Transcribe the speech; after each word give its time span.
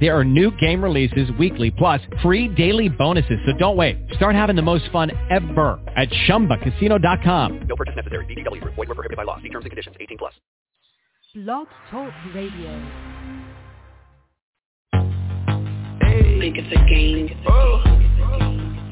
There 0.00 0.16
are 0.16 0.24
new 0.24 0.50
game 0.58 0.82
releases 0.82 1.30
weekly, 1.38 1.70
plus 1.70 2.00
free 2.22 2.48
daily 2.48 2.88
bonuses. 2.88 3.38
So 3.46 3.52
don't 3.56 3.76
wait. 3.76 3.96
Start 4.14 4.34
having 4.34 4.56
the 4.56 4.62
most 4.62 4.90
fun 4.90 5.10
ever 5.30 5.80
at 5.96 6.10
ChumbaCasino.com. 6.28 7.60
No 7.66 7.76
purchase 7.76 7.96
necessary. 7.96 8.26
VGW. 8.26 8.62
Void 8.64 8.76
were 8.76 8.86
prohibited 8.86 9.16
by 9.16 9.22
law. 9.22 9.36
See 9.40 9.48
terms 9.48 9.64
and 9.64 9.70
conditions. 9.70 9.96
18 9.98 10.18
plus. 10.18 10.34
Blog 11.34 11.66
Talk 11.90 12.12
Radio. 12.34 12.82
Think 16.40 16.56
it's 16.58 16.74
a 16.74 16.88
game. 16.88 17.30
Oh. 17.46 17.82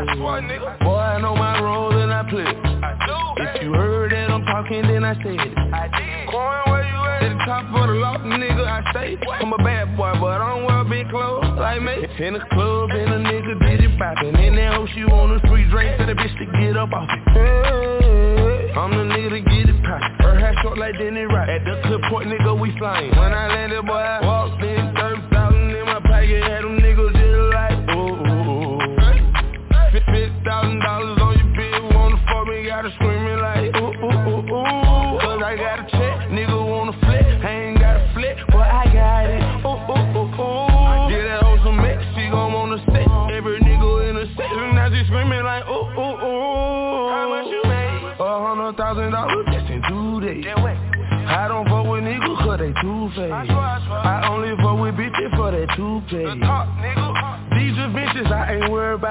I 0.01 0.15
swear, 0.17 0.41
nigga. 0.41 0.79
Boy, 0.79 0.97
I 0.97 1.21
know 1.21 1.35
my 1.35 1.61
role 1.61 1.93
and 1.93 2.11
I 2.11 2.23
play. 2.27 2.41
I 2.41 2.97
do. 3.05 3.43
If 3.43 3.61
you 3.61 3.73
heard 3.73 4.11
that 4.11 4.31
I'm 4.31 4.43
talking, 4.45 4.81
then 4.81 5.05
I 5.05 5.13
said 5.21 5.37
it. 5.37 5.53
I 5.53 5.85
did. 5.93 6.25
Coin, 6.25 6.73
where 6.73 6.81
you 6.81 6.97
at? 7.05 7.21
At 7.21 7.37
the 7.37 7.45
top 7.45 7.65
of 7.69 7.85
the 7.85 7.93
loft, 8.01 8.25
nigga, 8.25 8.65
I 8.65 8.81
stay. 8.89 9.17
I'm 9.29 9.53
a 9.53 9.57
bad 9.57 9.95
boy, 9.95 10.13
but 10.19 10.41
I 10.41 10.57
don't 10.57 10.65
wear 10.65 10.83
big 10.89 11.07
clothes 11.09 11.45
like 11.53 11.81
me. 11.83 12.01
In 12.17 12.33
the 12.33 12.41
club, 12.49 12.89
and 12.97 13.13
a 13.13 13.29
nigga 13.29 13.61
did 13.61 13.81
it 13.85 13.93
poppin'. 13.99 14.35
In 14.41 14.55
that 14.55 14.73
hoe, 14.73 14.87
she 14.95 15.05
want 15.05 15.37
a 15.37 15.47
free 15.47 15.69
drink, 15.69 15.97
tell 15.97 16.07
the 16.07 16.13
bitch 16.13 16.33
to 16.33 16.45
get 16.57 16.77
up 16.77 16.89
off 16.93 17.05
it. 17.05 17.21
Hey, 17.37 18.73
I'm 18.73 18.89
the 18.89 19.05
nigga 19.05 19.37
to 19.37 19.41
get 19.41 19.69
it 19.69 19.83
poppin'. 19.85 20.17
Her 20.17 20.39
hair 20.39 20.55
short 20.63 20.79
like 20.79 20.97
Denny 20.97 21.29
Rock. 21.29 21.45
At 21.47 21.61
the 21.61 21.77
clip 21.85 22.01
point, 22.09 22.27
nigga, 22.27 22.59
we 22.59 22.73
flying. 22.79 23.11
When 23.11 23.33
I 23.33 23.53
landed, 23.53 23.85
boy, 23.85 24.01
I 24.01 24.25
walked 24.25 24.63
in, 24.63 24.95
30,000 24.97 25.77
in 25.77 25.85
my 25.85 26.01
pocket, 26.01 26.41
had 26.41 26.65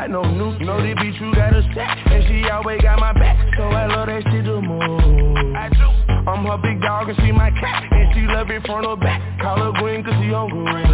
worried 0.00 0.10
no 0.10 0.22
new 0.22 0.58
Know 0.64 0.80
this 0.80 0.94
bitch 0.96 1.20
you 1.20 1.34
got 1.34 1.54
a 1.54 1.62
stack. 1.72 1.98
And 2.06 2.24
she 2.28 2.48
always 2.50 2.80
got 2.82 2.98
my 2.98 3.12
back 3.12 3.36
So 3.56 3.64
I 3.64 3.86
love 3.86 4.06
that 4.06 4.22
shit 4.30 4.44
the 4.44 4.60
most. 4.60 5.56
I 5.56 5.68
do 5.68 5.88
I'm 6.20 6.44
her 6.44 6.58
big 6.58 6.80
dog 6.82 7.08
and 7.08 7.16
she 7.18 7.32
my 7.32 7.50
cat 7.50 7.90
And 7.92 8.14
she 8.14 8.26
love 8.26 8.50
it 8.50 8.64
front 8.66 8.86
or 8.86 8.96
back. 8.96 9.20
Call 9.40 9.56
her 9.56 9.72
green 9.80 10.04
cause 10.04 10.14
she 10.20 10.32
on 10.32 10.48
green 10.50 10.92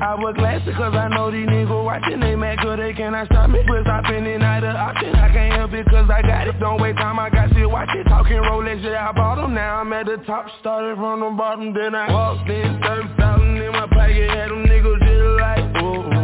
I 0.00 0.14
wear 0.16 0.32
glasses 0.32 0.74
cause 0.76 0.94
I 0.94 1.08
know 1.08 1.30
these 1.30 1.46
niggas 1.46 1.84
watching 1.84 2.20
They 2.20 2.34
mad 2.36 2.58
cause 2.58 2.78
they 2.78 2.92
cannot 2.92 3.26
stop 3.26 3.50
me. 3.50 3.60
But 3.66 3.82
stopping 3.82 4.26
it 4.26 4.38
not 4.38 4.64
an 4.64 4.76
option 4.76 5.14
I 5.14 5.28
can't 5.32 5.54
help 5.54 5.72
it 5.72 5.86
cause 5.86 6.08
I 6.10 6.22
got 6.22 6.48
it. 6.48 6.58
Don't 6.60 6.80
waste 6.80 6.98
time, 6.98 7.18
I 7.18 7.30
got 7.30 7.52
shit 7.52 7.68
watch 7.68 7.88
it 7.94 8.04
Talking 8.04 8.42
Rolex, 8.42 8.82
yeah 8.82 9.08
I 9.08 9.12
bought 9.12 9.36
them 9.36 9.54
Now 9.54 9.80
I'm 9.80 9.92
at 9.92 10.06
the 10.06 10.18
top 10.26 10.46
Started 10.60 10.96
from 10.96 11.20
the 11.20 11.30
bottom 11.30 11.74
Then 11.74 11.94
I 11.94 12.10
walked 12.10 12.48
in 12.48 12.80
30,000 12.80 13.56
in 13.56 13.72
my 13.72 13.86
pocket 13.88 14.30
Had 14.30 14.50
them 14.50 14.64
niggas 14.64 15.00
just 15.00 15.40
like 15.40 15.82
ooh 15.82 16.23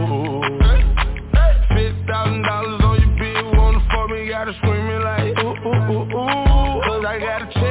Me, 4.31 4.37
gotta 4.37 4.55
screaming 4.59 5.03
like 5.03 5.37
ooh, 5.43 5.57
ooh, 5.67 5.91
ooh, 5.91 6.03
ooh 6.03 6.81
Cause 6.87 7.05
I 7.05 7.19
got 7.19 7.43
a 7.43 7.47
check, 7.53 7.70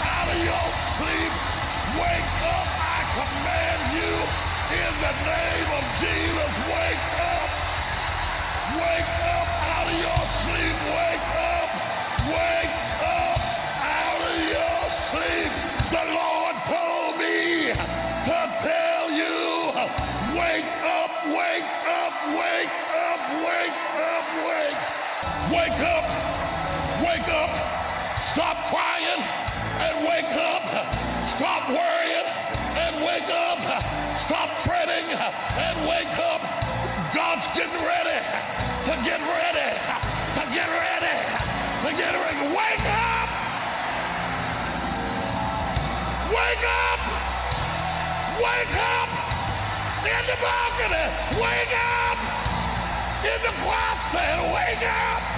out 0.00 0.28
of 0.28 0.38
your 0.40 0.68
sleep, 0.98 1.32
wake 2.00 2.32
up, 2.44 2.66
I 2.68 2.98
command 3.16 3.82
you 3.96 4.14
in 4.76 4.92
the 5.04 5.14
name 5.28 5.68
of 5.78 5.84
Jesus, 6.02 6.52
wake 6.72 7.06
up, 7.18 7.50
wake 8.80 9.12
up 9.32 9.48
out 9.76 9.86
of 9.88 9.96
your 9.98 10.22
sleep, 10.44 10.76
wake 10.96 11.28
up, 11.56 11.70
wake 12.32 12.76
up 13.04 13.40
out 13.84 14.20
of 14.24 14.36
your 14.52 14.80
sleep. 15.12 15.52
The 15.92 16.04
Lord 16.12 16.54
told 16.68 17.12
me 17.20 17.72
to 17.72 18.38
tell 18.64 19.04
you, 19.12 19.38
wake 20.36 20.72
up, 20.84 21.12
wake 21.32 21.70
up, 21.88 22.14
wake 22.36 22.76
up, 22.96 23.20
wake 23.44 23.80
up, 24.00 24.26
wake. 24.48 24.98
Wake 25.48 25.80
up, 25.80 26.04
wake 27.04 27.28
up, 27.28 27.50
stop 28.34 28.56
crying 28.68 29.47
and 29.78 30.02
wake 30.02 30.32
up, 30.34 30.64
stop 31.38 31.70
worrying 31.70 32.28
and 32.78 33.04
wake 33.04 33.30
up, 33.30 33.58
stop 34.26 34.50
fretting 34.66 35.06
and 35.06 35.86
wake 35.86 36.18
up. 36.18 36.42
God's 37.14 37.46
getting 37.56 37.82
ready 37.82 38.18
to 38.90 38.94
get 39.06 39.20
ready, 39.22 39.70
to 40.34 40.44
get 40.50 40.68
ready, 40.68 41.16
to 41.84 41.90
get 41.96 42.12
ready. 42.12 42.42
Wake 42.52 42.86
up! 42.90 43.28
Wake 46.28 46.64
up! 46.66 47.00
Wake 48.42 48.76
up! 48.76 49.10
In 50.04 50.22
the 50.26 50.36
balcony! 50.42 51.06
Wake 51.40 51.74
up! 51.74 52.18
In 53.24 53.38
the 53.42 53.54
closet! 53.62 54.52
Wake 54.52 54.84
up! 54.84 55.37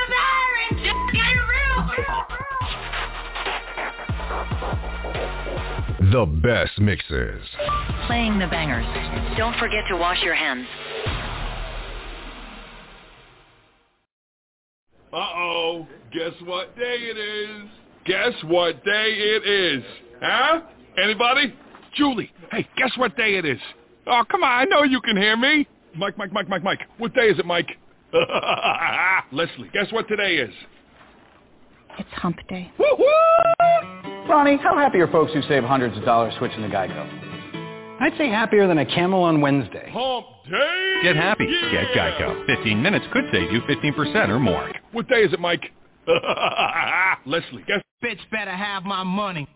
The 6.11 6.25
best 6.25 6.77
mixes. 6.77 7.41
Playing 8.05 8.37
the 8.37 8.47
bangers. 8.47 8.85
Don't 9.37 9.57
forget 9.57 9.85
to 9.87 9.95
wash 9.95 10.21
your 10.21 10.35
hands. 10.35 10.67
Uh-oh. 15.13 15.87
Guess 16.11 16.33
what 16.43 16.75
day 16.75 16.97
it 16.99 17.17
is? 17.17 17.69
Guess 18.03 18.33
what 18.43 18.83
day 18.83 19.13
it 19.15 19.47
is? 19.47 19.83
Huh? 20.21 20.61
Anybody? 21.01 21.55
Julie, 21.95 22.31
hey, 22.51 22.67
guess 22.75 22.91
what 22.97 23.15
day 23.15 23.35
it 23.35 23.45
is? 23.45 23.59
Oh, 24.05 24.23
come 24.29 24.43
on, 24.43 24.49
I 24.49 24.65
know 24.65 24.83
you 24.83 24.99
can 24.99 25.15
hear 25.15 25.37
me. 25.37 25.65
Mike, 25.95 26.17
Mike, 26.17 26.33
Mike, 26.33 26.49
Mike, 26.49 26.63
Mike. 26.63 26.79
What 26.97 27.13
day 27.13 27.27
is 27.27 27.39
it, 27.39 27.45
Mike? 27.45 27.69
Leslie, 29.31 29.69
guess 29.71 29.89
what 29.93 30.09
today 30.09 30.35
is? 30.35 30.53
It's 31.99 32.09
hump 32.13 32.37
day. 32.47 32.71
Ronnie, 34.29 34.57
how 34.57 34.75
happy 34.77 34.99
are 34.99 35.07
folks 35.07 35.33
who 35.33 35.41
save 35.43 35.63
hundreds 35.63 35.97
of 35.97 36.05
dollars 36.05 36.33
switching 36.37 36.61
to 36.61 36.69
Geico? 36.69 37.99
I'd 38.01 38.17
say 38.17 38.29
happier 38.29 38.67
than 38.67 38.79
a 38.79 38.85
camel 38.85 39.23
on 39.23 39.41
Wednesday. 39.41 39.89
Hump 39.93 40.25
day! 40.49 40.99
Get 41.03 41.15
happy. 41.15 41.45
Get 41.71 41.87
Geico. 41.95 42.45
15 42.47 42.81
minutes 42.81 43.05
could 43.11 43.25
save 43.31 43.51
you 43.51 43.61
15% 43.61 44.29
or 44.29 44.39
more. 44.39 44.71
What 44.91 45.07
day 45.07 45.21
is 45.21 45.33
it, 45.33 45.39
Mike? 45.39 45.71
Leslie, 47.25 47.63
guess. 47.67 47.81
Bitch 48.03 48.19
better 48.31 48.51
have 48.51 48.83
my 48.83 49.03
money. 49.03 49.47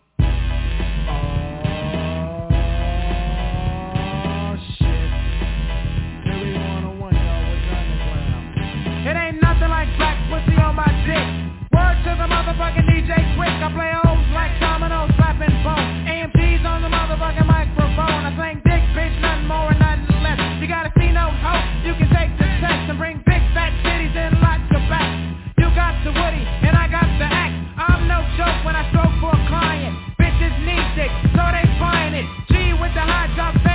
To 12.06 12.14
the 12.14 12.30
motherfucking 12.30 12.86
DJ 12.86 13.10
Quik. 13.34 13.50
I 13.50 13.66
play 13.74 13.90
O's 14.06 14.30
like 14.30 14.54
dominoes, 14.62 15.10
slapping 15.18 15.50
bone. 15.66 16.06
AMG's 16.06 16.62
on 16.62 16.86
the 16.86 16.86
motherfucking 16.86 17.50
microphone. 17.50 18.22
I 18.22 18.30
sing 18.38 18.62
dick, 18.62 18.78
bitch, 18.94 19.10
nothing 19.18 19.50
more 19.50 19.74
and 19.74 19.80
nothing 19.82 20.22
less. 20.22 20.38
You 20.62 20.70
gotta 20.70 20.94
see 20.94 21.10
no 21.10 21.34
hope. 21.42 21.66
You 21.82 21.98
can 21.98 22.06
take 22.14 22.30
the 22.38 22.46
test 22.62 22.94
and 22.94 22.98
bring 23.02 23.18
big 23.26 23.42
fat 23.50 23.74
titties 23.82 24.14
and 24.14 24.38
lots 24.38 24.70
of 24.70 24.86
back. 24.86 25.10
You 25.58 25.66
got 25.74 25.98
the 26.06 26.14
woody 26.14 26.46
and 26.46 26.78
I 26.78 26.86
got 26.86 27.10
the 27.18 27.26
axe. 27.26 27.58
I'm 27.74 28.06
no 28.06 28.22
joke 28.38 28.62
when 28.62 28.78
I 28.78 28.86
stroke 28.94 29.10
for 29.18 29.34
a 29.34 29.42
client. 29.50 29.98
Bitches 30.14 30.54
need 30.62 30.86
dick, 30.94 31.10
so 31.34 31.42
they 31.50 31.66
buying 31.82 32.14
it. 32.14 32.26
G 32.54 32.70
with 32.78 32.94
the 32.94 33.02
hot 33.02 33.34
top 33.34 33.65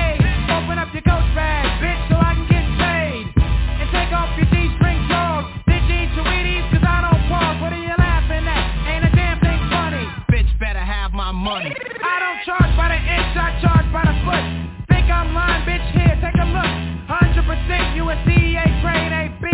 100% 18.11 18.81
grade 18.81 19.13
AB. 19.13 19.47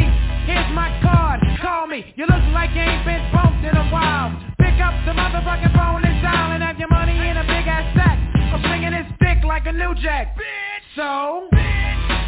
Here's 0.49 0.73
my 0.73 0.89
card, 1.03 1.41
call 1.61 1.85
me. 1.85 2.13
You 2.15 2.25
look 2.25 2.41
like 2.53 2.71
you 2.73 2.81
ain't 2.81 3.05
been 3.05 3.21
bumped 3.31 3.63
in 3.63 3.75
a 3.77 3.89
while. 3.91 4.33
Pick 4.57 4.81
up 4.81 4.93
the 5.05 5.13
motherfucking 5.13 5.77
phone 5.77 6.03
and 6.03 6.21
dial 6.23 6.51
and 6.53 6.63
have 6.63 6.79
your 6.79 6.89
money 6.89 7.13
in 7.13 7.37
a 7.37 7.43
big 7.43 7.67
ass 7.67 7.85
sack. 7.95 8.17
I'm 8.33 8.61
swinging 8.65 8.97
this 8.97 9.11
dick 9.19 9.43
like 9.45 9.67
a 9.67 9.71
new 9.71 9.93
jack. 10.01 10.35
Bitch, 10.35 10.95
so. 10.95 11.49
Bitch 11.53 12.26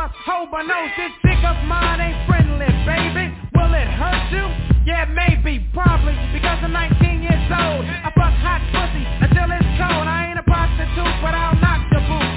breath, 0.00 0.12
cause 0.24 0.28
I'm 0.30 0.40
a 0.40 0.48
hold 0.48 0.50
my 0.50 0.62
nose. 0.62 0.90
This 0.96 1.12
dick 1.22 1.44
of 1.44 1.56
mine 1.64 2.00
ain't 2.00 2.26
friendly, 2.26 2.70
baby. 2.86 3.34
Will 3.54 3.74
it 3.74 3.88
hurt 3.88 4.32
you? 4.32 4.46
Yeah, 4.86 5.04
maybe, 5.04 5.66
probably, 5.72 6.16
because 6.32 6.58
I'm 6.62 6.72
19 6.72 7.22
years 7.22 7.46
old. 7.52 7.84
I 7.84 8.08
fuck 8.16 8.34
hot 8.40 8.62
pussy 8.72 9.04
until 9.20 9.48
it's 9.52 9.70
cold. 9.76 10.06
I 10.08 10.32
ain't 10.32 10.38
a 10.38 10.46
prostitute, 10.46 11.16
but 11.20 11.34
I'll 11.36 11.56
knock 11.60 11.84
the 11.92 12.00
boot. 12.08 12.30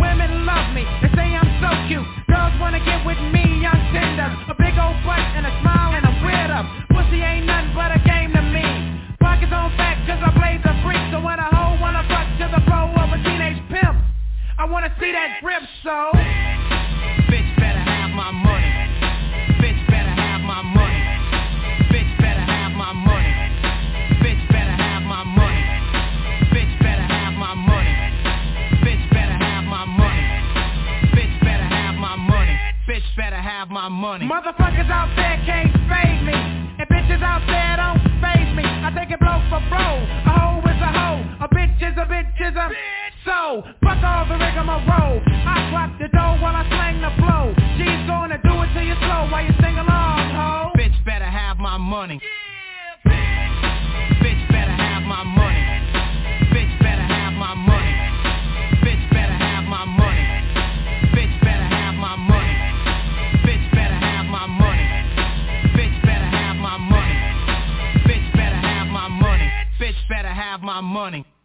Women 0.00 0.46
love 0.46 0.72
me, 0.72 0.84
they 1.04 1.10
say 1.12 1.28
I'm 1.36 1.50
so 1.60 1.70
cute. 1.88 2.06
Girls 2.28 2.54
wanna 2.60 2.80
get 2.84 3.04
with 3.04 3.20
me 3.32 3.66
on 3.68 3.78
Tinder. 3.92 4.30
A 4.48 4.54
big 4.56 4.74
old 4.80 4.96
butt 5.04 5.20
and 5.36 5.44
a 5.44 5.52
smile 5.60 5.92
and 5.92 6.04
a 6.08 6.14
weird 6.24 6.50
up. 6.50 6.64
Pussy 6.88 7.20
ain't 7.20 7.46
nothing 7.46 7.74
but 7.76 7.92
a 7.92 8.00
game 8.00 8.32
to 8.32 8.42
me. 8.42 8.64
Pockets 9.20 9.52
on 9.52 9.70
fat 9.76 10.00
cause 10.08 10.20
I 10.24 10.30
play 10.40 10.56
the 10.56 10.72
freak. 10.80 11.02
So 11.12 11.20
when 11.20 11.36
a 11.36 11.48
hoe 11.52 11.76
wanna 11.80 12.02
fuck 12.08 12.26
to 12.40 12.46
the 12.48 12.62
flow 12.64 12.88
of 12.96 13.12
a 13.12 13.18
teenage 13.20 13.60
pimp, 13.68 14.00
I 14.56 14.64
wanna 14.64 14.88
see 14.98 15.12
that 15.12 15.40
grip, 15.44 15.62
so. 15.84 16.19
Money. 34.00 34.24
Motherfuckers 34.24 34.88
out 34.88 35.12
there 35.14 35.36
can't 35.44 35.68
fade 35.84 36.24
me. 36.24 36.32
And 36.32 36.88
bitches 36.88 37.20
out 37.20 37.44
there 37.44 37.76
don't 37.76 38.00
phase 38.24 38.48
me. 38.56 38.64
I 38.64 38.88
take 38.96 39.12
it 39.12 39.20
blow 39.20 39.36
for 39.52 39.60
blow. 39.68 39.94
A 40.24 40.32
hoe 40.40 40.64
is 40.64 40.80
a 40.80 40.90
hoe. 40.90 41.20
A 41.44 41.48
bitch 41.52 41.76
is 41.84 41.92
a 42.00 42.08
bitch 42.08 42.32
is 42.40 42.56
a 42.56 42.66
bitch. 42.72 43.12
so 43.28 43.60
fuck 43.84 44.00
all 44.00 44.24
the 44.24 44.40
rigmarole. 44.40 45.20
I 45.44 45.68
clock 45.68 45.92
the 46.00 46.08
dough 46.08 46.40
while 46.40 46.56
I 46.56 46.64
slang 46.72 47.04
the 47.04 47.12
blow. 47.20 47.52
She's 47.76 48.00
gonna 48.08 48.40
do 48.40 48.56
it 48.64 48.72
till 48.72 48.88
you 48.88 48.96
slow 49.04 49.28
while 49.28 49.44
you 49.44 49.52
sing 49.60 49.76
along, 49.76 50.24
ho. 50.32 50.72
Bitch 50.80 50.96
better 51.04 51.28
have 51.28 51.58
my 51.58 51.76
money. 51.76 52.16
Bitch 52.16 52.59
my 70.80 71.10
money. 71.10 71.39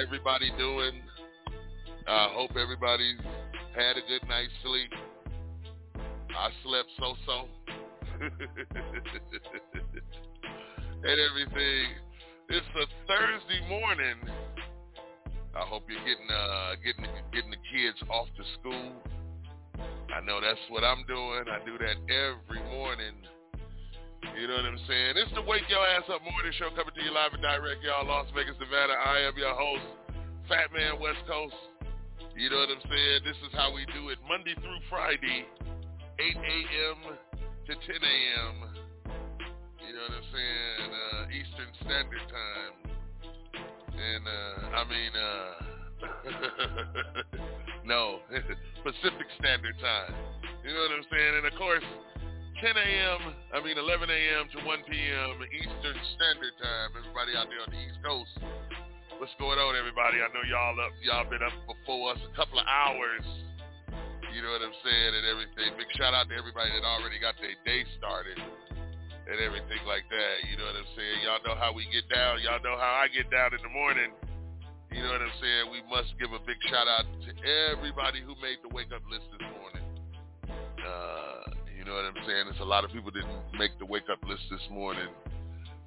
Everybody 0.00 0.50
doing? 0.56 1.02
I 2.06 2.26
uh, 2.26 2.28
hope 2.30 2.50
everybody's 2.56 3.18
had 3.74 3.96
a 3.96 4.04
good 4.06 4.26
night's 4.28 4.52
sleep. 4.62 4.90
I 6.30 6.50
slept 6.62 6.88
so-so. 6.98 7.48
and 11.02 11.18
everything. 11.30 11.86
It's 12.48 12.66
a 12.74 12.86
Thursday 13.06 13.68
morning. 13.68 14.16
I 15.54 15.60
hope 15.66 15.84
you're 15.88 15.98
getting 16.00 16.30
uh 16.30 16.74
getting 16.84 17.04
getting 17.32 17.50
the 17.50 17.62
kids 17.70 17.98
off 18.10 18.28
to 18.36 18.44
school. 18.58 18.92
I 20.14 20.20
know 20.24 20.40
that's 20.40 20.60
what 20.70 20.84
I'm 20.84 21.04
doing. 21.06 21.44
I 21.50 21.58
do 21.64 21.76
that 21.78 21.96
every 22.08 22.62
morning. 22.70 23.14
You 24.22 24.46
know 24.46 24.54
what 24.54 24.66
I'm 24.66 24.82
saying? 24.86 25.14
It's 25.18 25.34
the 25.34 25.42
Wake 25.42 25.66
Your 25.70 25.82
Ass 25.94 26.06
Up 26.10 26.22
Morning 26.22 26.54
Show 26.58 26.70
coming 26.74 26.94
to 26.94 27.02
you 27.02 27.10
live 27.14 27.34
and 27.34 27.42
direct, 27.42 27.82
y'all, 27.82 28.06
Las 28.06 28.26
Vegas, 28.34 28.54
Nevada. 28.58 28.94
I 28.94 29.26
am 29.26 29.34
your 29.38 29.54
host, 29.54 29.86
Fat 30.50 30.74
Man 30.74 30.98
West 30.98 31.22
Coast. 31.26 31.54
You 32.34 32.50
know 32.50 32.58
what 32.62 32.70
I'm 32.70 32.82
saying? 32.86 33.26
This 33.26 33.38
is 33.46 33.52
how 33.54 33.70
we 33.74 33.86
do 33.94 34.10
it 34.10 34.18
Monday 34.26 34.54
through 34.58 34.80
Friday, 34.90 35.46
8 36.18 36.34
a.m. 36.34 36.98
to 37.66 37.72
10 37.74 37.78
a.m. 37.78 38.54
You 39.86 39.92
know 39.94 40.02
what 40.06 40.14
I'm 40.18 40.28
saying? 40.34 40.90
Uh, 40.90 41.22
Eastern 41.34 41.70
Standard 41.82 42.26
Time. 42.30 42.74
And, 43.94 44.24
uh, 44.26 44.78
I 44.78 44.82
mean, 44.86 45.12
uh, 45.14 45.50
no, 47.84 48.18
Pacific 48.82 49.28
Standard 49.38 49.78
Time. 49.78 50.14
You 50.62 50.74
know 50.74 50.80
what 50.90 50.94
I'm 50.94 51.06
saying? 51.10 51.34
And 51.42 51.46
of 51.46 51.54
course, 51.58 51.86
10 52.58 52.74
a.m., 52.74 53.20
I 53.54 53.62
mean 53.62 53.78
11 53.78 54.10
a.m. 54.10 54.50
to 54.50 54.58
1 54.66 54.90
p.m. 54.90 55.38
Eastern 55.46 55.94
Standard 56.18 56.54
Time. 56.58 56.90
Everybody 56.98 57.38
out 57.38 57.46
there 57.46 57.62
on 57.62 57.70
the 57.70 57.78
East 57.78 58.02
Coast. 58.02 58.34
What's 59.22 59.30
going 59.38 59.62
on, 59.62 59.78
everybody? 59.78 60.18
I 60.18 60.26
know 60.34 60.42
y'all 60.42 60.74
up, 60.74 60.90
y'all 60.98 61.22
been 61.30 61.38
up 61.38 61.54
before 61.70 62.18
us 62.18 62.20
a 62.26 62.34
couple 62.34 62.58
of 62.58 62.66
hours. 62.66 63.22
You 64.34 64.42
know 64.42 64.50
what 64.50 64.66
I'm 64.66 64.74
saying 64.82 65.12
and 65.14 65.24
everything. 65.30 65.70
Big 65.78 65.86
shout 65.94 66.18
out 66.18 66.26
to 66.26 66.34
everybody 66.34 66.74
that 66.74 66.82
already 66.82 67.22
got 67.22 67.38
their 67.38 67.54
day 67.62 67.86
started 67.94 68.42
and 68.42 69.38
everything 69.38 69.82
like 69.86 70.10
that. 70.10 70.34
You 70.50 70.58
know 70.58 70.66
what 70.66 70.82
I'm 70.82 70.90
saying? 70.98 71.16
Y'all 71.22 71.42
know 71.46 71.54
how 71.54 71.70
we 71.70 71.86
get 71.94 72.10
down. 72.10 72.42
Y'all 72.42 72.58
know 72.58 72.74
how 72.74 73.06
I 73.06 73.06
get 73.06 73.30
down 73.30 73.54
in 73.54 73.62
the 73.62 73.70
morning. 73.70 74.10
You 74.90 75.06
know 75.06 75.14
what 75.14 75.22
I'm 75.22 75.38
saying? 75.38 75.70
We 75.70 75.78
must 75.86 76.10
give 76.18 76.34
a 76.34 76.42
big 76.42 76.58
shout 76.66 76.90
out 76.90 77.06
to 77.06 77.30
everybody 77.70 78.18
who 78.18 78.34
made 78.42 78.58
the 78.66 78.70
wake 78.74 78.90
up 78.90 79.06
list 79.06 79.30
this 79.30 79.46
morning. 79.46 79.84
Uh, 80.82 81.47
know 81.88 81.94
what 81.94 82.04
I'm 82.04 82.22
saying? 82.26 82.44
There's 82.44 82.60
a 82.60 82.68
lot 82.68 82.84
of 82.84 82.92
people 82.92 83.10
didn't 83.10 83.32
make 83.58 83.72
the 83.78 83.86
wake 83.86 84.08
up 84.12 84.20
list 84.28 84.42
this 84.50 84.60
morning 84.70 85.08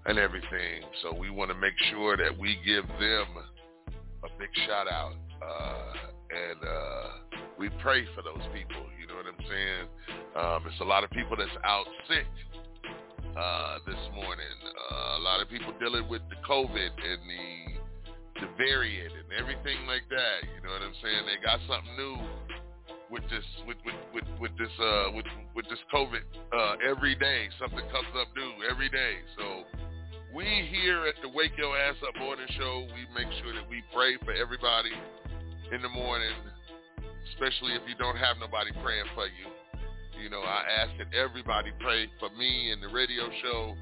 and 0.06 0.18
everything. 0.18 0.82
So 1.04 1.14
we 1.14 1.30
want 1.30 1.52
to 1.52 1.58
make 1.58 1.78
sure 1.92 2.18
that 2.18 2.38
we 2.38 2.58
give 2.66 2.88
them 3.00 3.28
a 4.26 4.30
big 4.40 4.50
shout 4.66 4.88
out. 4.90 5.14
Uh, 5.42 5.94
and 6.32 6.60
uh, 6.64 7.38
we 7.58 7.70
pray 7.82 8.06
for 8.16 8.22
those 8.22 8.42
people. 8.54 8.82
You 9.00 9.08
know 9.08 9.16
what 9.16 9.30
I'm 9.30 9.46
saying? 9.46 9.86
Um, 10.36 10.60
it's 10.66 10.82
a 10.82 10.90
lot 10.90 11.04
of 11.04 11.12
people 11.12 11.38
that's 11.38 11.54
out 11.64 11.86
sick 12.10 12.26
uh, 13.38 13.78
this 13.86 14.02
morning. 14.16 14.58
Uh, 14.66 15.20
a 15.20 15.22
lot 15.22 15.42
of 15.42 15.50
people 15.50 15.74
dealing 15.80 16.10
with 16.10 16.22
the 16.30 16.40
COVID 16.48 16.92
and 16.98 17.22
the 17.30 17.72
the 18.42 18.50
variant 18.58 19.14
and 19.14 19.30
everything 19.38 19.86
like 19.86 20.02
that. 20.10 20.50
You 20.50 20.66
know 20.66 20.74
what 20.74 20.82
I'm 20.82 20.98
saying? 20.98 21.30
They 21.30 21.38
got 21.46 21.62
something 21.70 21.94
new 21.94 22.18
with 23.12 23.24
this 23.28 23.44
with 23.68 23.78
with 23.84 24.00
with, 24.16 24.24
with 24.40 24.54
this 24.58 24.72
uh 24.80 25.12
with 25.12 25.28
with 25.54 25.68
this 25.68 25.80
COVID 25.94 26.24
uh 26.56 26.76
every 26.90 27.14
day. 27.16 27.52
Something 27.60 27.84
comes 27.92 28.10
up 28.16 28.32
new 28.34 28.66
every 28.72 28.90
day. 28.90 29.20
So 29.38 29.68
we 30.34 30.48
here 30.72 31.06
at 31.06 31.20
the 31.22 31.28
Wake 31.28 31.52
Your 31.60 31.76
Ass 31.76 32.00
Up 32.08 32.16
Morning 32.16 32.48
Show, 32.56 32.88
we 32.96 33.04
make 33.12 33.28
sure 33.44 33.52
that 33.54 33.68
we 33.68 33.84
pray 33.94 34.16
for 34.24 34.32
everybody 34.32 34.96
in 35.76 35.82
the 35.84 35.92
morning, 35.92 36.32
especially 37.36 37.76
if 37.76 37.84
you 37.84 38.00
don't 38.00 38.16
have 38.16 38.40
nobody 38.40 38.72
praying 38.80 39.12
for 39.14 39.28
you. 39.28 39.52
You 40.24 40.30
know, 40.30 40.40
I 40.40 40.64
ask 40.80 40.96
that 41.04 41.12
everybody 41.12 41.76
pray 41.84 42.08
for 42.20 42.32
me 42.40 42.72
and 42.72 42.82
the 42.82 42.88
radio 42.88 43.28
show 43.44 43.76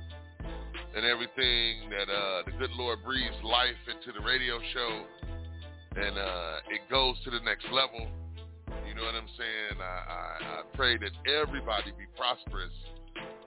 and 0.96 1.06
everything 1.06 1.94
that 1.94 2.10
uh, 2.10 2.42
the 2.50 2.54
good 2.58 2.74
Lord 2.74 3.06
breathes 3.06 3.38
life 3.44 3.78
into 3.86 4.10
the 4.18 4.26
radio 4.26 4.58
show 4.74 5.06
and 6.02 6.18
uh, 6.18 6.74
it 6.74 6.82
goes 6.90 7.16
to 7.26 7.30
the 7.30 7.42
next 7.46 7.66
level. 7.72 8.08
Know 9.00 9.06
what 9.06 9.16
I'm 9.16 9.32
saying? 9.40 9.80
I, 9.80 9.96
I, 10.12 10.60
I 10.60 10.62
pray 10.76 10.98
that 10.98 11.16
everybody 11.24 11.96
be 11.96 12.04
prosperous. 12.20 12.76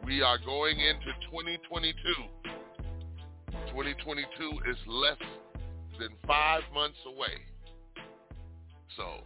We 0.02 0.23
are 0.23 0.38
going 0.38 0.80
into 0.80 1.12
2022. 1.28 1.92
2022 3.68 4.25
is 4.64 4.80
less 4.88 5.21
than 6.00 6.09
five 6.26 6.62
months 6.73 6.97
away. 7.04 7.37
So 8.97 9.21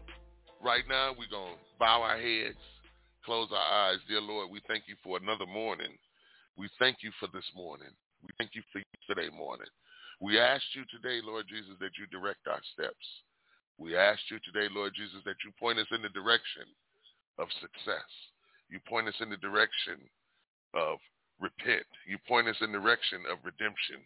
right 0.59 0.83
now 0.90 1.14
we're 1.14 1.30
going 1.30 1.54
to 1.54 1.78
bow 1.78 2.02
our 2.02 2.18
heads, 2.18 2.59
close 3.25 3.47
our 3.54 3.92
eyes. 3.95 4.02
Dear 4.09 4.21
Lord, 4.21 4.50
we 4.50 4.59
thank 4.66 4.90
you 4.90 4.97
for 5.04 5.23
another 5.23 5.47
morning. 5.47 5.95
We 6.59 6.68
thank 6.80 7.06
you 7.06 7.12
for 7.21 7.28
this 7.33 7.47
morning. 7.54 7.95
We 8.26 8.30
thank 8.37 8.50
you 8.59 8.62
for 8.73 8.83
yesterday 8.99 9.30
morning. 9.30 9.71
We 10.21 10.40
ask 10.40 10.64
you 10.75 10.83
today, 10.90 11.21
Lord 11.23 11.47
Jesus, 11.49 11.78
that 11.78 11.95
you 11.95 12.11
direct 12.11 12.49
our 12.50 12.62
steps. 12.75 13.06
We 13.78 13.97
ask 13.97 14.21
you 14.30 14.38
today, 14.40 14.73
Lord 14.73 14.95
Jesus, 14.95 15.21
that 15.25 15.37
you 15.45 15.52
point 15.61 15.78
us 15.78 15.87
in 15.92 16.02
the 16.02 16.09
direction 16.09 16.64
of 17.38 17.49
success. 17.61 18.09
You 18.71 18.80
point 18.88 19.09
us 19.09 19.21
in 19.21 19.30
the 19.30 19.37
direction 19.37 20.00
of 20.75 20.99
repent. 21.40 21.87
You 22.09 22.18
point 22.26 22.49
us 22.49 22.56
in 22.61 22.73
the 22.73 22.78
direction 22.78 23.23
of 23.30 23.45
redemption. 23.45 24.00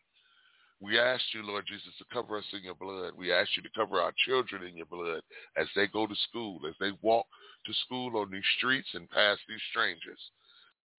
We 0.80 0.98
ask 0.98 1.22
you, 1.34 1.44
Lord 1.44 1.66
Jesus, 1.68 1.92
to 1.98 2.04
cover 2.12 2.38
us 2.38 2.48
in 2.52 2.64
your 2.64 2.74
blood. 2.74 3.12
We 3.16 3.32
ask 3.32 3.54
you 3.56 3.62
to 3.62 3.76
cover 3.76 4.00
our 4.00 4.12
children 4.26 4.64
in 4.64 4.76
your 4.76 4.86
blood 4.86 5.20
as 5.56 5.68
they 5.76 5.86
go 5.86 6.06
to 6.06 6.14
school, 6.28 6.58
as 6.66 6.74
they 6.80 6.90
walk 7.02 7.26
to 7.66 7.72
school 7.84 8.16
on 8.16 8.30
these 8.30 8.48
streets 8.56 8.88
and 8.94 9.08
past 9.10 9.40
these 9.46 9.62
strangers. 9.70 10.18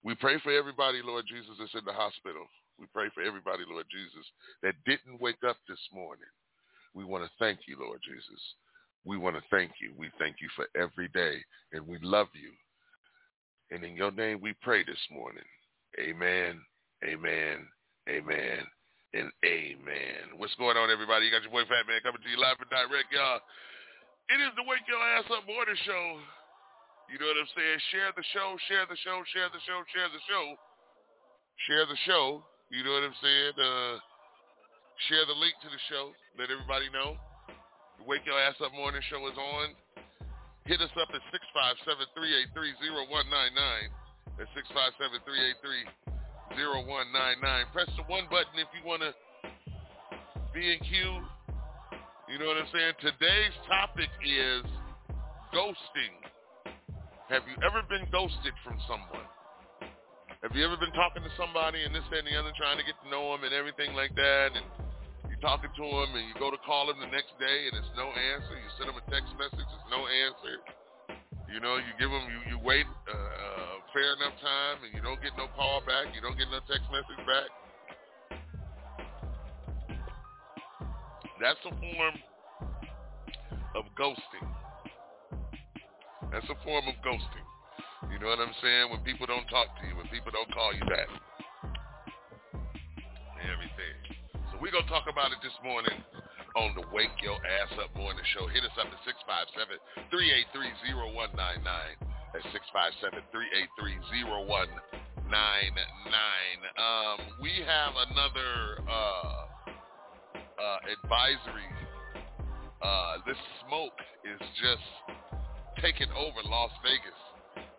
We 0.04 0.16
pray 0.16 0.40
for 0.40 0.52
everybody, 0.52 1.02
Lord 1.04 1.26
Jesus, 1.28 1.58
that's 1.60 1.74
in 1.74 1.86
the 1.86 1.94
hospital. 1.94 2.46
We 2.80 2.86
pray 2.94 3.10
for 3.14 3.22
everybody, 3.22 3.64
Lord 3.68 3.86
Jesus, 3.92 4.26
that 4.64 4.74
didn't 4.86 5.20
wake 5.20 5.44
up 5.48 5.58
this 5.68 5.82
morning. 5.94 6.30
We 6.94 7.06
want 7.06 7.24
to 7.24 7.32
thank 7.40 7.60
you, 7.68 7.78
Lord 7.80 8.00
Jesus. 8.04 8.42
We 9.06 9.18
want 9.18 9.36
to 9.36 9.44
thank 9.50 9.72
you. 9.82 9.94
We 9.98 10.10
thank 10.20 10.38
you 10.42 10.50
for 10.56 10.68
every 10.80 11.08
day, 11.10 11.42
and 11.74 11.88
we 11.88 11.98
love 12.02 12.28
you. 12.34 12.52
And 13.72 13.84
in 13.84 13.96
your 13.96 14.12
name 14.12 14.40
we 14.42 14.54
pray 14.62 14.84
this 14.84 15.00
morning. 15.10 15.48
Amen, 16.00 16.60
amen, 17.08 17.68
amen, 18.10 18.60
and 19.14 19.32
amen. 19.44 20.38
What's 20.38 20.56
going 20.56 20.78
on, 20.78 20.92
everybody? 20.92 21.26
You 21.26 21.32
got 21.32 21.44
your 21.44 21.52
boy 21.52 21.68
Fat 21.68 21.88
Man 21.88 22.04
coming 22.04 22.22
to 22.22 22.30
you 22.30 22.40
live 22.40 22.60
and 22.60 22.70
direct, 22.70 23.12
y'all. 23.12 23.40
It 24.32 24.40
is 24.40 24.52
the 24.56 24.64
Wake 24.68 24.86
Your 24.88 25.02
Ass 25.16 25.28
Up 25.32 25.44
Morning 25.48 25.80
Show. 25.84 26.06
You 27.12 27.20
know 27.20 27.28
what 27.28 27.44
I'm 27.44 27.52
saying? 27.52 27.80
Share 27.92 28.12
the 28.16 28.24
show, 28.32 28.56
share 28.72 28.88
the 28.88 28.96
show, 29.04 29.20
share 29.36 29.52
the 29.52 29.60
show, 29.68 29.84
share 29.92 30.08
the 30.08 30.24
show. 30.24 30.46
Share 31.68 31.86
the 31.88 32.00
show. 32.08 32.44
You 32.72 32.88
know 32.88 32.96
what 32.96 33.04
I'm 33.04 33.20
saying? 33.20 33.56
Uh, 33.60 34.00
share 35.10 35.26
the 35.26 35.34
link 35.34 35.56
to 35.66 35.70
the 35.70 35.82
show. 35.90 36.14
Let 36.38 36.52
everybody 36.52 36.86
know. 36.94 37.18
The 37.98 38.06
Wake 38.06 38.26
Your 38.26 38.38
Ass 38.38 38.60
Up 38.62 38.74
Morning 38.74 39.02
Show 39.10 39.26
is 39.26 39.38
on. 39.38 39.74
Hit 40.66 40.82
us 40.82 40.94
up 40.94 41.10
at 41.10 41.22
657-383-0199. 42.54 43.90
That's 44.38 44.52
657-383-0199. 46.54 47.74
Press 47.74 47.90
the 47.98 48.06
one 48.06 48.30
button 48.30 48.54
if 48.62 48.70
you 48.78 48.86
want 48.86 49.02
to 49.02 49.14
be 50.54 50.74
in 50.74 50.80
queue. 50.86 51.18
You 52.30 52.38
know 52.38 52.46
what 52.46 52.58
I'm 52.58 52.70
saying? 52.72 52.94
Today's 53.02 53.56
topic 53.68 54.10
is 54.22 54.64
ghosting. 55.50 56.14
Have 57.30 57.44
you 57.50 57.58
ever 57.66 57.82
been 57.90 58.06
ghosted 58.12 58.54
from 58.64 58.78
someone? 58.88 59.26
Have 60.44 60.56
you 60.56 60.66
ever 60.66 60.78
been 60.78 60.94
talking 60.94 61.24
to 61.24 61.30
somebody 61.38 61.84
and 61.86 61.94
this, 61.94 62.04
that, 62.10 62.26
and 62.26 62.28
the 62.28 62.38
other, 62.38 62.52
trying 62.58 62.78
to 62.78 62.84
get 62.84 62.96
to 63.04 63.10
know 63.10 63.32
them 63.32 63.44
and 63.46 63.54
everything 63.54 63.94
like 63.94 64.16
that, 64.16 64.58
and 64.58 64.66
talking 65.42 65.74
to 65.74 65.86
them 65.86 66.10
and 66.14 66.24
you 66.30 66.36
go 66.38 66.54
to 66.54 66.62
call 66.62 66.88
them 66.88 67.02
the 67.02 67.10
next 67.10 67.34
day 67.42 67.68
and 67.68 67.74
it's 67.76 67.94
no 67.98 68.14
answer. 68.14 68.54
You 68.54 68.70
send 68.78 68.88
them 68.94 68.98
a 69.02 69.06
text 69.10 69.34
message, 69.36 69.66
it's 69.66 69.90
no 69.90 70.06
answer. 70.06 70.56
You 71.50 71.60
know, 71.60 71.82
you 71.82 71.92
give 71.98 72.14
them, 72.14 72.24
you, 72.30 72.56
you 72.56 72.58
wait 72.62 72.86
uh, 73.10 73.12
uh, 73.12 73.76
fair 73.92 74.16
enough 74.22 74.38
time 74.40 74.86
and 74.86 74.94
you 74.94 75.02
don't 75.02 75.20
get 75.20 75.34
no 75.36 75.50
call 75.58 75.82
back, 75.84 76.14
you 76.14 76.22
don't 76.22 76.38
get 76.38 76.48
no 76.54 76.62
text 76.70 76.88
message 76.94 77.22
back. 77.26 77.50
That's 81.42 81.60
a 81.66 81.74
form 81.74 82.16
of 83.74 83.84
ghosting. 83.98 84.46
That's 86.32 86.46
a 86.48 86.58
form 86.64 86.86
of 86.86 86.96
ghosting. 87.02 87.48
You 88.14 88.20
know 88.20 88.30
what 88.30 88.40
I'm 88.40 88.54
saying? 88.62 88.92
When 88.94 89.02
people 89.02 89.26
don't 89.26 89.50
talk 89.50 89.74
to 89.82 89.84
you, 89.90 89.98
when 89.98 90.08
people 90.14 90.32
don't 90.32 90.54
call 90.54 90.72
you 90.74 90.86
back. 90.86 91.10
We're 94.62 94.70
going 94.70 94.86
to 94.86 94.94
talk 94.94 95.10
about 95.10 95.34
it 95.34 95.42
this 95.42 95.58
morning 95.66 95.98
on 96.54 96.78
the 96.78 96.86
Wake 96.94 97.18
Your 97.26 97.34
Ass 97.34 97.74
Up 97.82 97.90
Morning 97.98 98.22
Show. 98.38 98.46
Hit 98.46 98.62
us 98.62 98.70
up 98.78 98.86
at 98.94 99.02
657-383-0199. 100.06 101.66
That's 102.30 102.46
657-383-0199. 104.14 105.34
Um, 106.78 107.18
we 107.42 107.50
have 107.66 107.98
another 108.06 108.86
uh, 108.86 109.50
uh, 110.62 110.78
advisory. 110.94 111.66
Uh, 112.86 113.18
this 113.26 113.42
smoke 113.66 113.98
is 114.30 114.38
just 114.62 114.86
taking 115.82 116.14
over 116.14 116.38
Las 116.46 116.70
Vegas. 116.86 117.18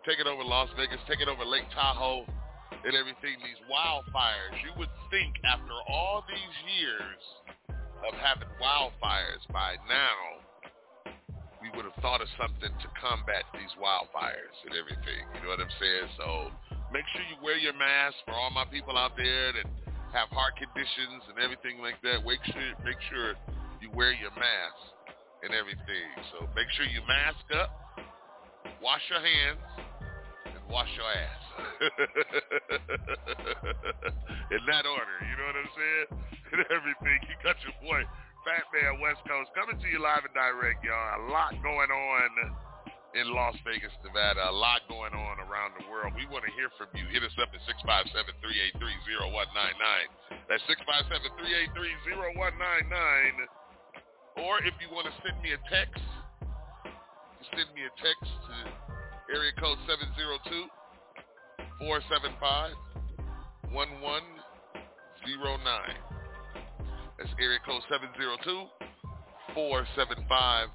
Taking 0.05 0.27
over 0.27 0.43
Las 0.43 0.67
Vegas, 0.75 0.99
taking 1.07 1.29
over 1.29 1.45
Lake 1.45 1.63
Tahoe 1.73 2.27
and 2.83 2.93
everything, 2.95 3.39
these 3.39 3.59
wildfires. 3.71 4.55
You 4.63 4.75
would 4.75 4.91
think 5.07 5.39
after 5.47 5.75
all 5.87 6.23
these 6.27 6.55
years 6.67 7.21
of 8.03 8.11
having 8.19 8.51
wildfires 8.59 9.43
by 9.51 9.79
now, 9.87 10.43
we 11.63 11.71
would 11.79 11.87
have 11.87 11.95
thought 12.03 12.19
of 12.19 12.27
something 12.35 12.75
to 12.75 12.87
combat 12.99 13.47
these 13.55 13.71
wildfires 13.79 14.57
and 14.67 14.75
everything. 14.75 15.23
You 15.39 15.47
know 15.47 15.55
what 15.55 15.63
I'm 15.63 15.75
saying? 15.79 16.07
So 16.19 16.27
make 16.91 17.07
sure 17.15 17.23
you 17.31 17.39
wear 17.39 17.55
your 17.55 17.73
mask 17.73 18.19
for 18.27 18.35
all 18.35 18.51
my 18.51 18.67
people 18.67 18.99
out 18.99 19.15
there 19.15 19.55
that 19.55 19.67
have 20.11 20.27
heart 20.35 20.59
conditions 20.59 21.23
and 21.31 21.39
everything 21.39 21.79
like 21.79 21.97
that. 22.03 22.27
Make 22.27 22.43
sure 22.51 22.67
make 22.83 22.99
sure 23.07 23.39
you 23.79 23.87
wear 23.95 24.11
your 24.11 24.35
mask 24.35 24.83
and 25.39 25.55
everything. 25.55 26.07
So 26.35 26.51
make 26.51 26.67
sure 26.75 26.83
you 26.83 26.99
mask 27.07 27.47
up, 27.55 27.71
wash 28.83 29.01
your 29.07 29.23
hands, 29.23 29.63
and 30.51 30.63
wash 30.67 30.91
your 30.99 31.07
ass. 31.07 31.42
in 34.55 34.61
that 34.65 34.85
order, 34.85 35.17
you 35.25 35.35
know 35.37 35.45
what 35.49 35.57
I'm 35.57 35.69
saying? 35.75 36.07
And 36.53 36.61
everything. 36.69 37.17
You 37.25 37.33
got 37.41 37.57
your 37.65 37.73
boy 37.81 38.05
Fat 38.45 38.69
Man 38.69 39.01
West 39.01 39.25
Coast 39.25 39.49
coming 39.57 39.81
to 39.81 39.87
you 39.89 39.97
live 39.97 40.21
and 40.21 40.37
direct, 40.37 40.85
y'all. 40.85 41.25
A 41.25 41.33
lot 41.33 41.57
going 41.65 41.89
on 41.89 42.29
in 43.17 43.33
Las 43.33 43.57
Vegas, 43.65 43.89
Nevada. 44.05 44.45
A 44.49 44.53
lot 44.53 44.85
going 44.85 45.17
on 45.17 45.41
around 45.41 45.73
the 45.81 45.89
world. 45.89 46.13
We 46.13 46.29
want 46.29 46.45
to 46.45 46.53
hear 46.53 46.69
from 46.77 46.93
you. 46.93 47.09
Hit 47.09 47.25
us 47.25 47.33
up 47.41 47.49
at 47.49 47.57
657-383-0199. 47.81 50.45
That's 50.45 50.61
657-383-0199. 50.69 53.49
Or 54.43 54.59
if 54.65 54.73
you 54.81 54.89
want 54.93 55.05
to 55.09 55.13
send 55.21 55.37
me 55.41 55.53
a 55.53 55.57
text, 55.73 56.01
send 57.53 57.69
me 57.77 57.85
a 57.85 57.93
text 58.01 58.27
to 58.27 58.55
area 59.31 59.53
code 59.61 59.77
702 59.87 60.67
475 61.83 62.79
1109. 63.75 64.23
That's 67.19 67.35
area 67.35 67.59
code 67.67 67.83
702-475-1109. 69.51 70.71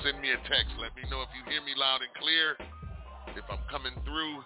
Send 0.00 0.24
me 0.24 0.32
a 0.32 0.40
text. 0.48 0.72
Let 0.80 0.96
me 0.96 1.04
know 1.12 1.20
if 1.20 1.28
you 1.36 1.44
hear 1.52 1.60
me 1.68 1.76
loud 1.76 2.00
and 2.00 2.08
clear. 2.16 2.56
If 3.36 3.44
I'm 3.52 3.60
coming 3.68 3.92
through. 4.08 4.40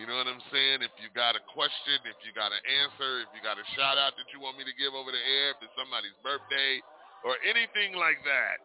You 0.00 0.08
know 0.08 0.16
what 0.16 0.30
I'm 0.30 0.40
saying? 0.48 0.80
If 0.80 0.96
you 1.04 1.12
got 1.12 1.36
a 1.36 1.44
question, 1.52 2.00
if 2.08 2.16
you 2.24 2.32
got 2.32 2.54
an 2.54 2.64
answer, 2.64 3.28
if 3.28 3.34
you 3.36 3.44
got 3.44 3.60
a 3.60 3.66
shout 3.76 4.00
out 4.00 4.16
that 4.16 4.32
you 4.32 4.40
want 4.40 4.56
me 4.56 4.64
to 4.64 4.72
give 4.78 4.96
over 4.96 5.12
the 5.12 5.20
air, 5.20 5.52
if 5.52 5.60
it's 5.60 5.76
somebody's 5.76 6.16
birthday 6.24 6.80
or 7.28 7.36
anything 7.44 7.92
like 7.98 8.24
that. 8.24 8.62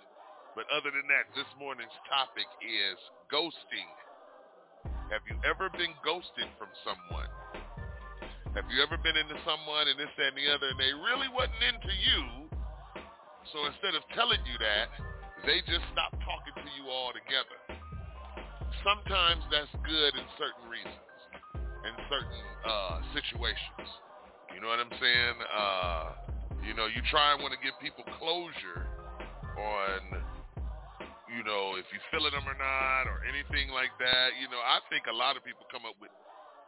But 0.56 0.72
other 0.72 0.94
than 0.94 1.10
that, 1.10 1.34
this 1.36 1.50
morning's 1.60 1.92
topic 2.08 2.46
is 2.64 2.96
ghosting. 3.28 3.92
Have 5.14 5.30
you 5.30 5.38
ever 5.46 5.70
been 5.78 5.94
ghosted 6.02 6.50
from 6.58 6.74
someone? 6.82 7.30
Have 8.58 8.66
you 8.74 8.82
ever 8.82 8.98
been 8.98 9.14
into 9.14 9.38
someone 9.46 9.86
and 9.86 9.94
this, 9.94 10.10
that, 10.18 10.34
and 10.34 10.38
the 10.42 10.50
other, 10.50 10.74
and 10.74 10.80
they 10.82 10.90
really 10.90 11.30
wasn't 11.30 11.62
into 11.62 11.94
you? 11.94 12.50
So 13.54 13.62
instead 13.70 13.94
of 13.94 14.02
telling 14.18 14.42
you 14.42 14.58
that, 14.58 14.90
they 15.46 15.62
just 15.70 15.86
stopped 15.94 16.18
talking 16.26 16.58
to 16.58 16.70
you 16.74 16.90
altogether. 16.90 17.62
Sometimes 18.82 19.46
that's 19.54 19.70
good 19.86 20.18
in 20.18 20.26
certain 20.42 20.66
reasons, 20.66 21.06
in 21.62 21.94
certain 22.10 22.42
uh, 22.66 23.06
situations. 23.14 23.86
You 24.50 24.66
know 24.66 24.74
what 24.74 24.82
I'm 24.82 24.98
saying? 24.98 25.36
Uh, 25.46 26.06
you 26.66 26.74
know, 26.74 26.90
you 26.90 27.06
try 27.14 27.38
and 27.38 27.46
want 27.46 27.54
to 27.54 27.62
give 27.62 27.78
people 27.78 28.02
closure 28.18 28.90
on, 29.62 30.02
you 31.34 31.42
know, 31.42 31.76
if 31.82 31.90
you're 31.90 32.08
feeling 32.14 32.34
them 32.34 32.46
or 32.46 32.58
not, 32.58 33.10
or 33.10 33.26
anything 33.26 33.74
like 33.74 33.92
that. 33.98 34.38
You 34.38 34.48
know, 34.54 34.62
I 34.62 34.80
think 34.94 35.10
a 35.10 35.16
lot 35.16 35.34
of 35.34 35.42
people 35.42 35.66
come 35.74 35.84
up 35.90 35.98
with 35.98 36.14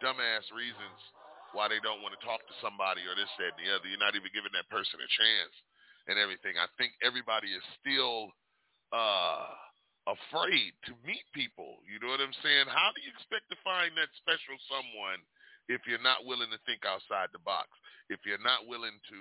dumbass 0.02 0.50
reasons 0.50 1.00
why 1.54 1.70
they 1.70 1.80
don't 1.80 2.02
want 2.04 2.18
to 2.18 2.22
talk 2.26 2.44
to 2.44 2.56
somebody 2.60 3.06
or 3.06 3.16
this, 3.16 3.30
that, 3.40 3.56
and 3.56 3.62
the 3.62 3.70
other. 3.72 3.88
You're 3.88 4.02
not 4.02 4.18
even 4.18 4.34
giving 4.34 4.52
that 4.58 4.68
person 4.68 5.00
a 5.00 5.08
chance 5.08 5.56
and 6.10 6.18
everything. 6.18 6.58
I 6.58 6.68
think 6.76 6.98
everybody 7.00 7.54
is 7.54 7.64
still 7.80 8.34
uh, 8.92 9.54
afraid 10.10 10.74
to 10.90 10.92
meet 11.06 11.24
people. 11.32 11.80
You 11.86 12.02
know 12.02 12.12
what 12.12 12.22
I'm 12.22 12.36
saying? 12.42 12.68
How 12.68 12.92
do 12.92 13.00
you 13.06 13.14
expect 13.14 13.48
to 13.54 13.58
find 13.64 13.94
that 13.96 14.12
special 14.20 14.58
someone 14.68 15.22
if 15.70 15.86
you're 15.86 16.04
not 16.04 16.26
willing 16.28 16.52
to 16.52 16.62
think 16.66 16.84
outside 16.84 17.30
the 17.32 17.42
box? 17.42 17.70
If 18.10 18.22
you're 18.28 18.42
not 18.42 18.68
willing 18.70 18.98
to 19.14 19.20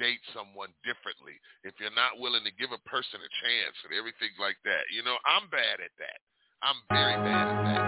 date 0.00 0.24
someone 0.32 0.72
differently, 0.80 1.36
if 1.62 1.76
you're 1.76 1.92
not 1.92 2.16
willing 2.16 2.40
to 2.48 2.54
give 2.56 2.72
a 2.72 2.80
person 2.88 3.20
a 3.20 3.28
chance 3.44 3.76
and 3.84 3.92
everything 3.92 4.32
like 4.40 4.56
that. 4.64 4.88
You 4.88 5.04
know, 5.04 5.20
I'm 5.28 5.44
bad 5.52 5.84
at 5.84 5.92
that. 6.00 6.24
I'm 6.64 6.80
very 6.88 7.20
bad 7.20 7.52
at 7.52 7.60
that. 7.68 7.84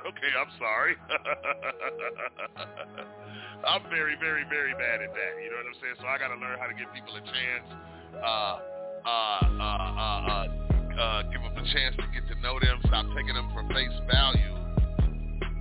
Okay, 0.00 0.32
I'm 0.32 0.48
sorry. 0.56 0.96
I'm 3.68 3.84
very, 3.92 4.16
very, 4.16 4.48
very 4.48 4.72
bad 4.72 5.04
at 5.04 5.12
that. 5.12 5.32
You 5.44 5.52
know 5.52 5.60
what 5.60 5.68
I'm 5.68 5.76
saying? 5.84 6.00
So 6.00 6.08
I 6.08 6.16
got 6.16 6.32
to 6.32 6.40
learn 6.40 6.56
how 6.58 6.66
to 6.66 6.74
give 6.74 6.88
people 6.96 7.12
a 7.14 7.20
chance. 7.20 7.68
Uh, 8.16 8.58
uh, 9.04 9.06
uh, 9.06 9.60
uh, 9.60 10.24
uh, 10.24 10.48
uh, 10.96 11.20
give 11.28 11.44
them 11.44 11.52
a 11.56 11.64
chance 11.72 11.96
to 12.00 12.06
get 12.16 12.24
to 12.32 12.36
know 12.40 12.56
them. 12.58 12.80
Stop 12.88 13.04
taking 13.16 13.34
them 13.36 13.50
for 13.52 13.60
face 13.72 13.92
value, 14.08 14.56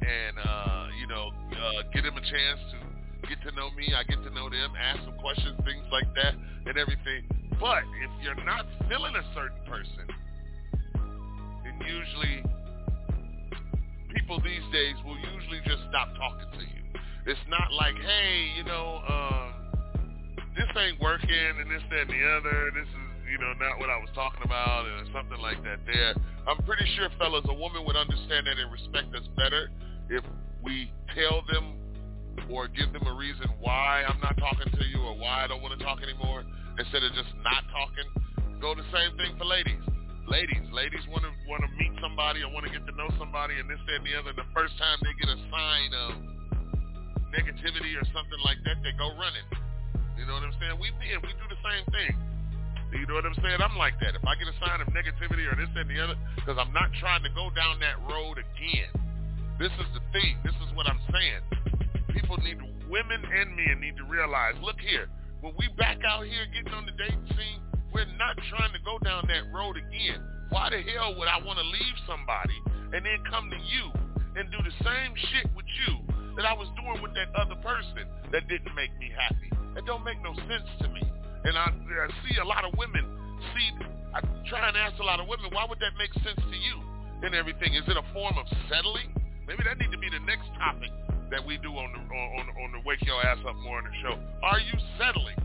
and 0.07 0.37
you 0.99 1.07
know, 1.07 1.31
give 1.93 2.03
them 2.03 2.17
a 2.17 2.21
chance 2.23 2.59
to 2.71 2.88
get 3.29 3.41
to 3.45 3.53
know 3.53 3.69
me. 3.77 3.93
I 3.93 4.01
get 4.09 4.17
to 4.25 4.31
know 4.33 4.49
them. 4.49 4.73
Ask 4.73 5.05
some 5.05 5.17
questions, 5.21 5.53
things 5.63 5.85
like 5.93 6.09
that, 6.17 6.33
and 6.65 6.75
everything. 6.77 7.29
But 7.61 7.85
if 8.01 8.11
you're 8.25 8.43
not 8.43 8.65
feeling 8.89 9.13
a 9.13 9.25
certain 9.37 9.61
person, 9.69 10.09
then 11.61 11.77
usually 11.85 12.41
people 14.09 14.41
these 14.41 14.65
days 14.73 14.97
will 15.05 15.19
usually 15.21 15.61
just 15.69 15.85
stop 15.93 16.09
talking 16.17 16.49
to 16.57 16.63
you. 16.65 16.81
It's 17.29 17.45
not 17.47 17.69
like, 17.77 17.93
hey, 18.01 18.49
you 18.57 18.63
know, 18.63 18.97
um, 19.05 19.53
this 20.57 20.65
ain't 20.73 20.99
working 20.99 21.53
and 21.61 21.69
this, 21.69 21.85
that, 21.93 22.09
and 22.09 22.09
the 22.09 22.23
other. 22.33 22.73
This 22.73 22.89
is, 22.89 23.05
you 23.29 23.37
know, 23.37 23.53
not 23.61 23.77
what 23.77 23.93
I 23.93 24.01
was 24.01 24.09
talking 24.15 24.41
about 24.41 24.89
and 24.89 25.05
something 25.13 25.37
like 25.37 25.61
that 25.63 25.85
there. 25.85 26.17
I'm 26.49 26.57
pretty 26.65 26.89
sure, 26.97 27.09
fellas, 27.19 27.45
a 27.45 27.53
woman 27.53 27.85
would 27.85 27.95
understand 27.95 28.47
that 28.49 28.57
and 28.57 28.71
respect 28.73 29.13
us 29.13 29.27
better 29.37 29.69
if 30.09 30.25
we 30.63 30.91
tell 31.13 31.45
them 31.53 31.78
or 32.49 32.67
give 32.67 32.93
them 32.93 33.05
a 33.07 33.13
reason 33.13 33.49
why 33.59 34.03
I'm 34.07 34.19
not 34.21 34.37
talking 34.37 34.71
to 34.71 34.83
you 34.87 35.01
or 35.03 35.15
why 35.17 35.43
I 35.43 35.47
don't 35.47 35.61
want 35.61 35.77
to 35.77 35.83
talk 35.83 35.99
anymore 36.01 36.43
instead 36.77 37.03
of 37.03 37.11
just 37.13 37.33
not 37.43 37.63
talking. 37.71 38.07
Go 38.61 38.75
the 38.75 38.87
same 38.91 39.15
thing 39.17 39.35
for 39.37 39.45
ladies 39.45 39.81
ladies. 40.29 40.61
Ladies 40.69 41.01
want 41.09 41.25
to 41.25 41.33
want 41.49 41.65
to 41.65 41.69
meet 41.75 41.91
somebody 41.97 42.45
or 42.45 42.53
want 42.53 42.63
to 42.69 42.71
get 42.71 42.85
to 42.85 42.93
know 42.93 43.09
somebody, 43.17 43.57
and 43.57 43.65
this, 43.65 43.81
that, 43.89 43.99
and 43.99 44.05
the 44.05 44.13
other. 44.13 44.31
The 44.37 44.45
first 44.53 44.77
time 44.77 45.01
they 45.01 45.13
get 45.17 45.27
a 45.33 45.39
sign 45.49 45.91
of 46.05 46.09
negativity 47.33 47.97
or 47.97 48.05
something 48.13 48.41
like 48.45 48.61
that, 48.63 48.77
they 48.85 48.93
go 48.95 49.09
running. 49.17 49.45
You 50.15 50.29
know 50.29 50.37
what 50.37 50.45
I'm 50.45 50.55
saying? 50.61 50.77
We 50.77 50.93
men, 51.01 51.17
we 51.25 51.33
do 51.33 51.47
the 51.49 51.61
same 51.65 51.85
thing. 51.89 52.13
You 52.93 53.05
know 53.05 53.17
what 53.17 53.25
I'm 53.25 53.37
saying? 53.41 53.61
I'm 53.61 53.77
like 53.77 53.97
that. 54.01 54.17
If 54.17 54.25
I 54.25 54.33
get 54.37 54.49
a 54.49 54.57
sign 54.61 54.81
of 54.81 54.89
negativity 54.93 55.45
or 55.45 55.53
this, 55.57 55.69
that, 55.77 55.85
and 55.85 55.91
the 55.93 55.99
other, 56.01 56.17
because 56.37 56.57
I'm 56.57 56.73
not 56.73 56.89
trying 57.01 57.21
to 57.25 57.29
go 57.33 57.49
down 57.53 57.81
that 57.81 57.97
road 58.05 58.37
again. 58.37 58.89
This 59.61 59.73
is 59.77 59.89
the 59.93 60.01
thing. 60.13 60.37
This 60.45 60.57
is 60.65 60.69
what 60.73 60.89
I'm 60.89 61.01
saying. 61.09 61.41
People 62.09 62.37
need, 62.37 62.57
women 62.89 63.21
and 63.21 63.55
men 63.55 63.79
need 63.79 63.97
to 63.97 64.05
realize, 64.05 64.55
look 64.61 64.79
here, 64.81 65.07
when 65.41 65.53
we 65.57 65.69
back 65.77 66.01
out 66.03 66.25
here 66.25 66.45
getting 66.51 66.73
on 66.73 66.85
the 66.85 66.95
dating 66.97 67.25
scene, 67.37 67.61
we're 67.93 68.09
not 68.17 68.35
trying 68.49 68.73
to 68.73 68.81
go 68.83 68.99
down 69.05 69.25
that 69.29 69.47
road 69.53 69.77
again. 69.77 70.19
Why 70.49 70.69
the 70.69 70.81
hell 70.81 71.15
would 71.15 71.29
I 71.29 71.37
want 71.45 71.61
to 71.61 71.65
leave 71.65 71.97
somebody 72.09 72.57
and 72.93 73.05
then 73.05 73.21
come 73.29 73.49
to 73.49 73.59
you 73.61 73.85
and 74.35 74.49
do 74.49 74.59
the 74.65 74.75
same 74.81 75.13
shit 75.31 75.47
with 75.55 75.69
you 75.85 76.01
that 76.35 76.45
I 76.45 76.53
was 76.53 76.67
doing 76.75 77.01
with 77.01 77.13
that 77.13 77.29
other 77.37 77.55
person 77.61 78.03
that 78.33 78.49
didn't 78.49 78.73
make 78.73 78.91
me 78.97 79.13
happy? 79.13 79.49
That 79.75 79.85
don't 79.85 80.03
make 80.03 80.21
no 80.25 80.33
sense 80.49 80.67
to 80.81 80.87
me. 80.89 81.05
And 81.45 81.55
I, 81.55 81.71
I 81.71 82.09
see 82.25 82.35
a 82.41 82.45
lot 82.45 82.65
of 82.65 82.73
women 82.77 83.05
see, 83.55 83.69
I 84.11 84.19
try 84.49 84.67
and 84.67 84.75
ask 84.75 84.99
a 84.99 85.05
lot 85.05 85.21
of 85.21 85.27
women, 85.29 85.53
why 85.53 85.65
would 85.69 85.79
that 85.79 85.95
make 85.95 86.11
sense 86.25 86.41
to 86.41 86.57
you 86.57 86.75
and 87.23 87.33
everything? 87.33 87.73
Is 87.73 87.85
it 87.87 87.95
a 87.95 88.05
form 88.11 88.35
of 88.35 88.45
settling? 88.67 89.15
Maybe 89.47 89.63
that 89.63 89.77
need 89.77 89.91
to 89.93 90.01
be 90.01 90.09
the 90.09 90.19
next 90.25 90.51
topic 90.59 90.91
that 91.31 91.45
we 91.45 91.57
do 91.61 91.69
on 91.69 91.93
the 91.93 92.01
on, 92.01 92.45
on 92.49 92.69
the 92.73 92.81
Wake 92.85 93.05
Your 93.05 93.21
Ass 93.21 93.37
Up 93.45 93.55
Morning 93.61 93.93
show. 94.01 94.17
Are 94.41 94.59
you 94.59 94.73
settling? 94.97 95.37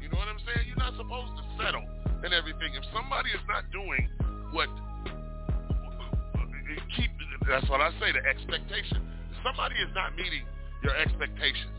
You 0.00 0.08
know 0.12 0.20
what 0.20 0.28
I'm 0.28 0.40
saying? 0.44 0.68
You're 0.68 0.80
not 0.80 0.96
supposed 0.96 1.32
to 1.40 1.44
settle 1.56 1.84
and 2.24 2.32
everything. 2.32 2.76
If 2.76 2.84
somebody 2.92 3.32
is 3.32 3.40
not 3.48 3.64
doing 3.72 4.08
what 4.52 4.68
uh, 4.68 6.44
keep 6.96 7.10
that's 7.48 7.68
what 7.68 7.80
I 7.80 7.90
say, 7.98 8.12
the 8.12 8.22
expectation. 8.28 9.00
Somebody 9.42 9.74
is 9.80 9.88
not 9.96 10.14
meeting 10.14 10.44
your 10.84 10.94
expectations. 10.94 11.72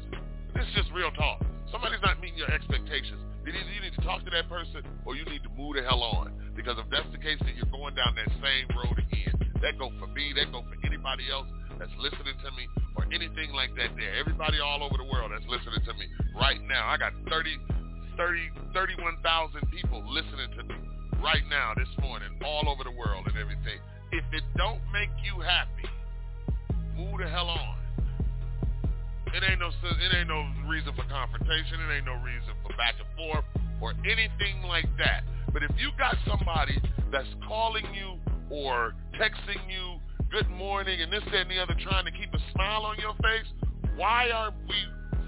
This 0.57 0.65
is 0.65 0.73
just 0.73 0.89
real 0.91 1.13
talk. 1.13 1.45
Somebody's 1.71 2.01
not 2.01 2.19
meeting 2.19 2.41
your 2.41 2.51
expectations. 2.51 3.21
Either 3.45 3.57
you 3.69 3.81
need 3.81 3.93
to 3.93 4.01
talk 4.01 4.25
to 4.25 4.31
that 4.33 4.49
person 4.49 4.81
or 5.05 5.15
you 5.15 5.23
need 5.25 5.41
to 5.45 5.49
move 5.53 5.77
the 5.77 5.83
hell 5.85 6.01
on. 6.01 6.33
Because 6.57 6.77
if 6.77 6.89
that's 6.89 7.07
the 7.13 7.21
case, 7.21 7.37
then 7.41 7.53
you're 7.55 7.69
going 7.71 7.93
down 7.95 8.17
that 8.17 8.29
same 8.41 8.67
road 8.73 8.97
again. 8.97 9.33
That 9.61 9.77
go 9.77 9.93
for 10.01 10.07
me, 10.07 10.33
that 10.35 10.51
go 10.51 10.65
for 10.65 10.75
anybody 10.85 11.29
else 11.31 11.47
that's 11.81 11.97
listening 11.97 12.37
to 12.45 12.53
me 12.53 12.69
or 12.93 13.09
anything 13.09 13.49
like 13.57 13.73
that 13.73 13.89
there. 13.97 14.13
Everybody 14.13 14.61
all 14.61 14.85
over 14.85 15.01
the 15.01 15.09
world 15.09 15.33
that's 15.33 15.49
listening 15.49 15.81
to 15.81 15.93
me 15.97 16.05
right 16.37 16.61
now. 16.69 16.85
I 16.85 17.01
got 17.01 17.09
30, 17.25 17.57
30, 18.13 18.69
31,000 18.69 19.65
people 19.73 20.05
listening 20.05 20.53
to 20.61 20.63
me 20.69 20.77
right 21.25 21.41
now 21.49 21.73
this 21.73 21.89
morning 21.97 22.37
all 22.45 22.69
over 22.69 22.85
the 22.85 22.93
world 22.93 23.25
and 23.25 23.33
everything. 23.33 23.81
If 24.13 24.21
it 24.29 24.45
don't 24.53 24.77
make 24.93 25.09
you 25.25 25.41
happy, 25.41 25.89
move 26.93 27.17
the 27.17 27.25
hell 27.25 27.49
on. 27.49 27.81
It 29.33 29.41
ain't 29.41 29.57
no 29.57 29.73
it 29.73 30.11
ain't 30.13 30.29
no 30.29 30.45
reason 30.69 30.93
for 30.93 31.07
confrontation. 31.09 31.81
It 31.81 31.97
ain't 31.97 32.05
no 32.05 32.21
reason 32.21 32.53
for 32.61 32.77
back 32.77 32.93
and 33.01 33.09
forth 33.17 33.47
or 33.81 33.97
anything 34.05 34.61
like 34.69 34.85
that. 35.01 35.25
But 35.49 35.63
if 35.63 35.71
you 35.81 35.89
got 35.97 36.13
somebody 36.29 36.77
that's 37.09 37.31
calling 37.47 37.89
you 37.95 38.21
or 38.51 38.93
texting 39.17 39.65
you 39.65 39.97
good 40.31 40.49
morning 40.49 41.01
and 41.01 41.11
this 41.11 41.21
that, 41.25 41.41
and 41.41 41.51
the 41.51 41.59
other 41.59 41.75
trying 41.83 42.05
to 42.05 42.11
keep 42.11 42.33
a 42.33 42.39
smile 42.53 42.85
on 42.87 42.97
your 42.99 43.13
face, 43.19 43.43
why 43.97 44.31
are 44.31 44.53
we 44.63 44.75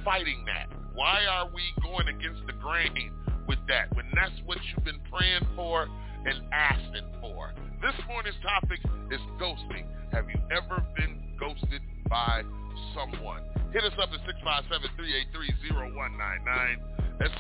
fighting 0.06 0.46
that? 0.48 0.70
Why 0.96 1.26
are 1.28 1.50
we 1.54 1.62
going 1.84 2.08
against 2.08 2.48
the 2.48 2.54
grain 2.54 3.12
with 3.46 3.60
that 3.68 3.94
when 3.96 4.06
that's 4.16 4.32
what 4.46 4.60
you've 4.64 4.86
been 4.86 5.02
praying 5.12 5.46
for 5.58 5.90
and 6.24 6.42
asking 6.54 7.04
for? 7.20 7.52
This 7.82 7.92
morning's 8.08 8.38
topic 8.40 8.80
is 9.12 9.20
ghosting. 9.36 9.84
Have 10.14 10.30
you 10.32 10.40
ever 10.56 10.82
been 10.96 11.20
ghosted 11.38 11.82
by 12.08 12.44
someone? 12.96 13.44
Hit 13.74 13.84
us 13.84 13.92
up 14.00 14.08
at 14.08 14.24
657-383-0199. 14.24 16.80
That's 17.20 17.36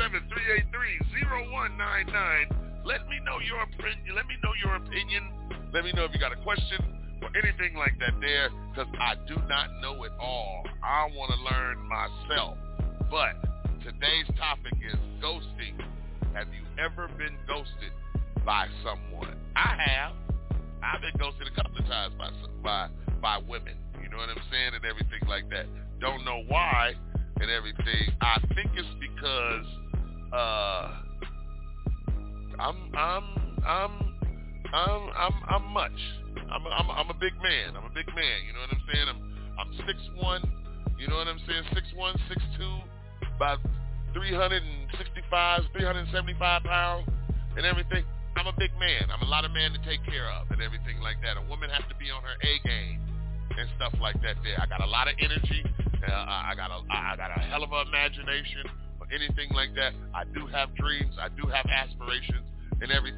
657-383-0199. 0.00 2.56
Let 2.86 3.06
me 3.06 3.20
know 3.20 3.38
your 3.44 3.60
opinion. 3.60 4.16
Let 4.16 4.24
me 4.24 4.38
know 4.42 4.54
your 4.64 4.76
opinion. 4.76 5.28
Let 5.74 5.84
me 5.84 5.92
know 5.92 6.04
if 6.04 6.14
you 6.14 6.18
got 6.18 6.32
a 6.32 6.40
question 6.40 7.01
or 7.22 7.30
anything 7.36 7.76
like 7.76 7.98
that 8.00 8.20
there 8.20 8.50
because 8.70 8.92
I 8.98 9.14
do 9.26 9.36
not 9.48 9.68
know 9.80 10.02
it 10.04 10.12
all. 10.20 10.64
I 10.82 11.08
want 11.14 11.32
to 11.32 11.38
learn 11.42 11.78
myself. 11.86 12.58
But 13.10 13.38
today's 13.82 14.26
topic 14.38 14.74
is 14.82 14.98
ghosting. 15.22 15.78
Have 16.34 16.48
you 16.48 16.64
ever 16.82 17.08
been 17.18 17.36
ghosted 17.46 17.92
by 18.44 18.66
someone. 18.82 19.36
I 19.56 19.76
have. 19.86 20.12
I've 20.82 21.00
been 21.00 21.14
ghosted 21.18 21.46
a 21.46 21.54
couple 21.54 21.78
of 21.78 21.86
times 21.86 22.14
by 22.18 22.30
by 22.62 22.88
by 23.20 23.38
women. 23.48 23.76
You 24.02 24.08
know 24.08 24.16
what 24.16 24.28
I'm 24.28 24.42
saying, 24.50 24.74
and 24.74 24.84
everything 24.84 25.28
like 25.28 25.48
that. 25.50 25.66
Don't 26.00 26.24
know 26.24 26.42
why 26.48 26.94
and 27.40 27.50
everything. 27.50 28.12
I 28.20 28.40
think 28.54 28.70
it's 28.74 28.88
because 29.00 29.66
uh, 30.32 30.96
I'm 32.58 32.90
I'm 32.94 33.58
I'm 33.64 34.11
I'm 34.72 35.10
I'm 35.16 35.36
I'm 35.48 35.64
much. 35.72 36.00
I'm 36.50 36.64
a, 36.64 36.70
I'm 36.70 36.88
I'm 36.90 37.10
a 37.10 37.18
big 37.20 37.36
man. 37.42 37.76
I'm 37.76 37.84
a 37.84 37.94
big 37.94 38.08
man. 38.14 38.38
You 38.46 38.52
know 38.56 38.60
what 38.64 38.72
I'm 38.72 38.84
saying? 38.92 39.08
I'm 39.08 39.20
I'm 39.60 39.70
six 39.86 39.98
one. 40.16 40.42
You 40.98 41.08
know 41.08 41.16
what 41.16 41.28
I'm 41.28 41.40
saying? 41.46 41.64
Six 41.74 41.86
one, 41.94 42.16
six 42.28 42.40
two, 42.56 42.78
about 43.36 43.58
365, 44.14 45.62
375 45.72 46.62
pounds, 46.62 47.08
and 47.56 47.66
everything. 47.66 48.04
I'm 48.36 48.46
a 48.46 48.56
big 48.56 48.72
man. 48.80 49.12
I'm 49.12 49.20
a 49.20 49.28
lot 49.28 49.44
of 49.44 49.52
man 49.52 49.72
to 49.72 49.80
take 49.84 50.00
care 50.08 50.30
of 50.32 50.50
and 50.50 50.62
everything 50.62 51.00
like 51.04 51.20
that. 51.20 51.36
A 51.36 51.44
woman 51.52 51.68
has 51.68 51.84
to 51.92 51.96
be 52.00 52.08
on 52.08 52.22
her 52.24 52.36
A 52.40 52.52
game 52.64 53.00
and 53.58 53.68
stuff 53.76 53.92
like 54.00 54.16
that. 54.22 54.40
There, 54.40 54.56
I 54.56 54.64
got 54.64 54.80
a 54.80 54.88
lot 54.88 55.08
of 55.08 55.14
energy. 55.20 55.60
Uh, 56.00 56.10
I 56.10 56.54
got 56.56 56.72
a 56.72 56.80
I 56.88 57.14
got 57.16 57.28
a 57.36 57.40
hell 57.44 57.62
of 57.62 57.72
an 57.72 57.88
imagination 57.88 58.64
or 59.00 59.06
anything 59.12 59.52
like 59.52 59.74
that. 59.76 59.92
I 60.14 60.24
do 60.32 60.46
have 60.48 60.74
dreams. 60.76 61.14
I 61.20 61.28
do 61.28 61.46
have 61.48 61.66
aspirations 61.68 62.48
and 62.80 62.90
everything. 62.90 63.11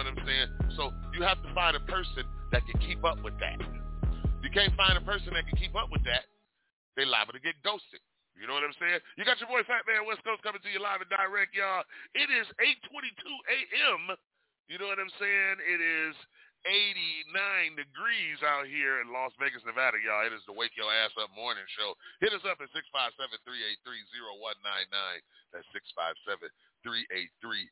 What 0.00 0.16
I'm 0.16 0.24
saying? 0.24 0.48
So 0.80 0.96
you 1.12 1.20
have 1.28 1.36
to 1.44 1.50
find 1.52 1.76
a 1.76 1.84
person 1.84 2.24
that 2.56 2.64
can 2.64 2.80
keep 2.80 3.04
up 3.04 3.20
with 3.20 3.36
that. 3.36 3.60
You 4.40 4.48
can't 4.48 4.72
find 4.72 4.96
a 4.96 5.04
person 5.04 5.36
that 5.36 5.44
can 5.44 5.60
keep 5.60 5.76
up 5.76 5.92
with 5.92 6.00
that. 6.08 6.24
They 6.96 7.04
liable 7.04 7.36
to 7.36 7.42
get 7.44 7.60
ghosted. 7.60 8.00
You 8.32 8.48
know 8.48 8.56
what 8.56 8.64
I'm 8.64 8.72
saying? 8.80 8.96
You 9.20 9.28
got 9.28 9.36
your 9.44 9.52
boy 9.52 9.60
Fat 9.68 9.84
Man 9.84 10.08
West 10.08 10.24
Coast 10.24 10.40
coming 10.40 10.64
to 10.64 10.72
you 10.72 10.80
live 10.80 11.04
and 11.04 11.12
direct, 11.12 11.52
y'all. 11.52 11.84
It 12.16 12.32
is 12.32 12.48
8:22 12.56 13.12
a.m. 13.28 14.16
You 14.72 14.80
know 14.80 14.88
what 14.88 14.96
I'm 14.96 15.12
saying? 15.20 15.60
It 15.68 15.84
is 15.84 16.16
89 16.64 17.76
degrees 17.76 18.40
out 18.40 18.64
here 18.64 19.04
in 19.04 19.12
Las 19.12 19.36
Vegas, 19.36 19.60
Nevada, 19.68 20.00
y'all. 20.00 20.24
It 20.24 20.32
is 20.32 20.40
the 20.48 20.56
Wake 20.56 20.72
Your 20.80 20.88
Ass 20.88 21.12
Up 21.20 21.28
morning 21.36 21.68
show. 21.76 21.92
Hit 22.24 22.32
us 22.32 22.40
up 22.48 22.56
at 22.56 22.72
657-383-0199. 22.72 23.84
That's 25.52 25.68
657-383-0199. 26.88 27.68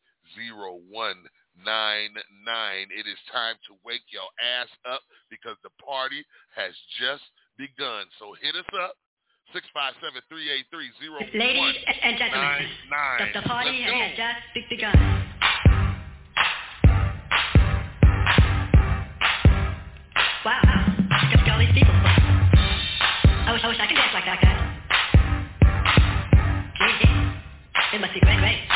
It 2.98 3.06
is 3.06 3.18
time 3.32 3.54
to 3.68 3.74
wake 3.84 4.02
your 4.10 4.26
ass 4.42 4.68
up 4.90 5.02
because 5.30 5.56
the 5.62 5.70
party 5.78 6.24
has 6.54 6.74
just 6.98 7.22
begun. 7.56 8.06
So 8.18 8.34
hit 8.42 8.54
us 8.56 8.66
up. 8.74 8.94
657-383-0199. 9.54 11.38
Ladies 11.38 11.76
and 12.02 12.18
gentlemen, 12.18 12.68
the, 13.32 13.40
the 13.40 13.48
party 13.48 13.82
has 13.82 14.12
just 14.18 14.68
begun. 14.68 14.92
Wow, 20.44 20.60
just 21.30 21.44
got 21.46 21.54
all 21.54 21.60
these 21.60 21.72
people. 21.72 21.94
I 21.94 23.52
wish, 23.52 23.64
I 23.64 23.68
wish 23.68 23.78
I 23.80 23.86
could 23.86 23.96
dance 23.96 24.12
like 24.12 24.26
that 24.26 24.40
guy. 24.42 24.54
Gee, 26.76 27.96
it 27.96 28.00
must 28.00 28.12
be 28.12 28.20
great, 28.20 28.38
great. 28.38 28.67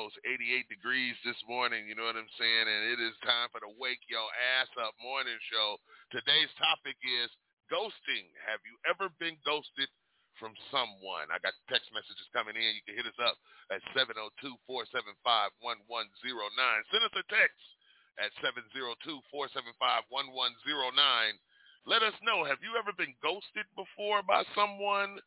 On 0.00 0.08
the 0.08 0.16
Coast. 0.16 0.24
88 0.24 0.68
degrees 0.68 1.16
this 1.24 1.36
morning. 1.44 1.84
You 1.84 1.94
know 1.94 2.08
what 2.08 2.16
I'm 2.16 2.28
saying? 2.40 2.66
And 2.68 2.82
it 2.96 3.00
is 3.04 3.12
time 3.20 3.52
for 3.52 3.60
the 3.60 3.68
Wake 3.76 4.00
Your 4.08 4.24
Ass 4.56 4.72
Up 4.80 4.96
Morning 4.96 5.36
Show. 5.52 5.76
Today's 6.08 6.48
topic 6.56 6.96
is 7.04 7.28
ghosting. 7.68 8.32
Have 8.48 8.64
you 8.64 8.80
ever 8.88 9.12
been 9.20 9.36
ghosted? 9.44 9.88
From 10.38 10.54
someone. 10.72 11.28
I 11.28 11.36
got 11.44 11.52
text 11.68 11.92
messages 11.92 12.24
coming 12.32 12.56
in. 12.56 12.72
You 12.72 12.80
can 12.88 12.96
hit 12.96 13.04
us 13.04 13.20
up 13.20 13.36
at 13.68 13.84
702-475-1109. 13.92 14.88
Send 16.88 17.04
us 17.04 17.12
a 17.12 17.20
text 17.28 17.60
at 18.16 18.32
702-475-1109. 18.40 21.36
Let 21.84 22.00
us 22.00 22.16
know, 22.24 22.48
have 22.48 22.64
you 22.64 22.72
ever 22.80 22.96
been 22.96 23.12
ghosted 23.20 23.68
before 23.76 24.24
by 24.24 24.48
someone? 24.56 25.20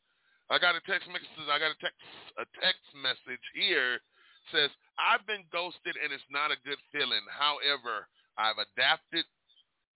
I 0.50 0.58
got 0.58 0.74
a 0.74 0.82
text 0.90 1.06
message, 1.14 1.30
I 1.46 1.62
got 1.62 1.78
a 1.78 1.80
text 1.84 2.02
a 2.42 2.50
text 2.58 2.90
message 2.98 3.46
here 3.54 4.02
says, 4.52 4.70
I've 5.00 5.26
been 5.26 5.46
ghosted 5.52 5.96
and 5.98 6.12
it's 6.12 6.24
not 6.32 6.52
a 6.52 6.58
good 6.66 6.80
feeling. 6.92 7.24
However, 7.30 8.08
I've 8.38 8.58
adapted 8.58 9.26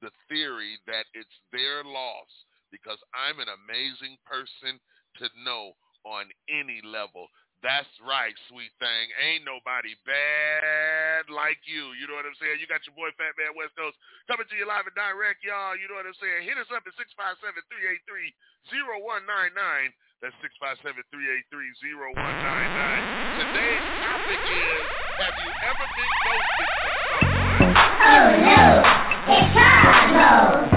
the 0.02 0.12
theory 0.30 0.78
that 0.86 1.06
it's 1.18 1.42
their 1.50 1.84
loss 1.84 2.30
because 2.70 3.02
I'm 3.16 3.40
an 3.42 3.50
amazing 3.50 4.18
person 4.26 4.80
to 5.22 5.30
know 5.42 5.74
on 6.06 6.30
any 6.48 6.82
level. 6.86 7.28
That's 7.66 7.90
right, 8.06 8.38
sweet 8.54 8.70
thing. 8.78 9.10
Ain't 9.18 9.42
nobody 9.42 9.98
bad 10.06 11.26
like 11.34 11.58
you. 11.66 11.98
You 11.98 12.06
know 12.06 12.14
what 12.14 12.30
I'm 12.30 12.38
saying? 12.38 12.62
You 12.62 12.70
got 12.70 12.86
your 12.86 12.94
boy 12.94 13.10
Fat 13.18 13.34
Man 13.34 13.58
West 13.58 13.74
Coast 13.74 13.98
coming 14.30 14.46
to 14.46 14.54
you 14.54 14.70
live 14.70 14.86
and 14.86 14.94
direct, 14.94 15.42
y'all. 15.42 15.74
You 15.74 15.90
know 15.90 15.98
what 15.98 16.06
I'm 16.06 16.14
saying? 16.22 16.46
Hit 16.46 16.62
us 16.62 16.70
up 16.70 16.86
at 16.86 16.94
657-383-0199. 17.02 19.90
That's 20.22 20.38
657-383-0199. 20.46 23.42
Today's 23.42 23.97
Oh 29.30 29.48
no, 30.14 30.77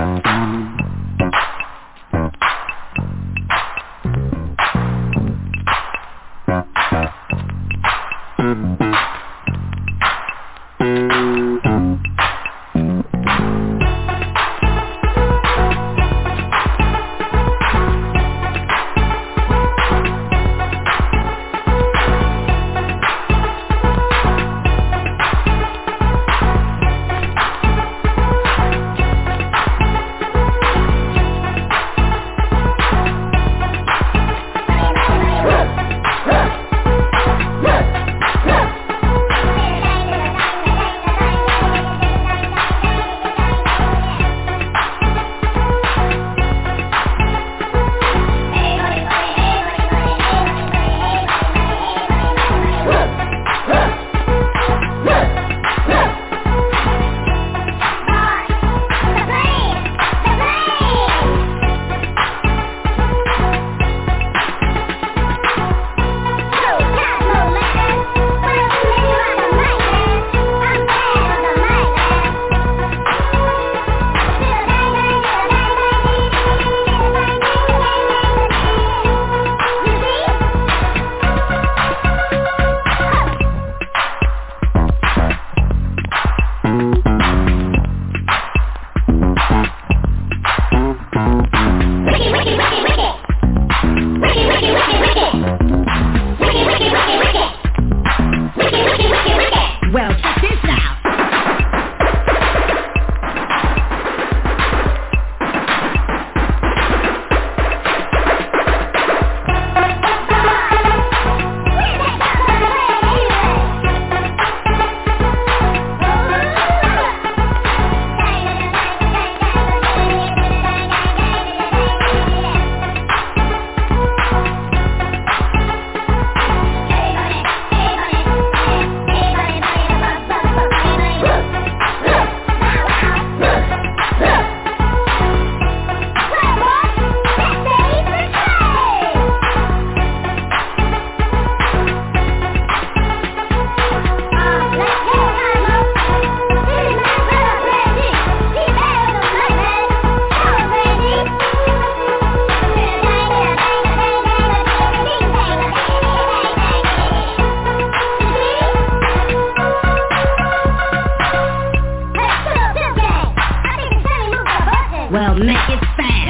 Well, 165.10 165.34
make 165.34 165.56
it 165.70 165.80
fast. 165.96 166.29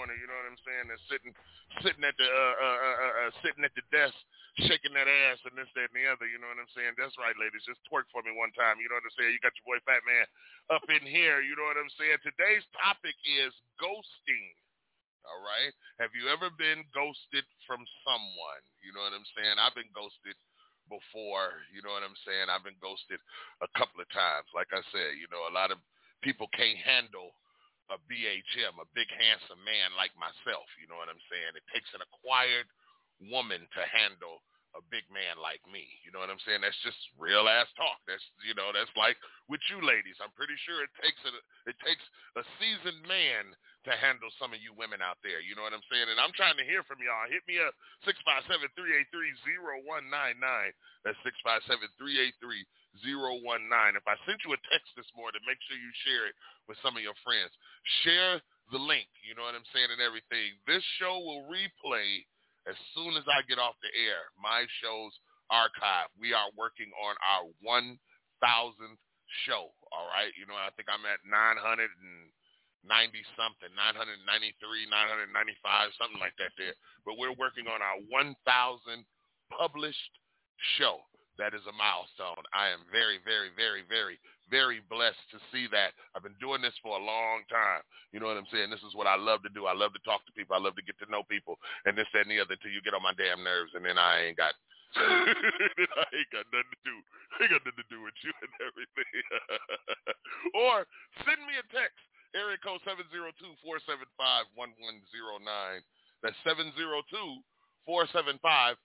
Morning, 0.00 0.16
you 0.16 0.24
know 0.24 0.40
what 0.40 0.48
I'm 0.48 0.64
saying? 0.64 0.88
They're 0.88 1.08
sitting, 1.12 1.36
sitting 1.84 2.08
at 2.08 2.16
the, 2.16 2.24
uh, 2.24 2.56
uh, 2.56 2.78
uh, 2.80 2.96
uh, 3.04 3.14
uh, 3.20 3.30
sitting 3.44 3.68
at 3.68 3.76
the 3.76 3.84
desk, 3.92 4.16
shaking 4.64 4.96
that 4.96 5.04
ass 5.04 5.44
and 5.44 5.52
this, 5.60 5.68
that, 5.76 5.92
and 5.92 6.00
the 6.00 6.08
other, 6.08 6.24
you 6.24 6.40
know 6.40 6.48
what 6.48 6.56
I'm 6.56 6.72
saying? 6.72 6.96
That's 6.96 7.20
right, 7.20 7.36
ladies. 7.36 7.68
Just 7.68 7.84
twerk 7.84 8.08
for 8.08 8.24
me 8.24 8.32
one 8.32 8.48
time, 8.56 8.80
you 8.80 8.88
know 8.88 8.96
what 8.96 9.04
I'm 9.04 9.12
saying? 9.20 9.36
You 9.36 9.44
got 9.44 9.52
your 9.60 9.76
boy 9.76 9.80
Fat 9.84 10.00
Man 10.08 10.24
up 10.72 10.88
in 10.88 11.04
here, 11.04 11.44
you 11.44 11.52
know 11.52 11.68
what 11.68 11.76
I'm 11.76 11.92
saying? 12.00 12.16
Today's 12.24 12.64
topic 12.80 13.12
is 13.28 13.52
ghosting. 13.76 14.56
All 15.28 15.44
right. 15.44 15.76
Have 16.00 16.16
you 16.16 16.32
ever 16.32 16.48
been 16.56 16.80
ghosted 16.96 17.44
from 17.68 17.84
someone? 18.08 18.64
You 18.80 18.96
know 18.96 19.04
what 19.04 19.12
I'm 19.12 19.28
saying? 19.36 19.60
I've 19.60 19.76
been 19.76 19.92
ghosted 19.92 20.32
before. 20.88 21.60
You 21.76 21.84
know 21.84 21.92
what 21.92 22.00
I'm 22.00 22.16
saying? 22.24 22.48
I've 22.48 22.64
been 22.64 22.80
ghosted 22.80 23.20
a 23.60 23.68
couple 23.76 24.00
of 24.00 24.08
times. 24.08 24.48
Like 24.56 24.72
I 24.72 24.80
said, 24.88 25.20
you 25.20 25.28
know, 25.28 25.44
a 25.44 25.52
lot 25.52 25.68
of 25.68 25.76
people 26.24 26.48
can't 26.56 26.80
handle 26.80 27.36
a 27.90 27.98
BHM, 28.06 28.78
a 28.78 28.88
big 28.94 29.10
handsome 29.10 29.60
man 29.66 29.92
like 29.98 30.14
myself. 30.14 30.66
You 30.78 30.86
know 30.86 30.98
what 30.98 31.10
I'm 31.10 31.22
saying? 31.26 31.58
It 31.58 31.66
takes 31.74 31.90
an 31.92 32.02
acquired 32.06 32.70
woman 33.28 33.66
to 33.76 33.82
handle 33.90 34.40
a 34.78 34.82
big 34.86 35.02
man 35.10 35.34
like 35.42 35.62
me. 35.66 35.82
You 36.06 36.14
know 36.14 36.22
what 36.22 36.30
I'm 36.30 36.42
saying? 36.46 36.62
That's 36.62 36.78
just 36.86 36.98
real 37.18 37.50
ass 37.50 37.66
talk. 37.74 37.98
That's 38.06 38.22
you 38.46 38.54
know, 38.54 38.70
that's 38.70 38.92
like 38.94 39.18
with 39.50 39.62
you 39.66 39.82
ladies. 39.82 40.18
I'm 40.22 40.34
pretty 40.38 40.54
sure 40.62 40.82
it 40.86 40.94
takes 41.02 41.18
a 41.26 41.32
it 41.66 41.76
takes 41.82 42.04
a 42.38 42.42
seasoned 42.62 43.02
man 43.10 43.50
to 43.88 43.92
handle 43.96 44.30
some 44.38 44.52
of 44.54 44.60
you 44.62 44.76
women 44.76 45.02
out 45.02 45.18
there. 45.26 45.42
You 45.42 45.56
know 45.58 45.66
what 45.66 45.74
I'm 45.74 45.84
saying? 45.90 46.06
And 46.12 46.20
I'm 46.22 46.34
trying 46.36 46.54
to 46.60 46.66
hear 46.66 46.86
from 46.86 47.02
y'all. 47.02 47.26
Hit 47.26 47.42
me 47.50 47.58
up 47.58 47.74
six 48.06 48.20
five 48.22 48.46
seven 48.46 48.70
three 48.78 48.94
eight 48.94 49.10
three 49.10 49.34
zero 49.42 49.82
one 49.82 50.06
nine 50.06 50.38
nine. 50.38 50.70
That's 51.02 51.18
six 51.26 51.34
five 51.42 51.66
seven 51.66 51.90
three 51.98 52.22
eight 52.22 52.38
three 52.38 52.62
zero 53.02 53.42
one 53.42 53.66
nine. 53.66 53.98
If 53.98 54.06
I 54.06 54.14
sent 54.22 54.42
you 54.46 54.54
a 54.54 54.60
text 54.70 54.94
this 54.94 55.08
morning, 55.18 55.42
make 55.50 55.58
sure 55.66 55.78
you 55.78 55.90
share 56.06 56.30
it 56.30 56.36
with 56.70 56.78
some 56.86 56.94
of 56.94 57.02
your 57.02 57.18
friends. 57.26 57.50
Share 58.06 58.38
the 58.70 58.78
link. 58.78 59.10
You 59.26 59.34
know 59.34 59.42
what 59.42 59.58
I'm 59.58 59.66
saying 59.74 59.90
and 59.90 59.98
everything. 59.98 60.54
This 60.70 60.86
show 61.02 61.18
will 61.18 61.50
replay 61.50 62.22
as 62.70 62.78
soon 62.94 63.18
as 63.18 63.26
I 63.26 63.42
get 63.50 63.58
off 63.58 63.74
the 63.82 63.90
air, 63.90 64.30
my 64.38 64.62
show's 64.78 65.10
archive. 65.50 66.06
We 66.14 66.30
are 66.30 66.54
working 66.54 66.94
on 66.94 67.18
our 67.26 67.50
1,000th 67.66 69.02
show. 69.42 69.74
All 69.90 70.06
right, 70.14 70.30
you 70.38 70.46
know 70.46 70.54
I 70.54 70.70
think 70.78 70.86
I'm 70.86 71.02
at 71.02 71.18
990 71.26 72.30
something, 73.34 73.72
993, 73.74 74.54
995, 74.86 75.98
something 75.98 76.22
like 76.22 76.38
that 76.38 76.54
there. 76.54 76.78
But 77.02 77.18
we're 77.18 77.34
working 77.34 77.66
on 77.66 77.82
our 77.82 77.98
1,000 78.06 78.38
published 79.50 80.14
show. 80.78 81.02
That 81.42 81.56
is 81.56 81.64
a 81.66 81.74
milestone. 81.74 82.44
I 82.52 82.70
am 82.70 82.84
very, 82.92 83.18
very, 83.24 83.50
very, 83.56 83.82
very, 83.88 84.20
very 84.50 84.82
blessed 84.90 85.22
to 85.30 85.38
see 85.54 85.70
that. 85.70 85.94
I've 86.12 86.26
been 86.26 86.36
doing 86.42 86.60
this 86.60 86.74
for 86.82 86.98
a 86.98 87.02
long 87.02 87.46
time. 87.46 87.86
You 88.10 88.18
know 88.18 88.26
what 88.26 88.36
I'm 88.36 88.50
saying? 88.50 88.68
This 88.68 88.82
is 88.82 88.98
what 88.98 89.06
I 89.06 89.14
love 89.14 89.46
to 89.46 89.52
do. 89.54 89.70
I 89.70 89.72
love 89.72 89.94
to 89.94 90.02
talk 90.02 90.26
to 90.26 90.34
people. 90.34 90.58
I 90.58 90.60
love 90.60 90.74
to 90.76 90.84
get 90.84 90.98
to 90.98 91.08
know 91.08 91.22
people 91.24 91.56
and 91.86 91.94
this, 91.94 92.10
that, 92.12 92.26
and 92.26 92.34
the 92.34 92.42
other 92.42 92.58
until 92.58 92.74
you 92.74 92.82
get 92.82 92.92
on 92.92 93.06
my 93.06 93.14
damn 93.14 93.46
nerves 93.46 93.72
and 93.78 93.86
then 93.86 93.96
I 93.96 94.26
ain't 94.26 94.36
got 94.36 94.52
I 94.98 96.06
ain't 96.10 96.34
got 96.34 96.50
nothing 96.50 96.74
to 96.74 96.82
do. 96.82 96.96
I 97.38 97.46
ain't 97.46 97.54
got 97.54 97.62
nothing 97.62 97.78
to 97.78 97.90
do 97.94 98.02
with 98.02 98.18
you 98.26 98.34
and 98.42 98.50
everything. 98.58 99.22
or 100.66 100.82
send 101.22 101.38
me 101.46 101.62
a 101.62 101.66
text. 101.70 102.02
Area 102.34 102.58
code 102.62 102.78
702-475-1109. 102.82 105.82
That's 106.22 106.36
702-475 106.42 107.42
1109. 107.86 108.78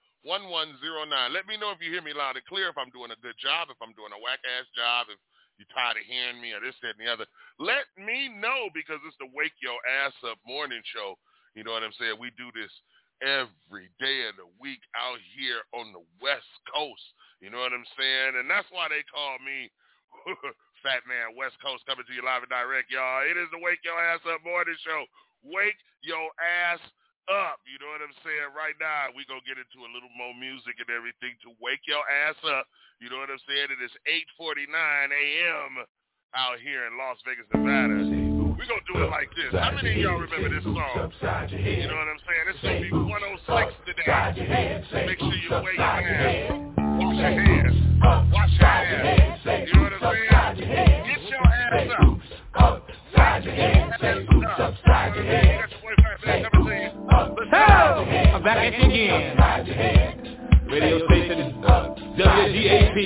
Let 1.29 1.45
me 1.45 1.53
know 1.57 1.69
if 1.69 1.77
you 1.77 1.93
hear 1.93 2.01
me 2.01 2.13
loud 2.13 2.37
and 2.37 2.45
clear, 2.49 2.69
if 2.73 2.77
I'm 2.77 2.89
doing 2.89 3.11
a 3.13 3.19
good 3.21 3.37
job, 3.37 3.69
if 3.69 3.77
I'm 3.77 3.93
doing 3.93 4.09
a 4.09 4.17
whack-ass 4.17 4.65
job, 4.73 5.13
if 5.13 5.21
you're 5.57 5.71
tired 5.71 5.99
of 5.99 6.05
hearing 6.05 6.39
me 6.39 6.51
or 6.51 6.61
this, 6.61 6.75
that, 6.83 6.99
and 6.99 7.03
the 7.03 7.11
other. 7.11 7.27
Let 7.59 7.87
me 7.95 8.27
know 8.27 8.67
because 8.75 8.99
it's 9.07 9.19
the 9.19 9.31
Wake 9.31 9.55
Your 9.63 9.79
Ass 10.03 10.15
Up 10.27 10.39
morning 10.43 10.83
show. 10.91 11.15
You 11.55 11.63
know 11.63 11.71
what 11.71 11.87
I'm 11.87 11.95
saying? 11.95 12.19
We 12.19 12.35
do 12.35 12.51
this 12.51 12.71
every 13.23 13.87
day 13.97 14.27
of 14.27 14.35
the 14.35 14.49
week 14.59 14.83
out 14.99 15.21
here 15.39 15.63
on 15.71 15.95
the 15.95 16.03
West 16.19 16.51
Coast. 16.67 17.05
You 17.39 17.47
know 17.47 17.63
what 17.63 17.71
I'm 17.71 17.87
saying? 17.95 18.35
And 18.35 18.47
that's 18.51 18.67
why 18.75 18.91
they 18.91 19.03
call 19.07 19.39
me 19.39 19.71
Fat 20.83 21.07
Man 21.07 21.35
West 21.39 21.55
Coast 21.63 21.87
coming 21.87 22.03
to 22.03 22.13
you 22.15 22.23
live 22.23 22.43
and 22.43 22.51
direct, 22.51 22.91
y'all. 22.91 23.23
It 23.23 23.39
is 23.39 23.47
the 23.55 23.63
Wake 23.63 23.79
Your 23.87 23.95
Ass 23.95 24.23
Up 24.27 24.43
morning 24.43 24.75
show. 24.83 25.07
Wake 25.45 25.77
your 26.01 26.29
ass 26.41 26.81
up. 27.31 27.61
You 27.65 27.77
know 27.81 27.89
what 27.89 28.01
I'm 28.05 28.13
saying? 28.21 28.53
Right 28.53 28.77
now, 28.77 29.09
we're 29.13 29.27
going 29.27 29.41
to 29.41 29.47
get 29.47 29.57
into 29.57 29.81
a 29.85 29.89
little 29.91 30.11
more 30.13 30.33
music 30.37 30.77
and 30.81 30.89
everything 30.93 31.33
to 31.45 31.53
wake 31.61 31.81
your 31.89 32.03
ass 32.05 32.37
up. 32.45 32.69
You 33.01 33.09
know 33.09 33.19
what 33.19 33.29
I'm 33.33 33.41
saying? 33.45 33.73
It 33.73 33.81
is 33.81 33.93
8.49 34.39 34.71
a.m. 35.11 35.83
out 36.37 36.57
here 36.61 36.87
in 36.87 36.97
Las 36.97 37.17
Vegas, 37.25 37.47
Nevada. 37.51 37.97
We're 38.55 38.69
going 38.69 38.81
to 38.85 38.89
do 38.93 39.03
it 39.03 39.09
like 39.11 39.29
this. 39.35 39.51
How 39.51 39.71
many 39.75 39.91
of 39.91 39.99
y'all 39.99 40.21
remember 40.21 40.47
this 40.47 40.63
song? 40.63 41.11
You 41.51 41.87
know 41.91 41.97
what 41.97 42.07
I'm 42.07 42.21
saying? 42.23 42.45
It's 42.49 42.61
going 42.63 42.83
to 42.83 42.87
be 42.87 42.95
106 42.95 43.73
today. 43.83 44.85
Make 45.05 45.19
sure 45.19 45.35
you 45.35 45.51
wake 45.59 45.75
your 45.75 45.83
ass. 45.83 46.55
Wash 46.95 47.19
your 47.19 47.35
hands. 47.35 47.75
Wash 48.31 48.53
your 48.55 48.69
hands. 48.69 49.43
You 49.43 49.73
know 49.75 49.83
what 49.83 49.93
I'm 49.99 50.55
saying? 50.55 51.03
Get 51.03 51.19
your 51.27 51.43
ass 51.43 51.89
up. 52.55 52.84
Upside 53.35 53.47
your 53.47 53.55
head. 53.55 53.91
Say 53.99 54.25
upside 54.63 55.15
your 55.15 55.25
head. 55.25 55.65
Hey, 56.23 56.45
I'm 58.33 58.41
back 58.41 58.57
at 58.59 58.73
you 58.79 58.85
again. 58.85 59.35
Radio 60.71 61.05
station 61.05 61.51
WGAP. 62.17 62.97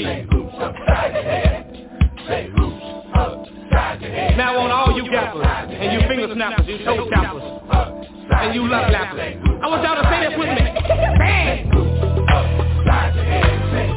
Now 4.37 4.59
on 4.59 4.69
all 4.69 4.95
you 4.95 5.09
gappers 5.09 5.47
and 5.47 5.93
you 5.93 6.01
finger 6.07 6.31
snappers, 6.35 6.67
you 6.67 6.77
toe 6.85 7.09
tappers, 7.09 7.41
and 8.31 8.53
you 8.53 8.67
love 8.67 8.91
lappers. 8.91 9.35
I 9.63 9.67
want 9.67 9.81
y'all 9.81 9.95
to 9.95 10.03
say 10.11 10.19
this 10.29 10.37
with 10.37 10.49
me. 10.49 10.61
Bang! 11.17 11.71
Say 13.73 13.87
it 13.87 13.91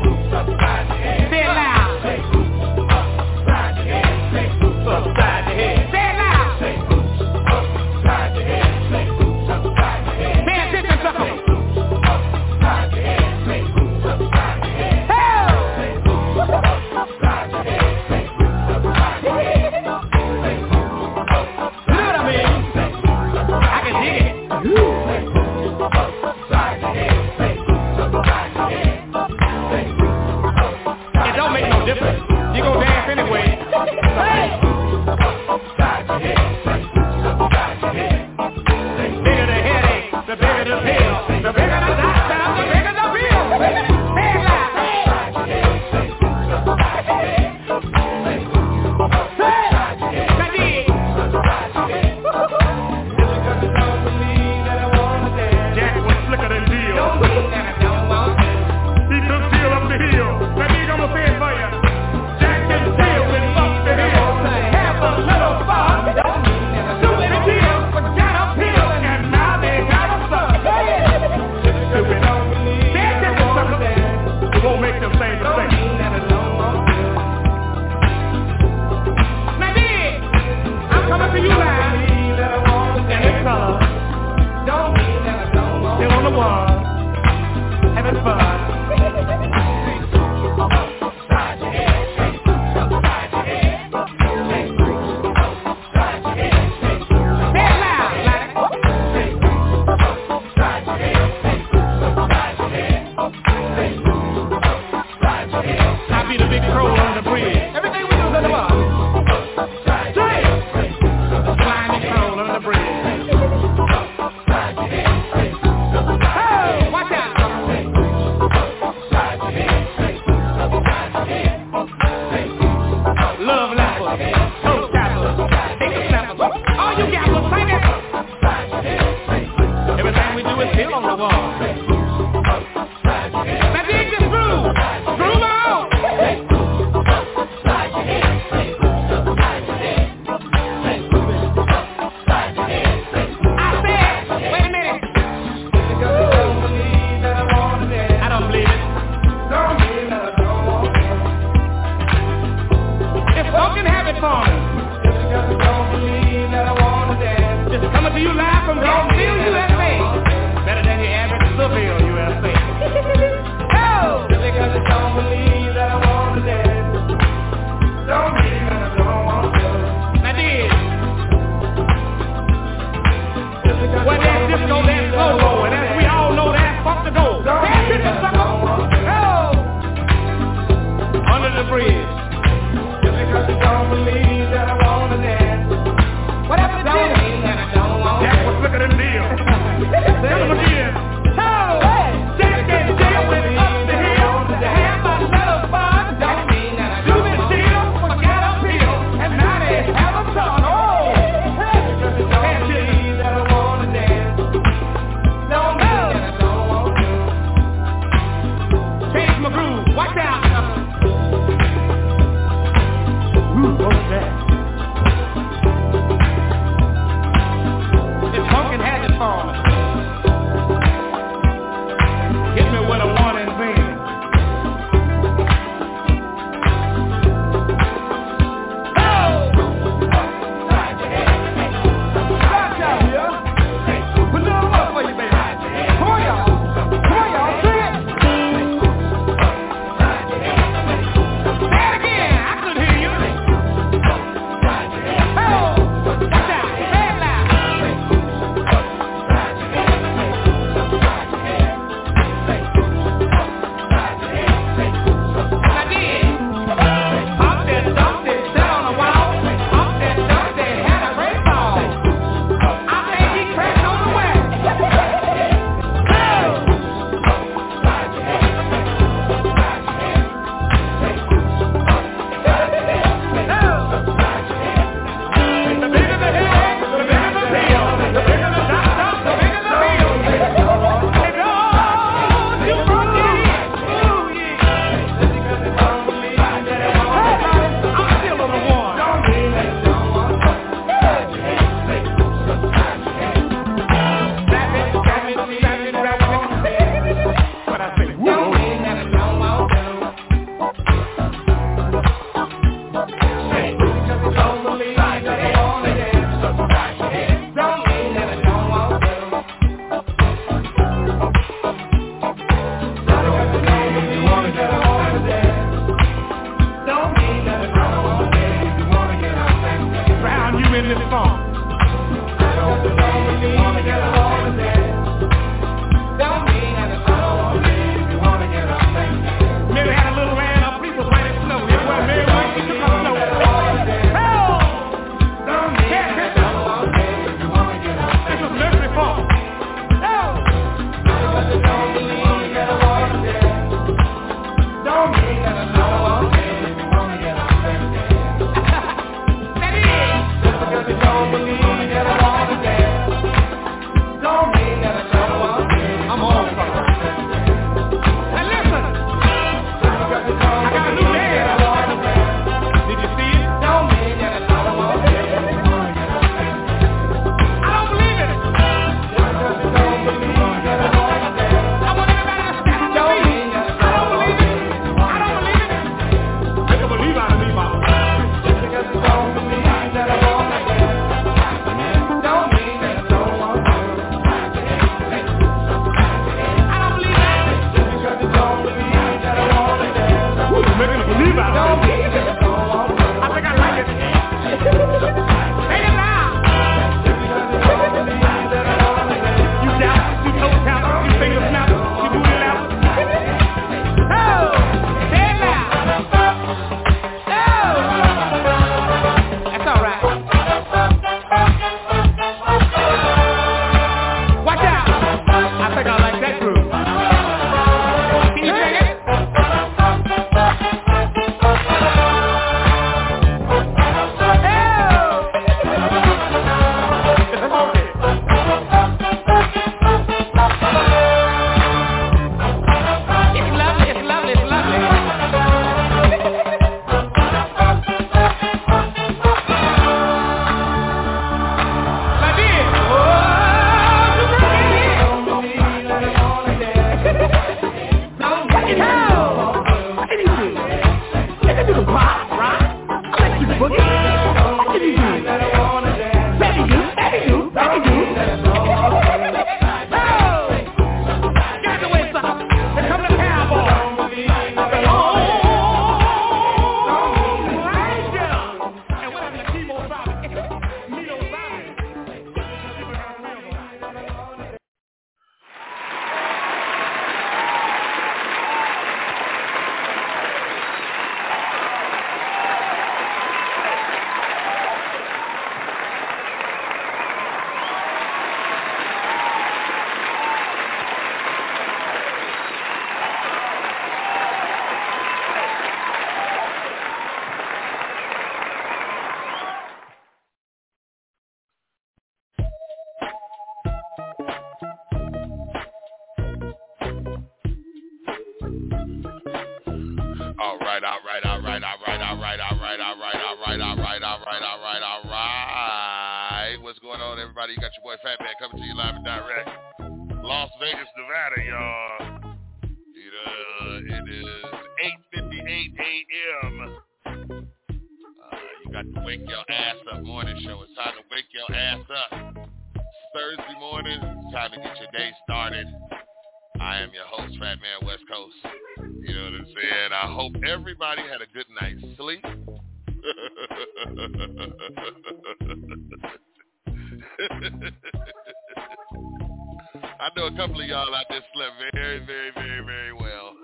I 550.03 550.11
know 550.17 550.27
a 550.27 550.35
couple 550.35 550.61
of 550.61 550.67
y'all 550.67 550.93
out 550.93 551.07
there 551.09 551.23
slept 551.33 551.55
very, 551.71 552.01
very, 552.05 552.33
very, 552.35 552.61
very 552.67 552.93
well. 552.93 553.37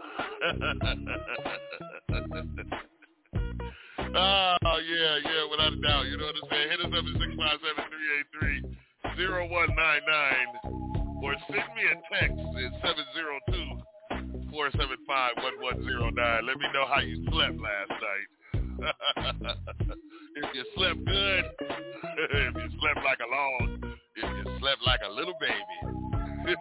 oh, 4.18 4.80
yeah, 4.82 5.22
yeah, 5.22 5.46
without 5.48 5.72
a 5.72 5.78
doubt. 5.78 6.10
You 6.10 6.18
know 6.18 6.26
what 6.26 6.34
I'm 6.34 6.50
saying? 6.50 6.74
Hit 6.74 6.80
us 6.80 6.90
up 6.90 6.98
at 6.98 7.14
657-383-0199 9.14 11.22
or 11.22 11.38
send 11.46 11.70
me 11.78 11.86
a 11.86 11.94
text 12.10 12.42
at 12.42 12.74
702-475-1109. 14.50 14.58
Let 16.42 16.58
me 16.58 16.66
know 16.74 16.90
how 16.92 16.98
you 16.98 17.22
slept 17.30 17.54
last 17.54 17.94
night. 18.02 18.26
if 20.34 20.54
you 20.54 20.64
slept 20.74 21.04
good, 21.06 21.44
if 22.34 22.54
you 22.56 22.68
slept 22.80 23.04
like 23.04 23.20
a 23.22 23.28
log, 23.30 23.84
if 24.16 24.24
you 24.24 24.44
slept 24.58 24.82
like 24.84 25.02
a 25.06 25.10
little 25.12 25.34
baby. 25.38 26.07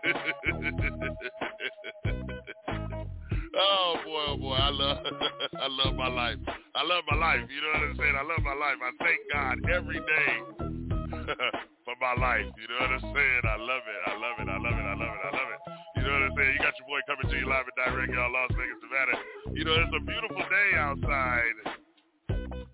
oh 3.56 3.96
boy, 4.04 4.24
oh 4.28 4.36
boy, 4.36 4.60
I 4.60 4.70
love 4.70 5.00
I 5.64 5.68
love 5.72 5.96
my 5.96 6.12
life. 6.12 6.36
I 6.76 6.84
love 6.84 7.08
my 7.08 7.16
life. 7.16 7.48
You 7.48 7.62
know 7.64 7.72
what 7.72 7.88
I'm 7.88 7.96
saying? 7.96 8.16
I 8.20 8.24
love 8.28 8.44
my 8.44 8.52
life. 8.52 8.76
I 8.84 8.92
thank 9.00 9.20
God 9.32 9.64
every 9.72 10.04
day 10.04 10.44
for 11.88 11.96
my 12.04 12.20
life. 12.20 12.52
You 12.60 12.68
know 12.68 12.84
what 12.84 13.00
I'm 13.00 13.16
saying? 13.16 13.44
I 13.48 13.56
love 13.64 13.80
it. 13.88 14.02
I 14.12 14.14
love 14.20 14.36
it. 14.44 14.52
I 14.52 14.60
love 14.60 14.76
it. 14.76 14.84
I 14.92 14.96
love 15.00 15.08
it. 15.08 15.24
I 15.24 15.32
love 15.32 15.56
it. 15.56 15.60
You 15.96 16.04
know 16.04 16.20
what 16.20 16.24
I'm 16.28 16.36
saying? 16.36 16.52
You 16.52 16.60
got 16.60 16.76
your 16.76 16.88
boy 16.92 17.00
coming 17.08 17.32
to 17.32 17.36
you 17.40 17.48
live 17.48 17.64
and 17.64 17.78
direct, 17.80 18.12
y'all, 18.12 18.28
Las 18.28 18.52
Vegas, 18.60 18.84
Nevada. 18.84 19.16
You 19.56 19.64
know, 19.64 19.72
it's 19.72 19.96
a 19.96 20.04
beautiful 20.04 20.44
day 20.52 20.70
outside. 20.76 21.80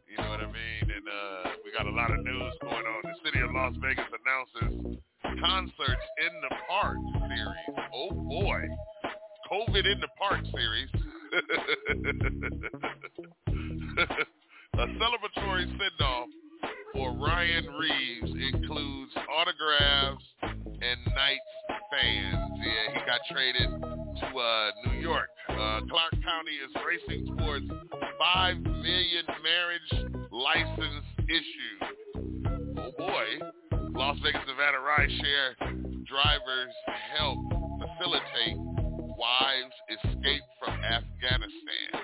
You 0.10 0.18
know 0.18 0.34
what 0.34 0.42
I 0.42 0.50
mean? 0.50 0.86
And 0.90 1.06
uh, 1.06 1.62
we 1.62 1.70
got 1.78 1.86
a 1.86 1.94
lot 1.94 2.10
of 2.10 2.26
news 2.26 2.58
going 2.66 2.86
on. 2.90 3.06
The 3.06 3.14
city 3.22 3.38
of 3.46 3.54
Las 3.54 3.78
Vegas 3.78 4.10
announces 4.10 4.98
concerts 5.24 6.06
in 6.20 6.42
the 6.42 6.50
park 6.68 6.98
series. 7.28 7.80
Oh 7.94 8.12
boy. 8.12 8.68
COVID 9.52 9.86
in 9.86 10.00
the 10.00 10.08
park 10.18 10.40
series. 10.54 10.90
a 14.74 14.78
celebratory 14.78 15.66
send-off 15.66 16.30
for 16.94 17.12
Ryan 17.14 17.66
Reaves 17.74 18.32
includes 18.54 19.12
autographs 19.32 20.24
and 20.42 21.00
Knights 21.14 21.54
fans. 21.92 22.52
Yeah, 22.58 22.94
he 22.94 23.00
got 23.06 23.22
traded 23.32 23.70
to 24.20 24.28
uh, 24.38 24.72
New 24.88 25.00
York. 25.00 25.30
Uh, 25.50 25.82
Clark 25.90 26.14
County 26.24 26.58
is 26.64 26.72
racing 26.86 27.26
towards 27.38 27.66
5 28.20 28.62
million 28.62 29.26
marriage 29.44 29.92
license 30.32 31.06
issued. 31.28 31.82
Oh 32.78 32.92
boy. 32.98 33.40
Las 33.96 34.18
Vegas, 34.24 34.42
Nevada 34.48 34.78
rideshare 34.82 35.54
drivers 36.06 36.74
help 37.16 37.38
facilitate 37.80 38.58
wives 38.58 39.76
escape 39.90 40.42
from 40.60 40.74
Afghanistan. 40.84 42.04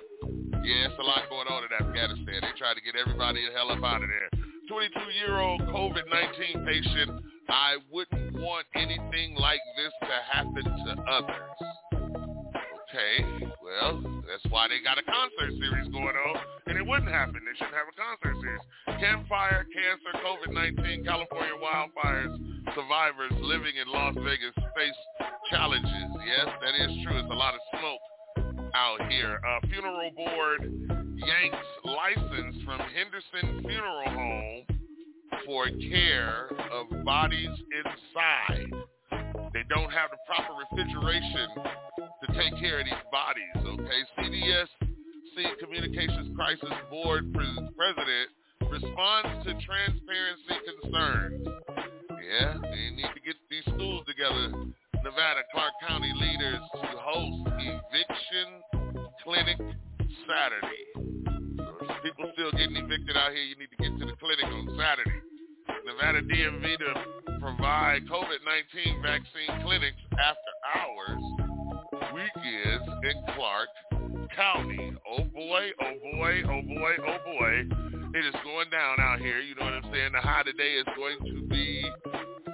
Yeah, 0.63 0.85
it's 0.85 0.99
a 0.99 1.03
lot 1.03 1.27
going 1.29 1.47
on 1.47 1.63
in 1.65 1.87
Afghanistan. 1.87 2.41
They 2.41 2.53
try 2.57 2.73
to 2.73 2.81
get 2.81 2.95
everybody 2.95 3.45
the 3.45 3.53
hell 3.53 3.71
up 3.71 3.83
out 3.83 4.03
of 4.03 4.09
there. 4.09 4.29
22-year-old 4.71 5.61
COVID-19 5.61 6.65
patient, 6.65 7.23
I 7.49 7.77
wouldn't 7.91 8.33
want 8.39 8.67
anything 8.75 9.35
like 9.35 9.61
this 9.75 9.91
to 10.01 10.15
happen 10.31 10.63
to 10.63 11.01
others. 11.09 11.88
Okay, 12.89 13.21
well, 13.61 14.01
that's 14.25 14.41
why 14.49 14.67
they 14.67 14.81
got 14.81 14.97
a 14.97 15.05
concert 15.05 15.53
series 15.61 15.87
going 15.93 16.17
on, 16.17 16.41
and 16.65 16.75
it 16.75 16.85
wouldn't 16.85 17.11
happen. 17.11 17.37
They 17.45 17.53
shouldn't 17.53 17.77
have 17.77 17.85
a 17.85 17.93
concert 17.93 18.33
series. 18.41 18.65
Campfire, 18.99 19.67
cancer, 19.69 20.09
COVID-19, 20.25 21.05
California 21.05 21.53
wildfires, 21.61 22.33
survivors 22.73 23.31
living 23.41 23.77
in 23.77 23.87
Las 23.93 24.15
Vegas 24.25 24.57
face 24.73 24.99
challenges. 25.51 26.09
Yes, 26.25 26.49
that 26.65 26.73
is 26.81 26.89
true. 27.05 27.19
It's 27.19 27.29
a 27.29 27.37
lot 27.37 27.53
of 27.53 27.61
smoke 27.77 28.01
out 28.73 29.05
here. 29.11 29.39
Uh, 29.45 29.67
funeral 29.67 30.09
board 30.15 30.61
yanks 31.15 31.67
license 31.85 32.55
from 32.65 32.79
Henderson 32.79 33.61
Funeral 33.61 34.09
Home 34.09 34.65
for 35.45 35.69
care 35.89 36.49
of 36.71 37.05
bodies 37.05 37.49
inside. 37.85 38.71
They 39.53 39.63
don't 39.69 39.89
have 39.89 40.11
the 40.11 40.21
proper 40.29 40.53
refrigeration 40.53 41.49
to 41.97 42.27
take 42.37 42.53
care 42.61 42.79
of 42.79 42.85
these 42.85 43.05
bodies, 43.11 43.55
okay? 43.65 44.01
CDS 44.17 44.69
Communications 45.59 46.35
Crisis 46.35 46.69
Board 46.89 47.33
President 47.33 48.29
responds 48.69 49.45
to 49.45 49.53
transparency 49.65 50.57
concerns. 50.67 51.47
Yeah, 52.21 52.57
they 52.61 52.91
need 52.93 53.09
to 53.15 53.21
get 53.25 53.35
these 53.49 53.63
schools 53.63 54.05
together. 54.05 54.51
Nevada 55.03 55.41
Clark 55.53 55.73
County 55.87 56.11
leaders 56.13 56.59
to 56.73 56.97
host 56.99 57.47
eviction 57.57 58.61
clinic 59.23 59.57
Saturday. 60.27 60.83
People 62.03 62.31
still 62.33 62.51
getting 62.51 62.75
evicted 62.75 63.15
out 63.15 63.31
here, 63.31 63.43
you 63.43 63.55
need 63.55 63.71
to 63.71 63.77
get 63.77 63.97
to 63.97 64.05
the 64.05 64.17
clinic 64.19 64.45
on 64.45 64.77
Saturday. 64.77 65.28
Nevada 65.89 66.21
DMV 66.21 66.77
to 66.77 66.93
provide 67.39 68.05
COVID-19 68.05 69.01
vaccine 69.01 69.65
clinics 69.65 69.97
after 70.21 70.51
hours, 70.77 71.17
weekends 72.13 72.87
in 73.05 73.33
Clark 73.33 73.69
County. 74.35 74.93
Oh 75.09 75.23
boy, 75.23 75.71
oh 75.81 75.93
boy, 76.13 76.43
oh 76.45 76.61
boy, 76.61 76.93
oh 77.07 77.17
boy. 77.25 77.65
It 78.13 78.23
is 78.23 78.35
going 78.43 78.69
down 78.69 78.99
out 78.99 79.17
here. 79.17 79.39
You 79.39 79.55
know 79.55 79.65
what 79.65 79.73
I'm 79.73 79.91
saying? 79.91 80.11
The 80.13 80.21
high 80.21 80.43
today 80.43 80.73
is 80.75 80.85
going 80.95 81.17
to 81.25 81.47
be 81.47 81.83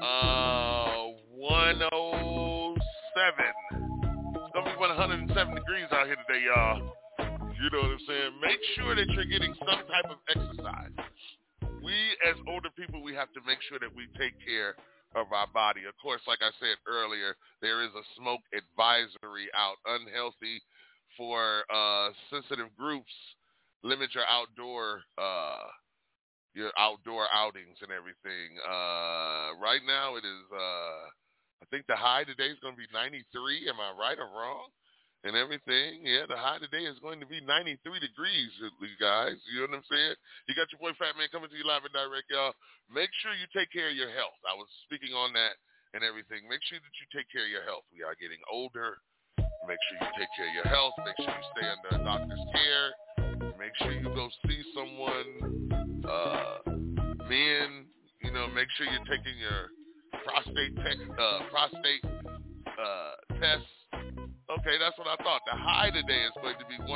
uh 0.02 1.08
107. 1.36 2.80
It's 3.76 4.54
gonna 4.54 4.64
be 4.64 4.76
107 4.80 5.56
degrees 5.56 5.88
out 5.92 6.08
here 6.08 6.16
today, 6.26 6.46
y'all. 6.48 6.80
You 7.20 7.70
know 7.72 7.82
what 7.82 7.92
I'm 7.92 8.00
saying? 8.08 8.32
Make 8.42 8.60
sure 8.78 8.96
that 8.96 9.08
you're 9.10 9.26
getting 9.26 9.54
some 9.60 9.84
type 9.88 10.10
of 10.10 10.18
exercise. 10.30 10.96
We 11.86 11.94
as 12.26 12.34
older 12.50 12.74
people, 12.74 13.04
we 13.06 13.14
have 13.14 13.32
to 13.38 13.42
make 13.46 13.62
sure 13.70 13.78
that 13.78 13.94
we 13.94 14.10
take 14.18 14.34
care 14.42 14.74
of 15.14 15.30
our 15.30 15.46
body. 15.54 15.86
Of 15.86 15.94
course, 16.02 16.22
like 16.26 16.42
I 16.42 16.50
said 16.58 16.82
earlier, 16.90 17.38
there 17.62 17.86
is 17.86 17.94
a 17.94 18.06
smoke 18.18 18.42
advisory 18.58 19.54
out, 19.54 19.78
unhealthy 19.86 20.66
for 21.14 21.62
uh, 21.70 22.10
sensitive 22.34 22.74
groups. 22.76 23.14
Limit 23.84 24.10
your 24.18 24.26
outdoor 24.26 25.06
uh, 25.22 25.70
your 26.58 26.72
outdoor 26.80 27.30
outings 27.30 27.78
and 27.86 27.94
everything. 27.94 28.58
Uh, 28.66 29.54
right 29.62 29.86
now, 29.86 30.16
it 30.18 30.26
is. 30.26 30.44
Uh, 30.50 31.06
I 31.62 31.66
think 31.70 31.86
the 31.86 31.96
high 31.96 32.24
today 32.26 32.50
is 32.50 32.60
going 32.66 32.74
to 32.74 32.82
be 32.82 32.90
93. 32.94 33.70
Am 33.70 33.78
I 33.78 33.94
right 33.94 34.18
or 34.18 34.26
wrong? 34.26 34.74
And 35.26 35.34
everything, 35.34 36.06
yeah, 36.06 36.30
the 36.30 36.38
high 36.38 36.62
today 36.62 36.86
is 36.86 37.02
going 37.02 37.18
to 37.18 37.26
be 37.26 37.42
93 37.42 37.82
degrees, 37.98 38.54
you 38.62 38.94
guys. 39.02 39.34
You 39.50 39.66
know 39.66 39.74
what 39.74 39.82
I'm 39.82 39.90
saying? 39.90 40.14
You 40.46 40.54
got 40.54 40.70
your 40.70 40.78
boy 40.78 40.94
Fat 41.02 41.18
Man 41.18 41.26
coming 41.34 41.50
to 41.50 41.58
you 41.58 41.66
live 41.66 41.82
and 41.82 41.90
direct, 41.90 42.30
y'all. 42.30 42.54
Make 42.94 43.10
sure 43.26 43.34
you 43.34 43.50
take 43.50 43.74
care 43.74 43.90
of 43.90 43.98
your 43.98 44.14
health. 44.14 44.38
I 44.46 44.54
was 44.54 44.70
speaking 44.86 45.18
on 45.18 45.34
that 45.34 45.58
and 45.98 46.06
everything. 46.06 46.46
Make 46.46 46.62
sure 46.70 46.78
that 46.78 46.94
you 47.02 47.10
take 47.10 47.26
care 47.34 47.42
of 47.42 47.50
your 47.50 47.66
health. 47.66 47.90
We 47.90 48.06
are 48.06 48.14
getting 48.22 48.38
older. 48.54 49.02
Make 49.66 49.82
sure 49.90 49.98
you 49.98 50.14
take 50.14 50.30
care 50.38 50.46
of 50.46 50.56
your 50.62 50.70
health. 50.70 50.94
Make 51.02 51.18
sure 51.18 51.34
you 51.34 51.48
stay 51.58 51.68
under 51.74 51.90
a 51.98 52.02
doctor's 52.06 52.46
care. 52.54 52.88
Make 53.58 53.74
sure 53.82 53.98
you 53.98 54.06
go 54.14 54.30
see 54.46 54.62
someone. 54.78 56.06
Uh, 56.06 56.70
men, 57.26 57.90
you 58.22 58.30
know, 58.30 58.46
make 58.54 58.70
sure 58.78 58.86
you're 58.86 59.10
taking 59.10 59.42
your 59.42 59.74
prostate 60.22 60.78
te- 60.86 61.10
uh, 61.18 61.50
prostate 61.50 62.06
uh, 62.78 63.18
test. 63.42 63.66
Okay, 64.60 64.80
that's 64.80 64.98
what 64.98 65.08
I 65.08 65.18
thought. 65.20 65.42
The 65.44 65.58
high 65.58 65.92
today 65.92 66.24
is 66.24 66.36
going 66.40 66.56
to 66.56 66.68
be 66.72 66.80
106. 66.88 66.96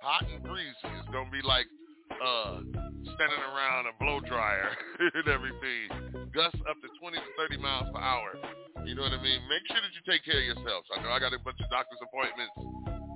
Hot 0.00 0.24
and 0.24 0.40
breezy. 0.42 0.88
It's 0.96 1.10
going 1.12 1.28
to 1.28 1.34
be 1.34 1.44
like 1.44 1.68
uh, 2.16 2.64
standing 3.12 3.42
around 3.52 3.92
a 3.92 3.94
blow 4.00 4.24
dryer 4.24 4.72
and 5.20 5.28
everything. 5.28 6.32
Gusts 6.32 6.60
up 6.64 6.80
to 6.80 6.88
20 6.96 7.20
to 7.20 7.30
30 7.36 7.60
miles 7.60 7.92
per 7.92 8.00
hour. 8.00 8.40
You 8.88 8.96
know 8.96 9.04
what 9.04 9.12
I 9.12 9.20
mean? 9.20 9.44
Make 9.52 9.68
sure 9.68 9.84
that 9.84 9.92
you 9.92 10.00
take 10.08 10.24
care 10.24 10.40
of 10.40 10.56
yourselves. 10.56 10.88
I 10.96 11.04
know 11.04 11.12
I 11.12 11.20
got 11.20 11.36
a 11.36 11.38
bunch 11.44 11.60
of 11.60 11.68
doctor's 11.68 12.00
appointments 12.00 12.56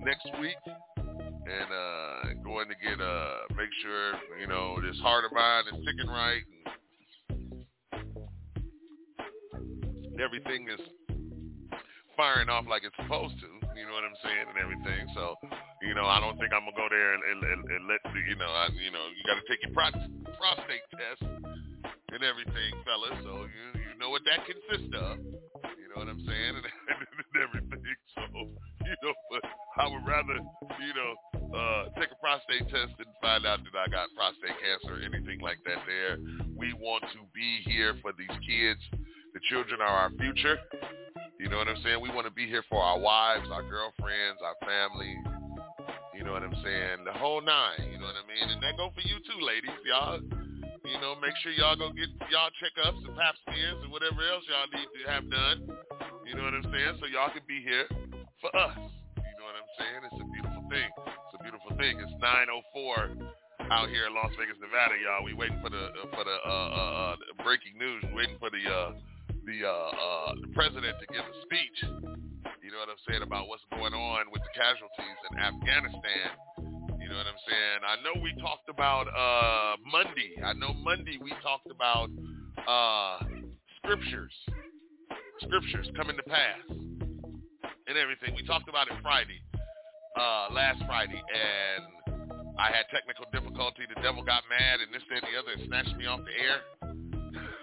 next 0.04 0.28
week. 0.36 0.60
and 1.48 1.70
uh, 1.72 2.44
going 2.44 2.68
to 2.68 2.76
get 2.76 3.00
uh, 3.00 3.48
make 3.56 3.72
sure 3.80 4.12
you 4.40 4.46
know 4.46 4.76
this 4.80 4.98
heart 5.00 5.24
of 5.24 5.32
mine 5.32 5.64
is 5.72 5.80
ticking 5.84 6.10
right. 6.10 6.44
And 10.12 10.20
everything 10.20 10.68
is 10.68 10.80
firing 12.16 12.48
off 12.48 12.66
like 12.68 12.82
it's 12.82 12.96
supposed 12.96 13.38
to. 13.40 13.50
You 13.74 13.84
know 13.86 13.94
what 13.94 14.06
I'm 14.06 14.18
saying, 14.22 14.46
and 14.54 14.58
everything. 14.58 15.10
So, 15.14 15.34
you 15.82 15.94
know, 15.94 16.06
I 16.06 16.22
don't 16.22 16.38
think 16.38 16.54
I'm 16.54 16.62
gonna 16.62 16.78
go 16.78 16.86
there 16.88 17.14
and, 17.14 17.22
and, 17.22 17.40
and, 17.42 17.60
and 17.66 17.82
let 17.90 18.00
you 18.14 18.36
know, 18.38 18.48
I, 18.48 18.70
you 18.74 18.90
know, 18.94 19.04
you 19.10 19.22
got 19.26 19.38
to 19.38 19.46
take 19.50 19.60
your 19.66 19.74
pro- 19.74 19.98
prostate 20.38 20.86
test 20.94 21.26
and 21.26 22.22
everything, 22.22 22.70
fellas. 22.86 23.18
So 23.26 23.50
you 23.50 23.64
you 23.94 23.96
know 23.98 24.10
what 24.10 24.22
that 24.26 24.42
consists 24.46 24.90
of. 24.90 25.18
You 25.78 25.86
know 25.90 26.02
what 26.02 26.10
I'm 26.10 26.22
saying, 26.26 26.54
and, 26.58 26.66
and 26.66 27.36
everything. 27.38 27.94
So, 28.14 28.22
you 28.86 28.96
know, 29.02 29.14
but 29.30 29.42
I 29.78 29.86
would 29.86 30.06
rather, 30.06 30.38
you 30.38 30.92
know, 30.94 31.12
uh, 31.54 31.82
take 31.98 32.10
a 32.10 32.18
prostate 32.18 32.66
test 32.70 32.98
and 32.98 33.10
find 33.22 33.46
out 33.46 33.62
that 33.62 33.74
I 33.78 33.86
got 33.86 34.10
prostate 34.18 34.58
cancer 34.58 34.98
or 34.98 35.02
anything 35.02 35.38
like 35.38 35.58
that. 35.66 35.78
There, 35.86 36.18
we 36.56 36.74
want 36.74 37.04
to 37.14 37.20
be 37.34 37.62
here 37.70 37.94
for 38.02 38.10
these 38.18 38.34
kids. 38.42 38.80
The 39.34 39.40
children 39.50 39.80
are 39.80 39.86
our 39.86 40.10
future. 40.18 40.58
You 41.44 41.52
know 41.52 41.60
what 41.60 41.68
I'm 41.68 41.76
saying? 41.84 42.00
We 42.00 42.08
want 42.08 42.24
to 42.24 42.32
be 42.32 42.48
here 42.48 42.64
for 42.72 42.80
our 42.80 42.96
wives, 42.96 43.44
our 43.52 43.60
girlfriends, 43.60 44.40
our 44.40 44.56
family. 44.64 45.12
You 46.16 46.24
know 46.24 46.32
what 46.32 46.40
I'm 46.40 46.56
saying? 46.64 47.04
The 47.04 47.12
whole 47.12 47.44
nine. 47.44 47.84
You 47.84 48.00
know 48.00 48.08
what 48.08 48.16
I 48.16 48.24
mean? 48.24 48.48
And 48.48 48.64
that 48.64 48.80
go 48.80 48.88
for 48.96 49.04
you 49.04 49.20
too, 49.28 49.36
ladies. 49.44 49.76
Y'all, 49.84 50.24
you 50.24 50.96
know, 51.04 51.12
make 51.20 51.36
sure 51.44 51.52
y'all 51.52 51.76
go 51.76 51.92
get 51.92 52.08
y'all 52.32 52.48
checkups 52.56 52.96
and 52.96 53.12
pap 53.12 53.36
smears 53.44 53.76
and 53.84 53.92
whatever 53.92 54.24
else 54.24 54.40
y'all 54.48 54.72
need 54.72 54.88
to 54.88 55.00
have 55.04 55.28
done. 55.28 55.68
You 56.24 56.32
know 56.32 56.48
what 56.48 56.56
I'm 56.56 56.64
saying? 56.64 56.96
So 56.96 57.12
y'all 57.12 57.28
can 57.28 57.44
be 57.44 57.60
here 57.60 57.92
for 58.40 58.48
us. 58.56 58.80
You 59.20 59.36
know 59.36 59.44
what 59.44 59.60
I'm 59.60 59.68
saying? 59.76 60.00
It's 60.00 60.20
a 60.24 60.28
beautiful 60.32 60.64
thing. 60.72 60.88
It's 60.96 61.34
a 61.36 61.42
beautiful 61.44 61.72
thing. 61.76 62.00
It's 62.00 62.16
9:04 62.24 63.20
out 63.68 63.92
here 63.92 64.08
in 64.08 64.16
Las 64.16 64.32
Vegas, 64.40 64.56
Nevada, 64.64 64.96
y'all. 64.96 65.20
We 65.20 65.36
waiting 65.36 65.60
for 65.60 65.68
the 65.68 65.92
for 66.08 66.24
the 66.24 66.36
uh, 66.40 66.48
uh, 66.48 67.16
uh, 67.20 67.44
breaking 67.44 67.76
news. 67.76 68.00
We 68.08 68.24
waiting 68.24 68.40
for 68.40 68.48
the 68.48 68.64
uh, 68.64 68.96
the 69.46 69.64
uh, 69.64 69.70
uh, 69.70 70.32
the 70.40 70.48
president 70.52 70.96
to 71.00 71.06
give 71.12 71.24
a 71.24 71.36
speech. 71.44 71.78
You 72.64 72.72
know 72.72 72.80
what 72.80 72.88
I'm 72.88 73.02
saying 73.08 73.22
about 73.22 73.48
what's 73.48 73.64
going 73.70 73.92
on 73.92 74.32
with 74.32 74.40
the 74.40 74.52
casualties 74.56 75.18
in 75.30 75.38
Afghanistan. 75.38 76.28
You 77.00 77.08
know 77.12 77.20
what 77.20 77.28
I'm 77.28 77.42
saying? 77.44 77.78
I 77.84 77.94
know 78.00 78.16
we 78.24 78.32
talked 78.40 78.68
about 78.72 79.04
uh, 79.12 79.76
Monday. 79.84 80.40
I 80.40 80.54
know 80.54 80.72
Monday 80.72 81.18
we 81.20 81.30
talked 81.44 81.68
about 81.68 82.08
uh, 82.64 83.20
scriptures, 83.84 84.32
scriptures 85.44 85.86
coming 85.96 86.16
to 86.16 86.24
pass, 86.24 86.64
and 86.70 87.96
everything. 88.00 88.34
We 88.34 88.46
talked 88.48 88.68
about 88.68 88.88
it 88.88 88.96
Friday, 89.02 89.44
uh, 90.16 90.48
last 90.56 90.80
Friday, 90.88 91.20
and 91.20 91.84
I 92.56 92.72
had 92.72 92.88
technical 92.88 93.28
difficulty. 93.28 93.84
The 93.94 94.00
devil 94.00 94.24
got 94.24 94.42
mad, 94.48 94.80
and 94.80 94.88
this, 94.88 95.04
that, 95.12 95.20
and 95.20 95.28
the 95.28 95.36
other, 95.36 95.52
and 95.52 95.68
snatched 95.68 95.96
me 96.00 96.06
off 96.06 96.20
the 96.24 96.32
air. 96.32 96.58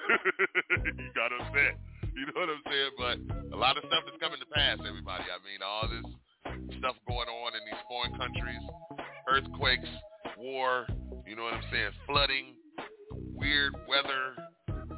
you 0.97 1.09
got 1.15 1.31
upset. 1.33 1.77
You 2.13 2.27
know 2.27 2.43
what 2.43 2.49
I'm 2.51 2.63
saying? 2.67 2.93
But 2.97 3.17
a 3.55 3.57
lot 3.57 3.77
of 3.77 3.83
stuff 3.87 4.03
is 4.07 4.17
coming 4.19 4.39
to 4.39 4.49
pass, 4.51 4.77
everybody. 4.83 5.25
I 5.31 5.39
mean, 5.45 5.63
all 5.63 5.87
this 5.87 6.05
stuff 6.77 6.95
going 7.07 7.29
on 7.29 7.49
in 7.55 7.63
these 7.65 7.81
foreign 7.87 8.13
countries, 8.17 8.63
earthquakes, 9.29 9.89
war, 10.37 10.87
you 11.25 11.35
know 11.35 11.43
what 11.43 11.53
I'm 11.53 11.67
saying, 11.71 11.93
flooding, 12.07 12.57
weird 13.35 13.73
weather, 13.87 14.35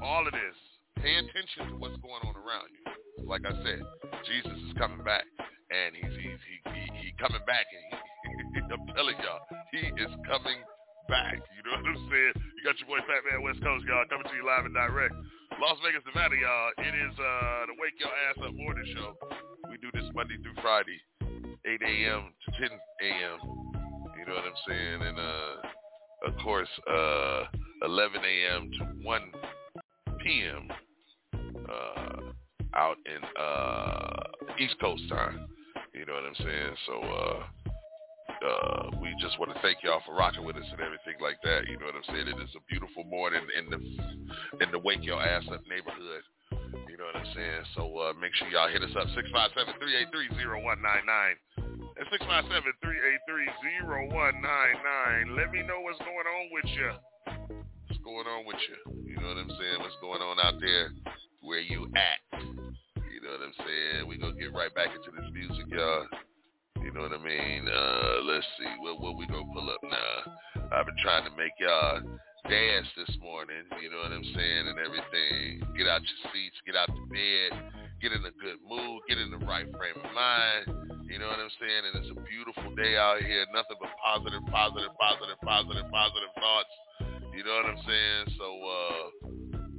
all 0.02 0.26
of 0.26 0.34
this. 0.34 0.58
Pay 0.98 1.16
attention 1.20 1.74
to 1.74 1.76
what's 1.78 1.98
going 2.00 2.24
on 2.24 2.36
around 2.36 2.72
you. 2.72 2.84
Like 3.28 3.44
I 3.46 3.52
said, 3.62 3.84
Jesus 4.26 4.58
is 4.68 4.74
coming 4.78 5.04
back, 5.04 5.28
and 5.70 5.96
he's 5.96 6.16
he's 6.16 6.42
he 6.48 6.56
he, 6.72 6.84
he 7.04 7.08
coming 7.20 7.44
back, 7.46 7.68
and 7.68 7.84
he, 7.92 8.60
I'm 8.74 8.88
telling 8.96 9.20
y'all, 9.20 9.44
he 9.72 9.92
is 10.00 10.12
coming 10.28 10.60
back. 11.08 11.40
You 11.56 11.62
know 11.66 11.78
what 11.78 11.88
I'm 11.88 12.00
saying? 12.10 12.34
You 12.58 12.62
got 12.64 12.80
your 12.80 12.88
boy 12.88 13.02
Fat 13.06 13.24
Man 13.28 13.44
West 13.44 13.62
Coast, 13.64 13.86
y'all, 13.86 14.06
coming 14.10 14.28
to 14.28 14.36
you 14.36 14.46
live 14.46 14.66
and 14.66 14.74
direct. 14.74 15.14
Las 15.62 15.78
Vegas, 15.84 16.04
Nevada, 16.06 16.36
y'all. 16.36 16.72
It 16.80 16.94
is 16.96 17.14
uh, 17.20 17.68
the 17.68 17.76
Wake 17.80 17.98
Your 18.00 18.10
Ass 18.10 18.38
Up 18.44 18.54
morning 18.56 18.88
show. 18.96 19.16
We 19.70 19.78
do 19.78 19.90
this 19.94 20.10
Monday 20.16 20.38
through 20.42 20.58
Friday, 20.62 21.00
8 21.66 21.82
a.m. 21.82 22.34
to 22.46 22.50
10 22.60 22.70
a.m. 22.72 23.38
You 24.18 24.26
know 24.26 24.36
what 24.36 24.46
I'm 24.46 24.62
saying? 24.68 25.02
And 25.02 25.18
uh, 25.20 25.54
of 26.28 26.34
course, 26.44 26.70
uh, 26.90 27.44
11 27.86 28.22
a.m. 28.24 28.72
to 28.80 28.84
1 29.04 29.22
p.m. 30.24 30.68
Uh, 31.70 32.22
out 32.76 32.98
in 33.06 33.22
uh, 33.40 34.56
East 34.60 34.76
Coast 34.80 35.04
time. 35.10 35.48
You 35.94 36.06
know 36.06 36.14
what 36.14 36.24
I'm 36.24 36.36
saying? 36.36 36.76
So 36.88 37.02
uh, 37.02 37.44
uh, 38.44 38.92
we 39.00 39.16
just 39.20 39.40
want 39.40 39.56
to 39.56 39.60
thank 39.62 39.80
y'all 39.84 40.04
for 40.06 40.14
rocking 40.14 40.44
with 40.44 40.56
us 40.56 40.68
and 40.72 40.82
everything 40.82 41.16
like 41.24 41.40
that. 41.44 41.66
You 41.68 41.80
know 41.80 41.88
what 41.88 41.96
I'm 41.96 42.08
saying? 42.12 42.28
It 42.28 42.38
is 42.44 42.52
a 42.56 42.64
beautiful 42.68 43.04
morning 43.08 43.42
in 43.56 43.72
the 43.72 43.80
in 44.60 44.72
the 44.72 44.80
wake 44.80 45.04
your 45.04 45.22
ass 45.22 45.44
up 45.52 45.64
neighborhood. 45.72 46.24
You 46.92 46.98
know 47.00 47.08
what 47.08 47.24
I'm 47.24 47.32
saying? 47.34 47.64
So 47.76 47.88
uh, 47.98 48.14
make 48.20 48.36
sure 48.36 48.48
y'all 48.52 48.70
hit 48.70 48.84
us 48.84 48.94
up 49.00 49.08
six 49.16 49.32
five 49.32 49.52
seven 49.56 49.74
three 49.80 49.96
eight 49.96 50.12
three 50.12 50.28
zero 50.36 50.62
one 50.62 50.82
nine 50.84 51.08
nine. 51.08 51.36
Nine 54.42 54.76
nine. 54.84 55.38
Let 55.38 55.52
me 55.52 55.64
know 55.64 55.80
what's 55.82 56.00
going 56.00 56.28
on 56.28 56.46
with 56.52 56.70
you. 56.76 56.92
What's 57.88 58.02
going 58.04 58.28
on 58.28 58.46
with 58.46 58.60
you? 58.68 58.78
You 59.08 59.18
know 59.22 59.30
what 59.30 59.38
I'm 59.38 59.54
saying? 59.56 59.80
What's 59.80 59.98
going 60.02 60.22
on 60.22 60.40
out 60.42 60.60
there? 60.60 60.92
Where 61.42 61.62
you 61.62 61.88
at? 61.96 62.20
You 62.42 63.22
know 63.22 63.40
what 63.40 63.46
I'm 63.46 63.56
saying? 63.64 64.08
We 64.08 64.18
gonna 64.18 64.36
get 64.36 64.52
right 64.54 64.74
back 64.76 64.90
into 64.92 65.16
this 65.16 65.30
music, 65.32 65.66
y'all. 65.70 66.08
You 66.94 67.02
know 67.02 67.10
what 67.10 67.18
I 67.18 67.26
mean? 67.26 67.66
Uh, 67.66 68.22
let's 68.22 68.46
see. 68.54 68.70
What, 68.78 69.02
what 69.02 69.18
we 69.18 69.26
gonna 69.26 69.50
pull 69.50 69.66
up 69.66 69.82
now? 69.82 70.14
I've 70.78 70.86
been 70.86 71.02
trying 71.02 71.26
to 71.26 71.34
make 71.34 71.58
y'all 71.58 72.06
dance 72.46 72.86
this 72.94 73.10
morning. 73.18 73.66
You 73.82 73.90
know 73.90 73.98
what 74.06 74.14
I'm 74.14 74.22
saying? 74.22 74.70
And 74.70 74.78
everything. 74.78 75.66
Get 75.74 75.90
out 75.90 76.06
your 76.06 76.22
seats. 76.30 76.54
Get 76.70 76.78
out 76.78 76.94
the 76.94 77.02
bed. 77.10 77.50
Get 77.98 78.14
in 78.14 78.22
a 78.22 78.30
good 78.38 78.62
mood. 78.62 79.02
Get 79.10 79.18
in 79.18 79.34
the 79.34 79.42
right 79.42 79.66
frame 79.74 79.98
of 80.06 80.14
mind. 80.14 80.70
You 81.10 81.18
know 81.18 81.34
what 81.34 81.42
I'm 81.42 81.50
saying? 81.58 81.82
And 81.82 81.94
it's 81.98 82.14
a 82.14 82.20
beautiful 82.30 82.70
day 82.78 82.94
out 82.94 83.26
here. 83.26 83.42
Nothing 83.50 83.82
but 83.82 83.90
positive, 83.98 84.46
positive, 84.54 84.94
positive, 84.94 85.42
positive, 85.42 85.90
positive 85.90 86.34
thoughts. 86.38 86.74
You 87.34 87.42
know 87.42 87.58
what 87.58 87.74
I'm 87.74 87.82
saying? 87.90 88.38
So, 88.38 88.48
uh, 88.54 89.04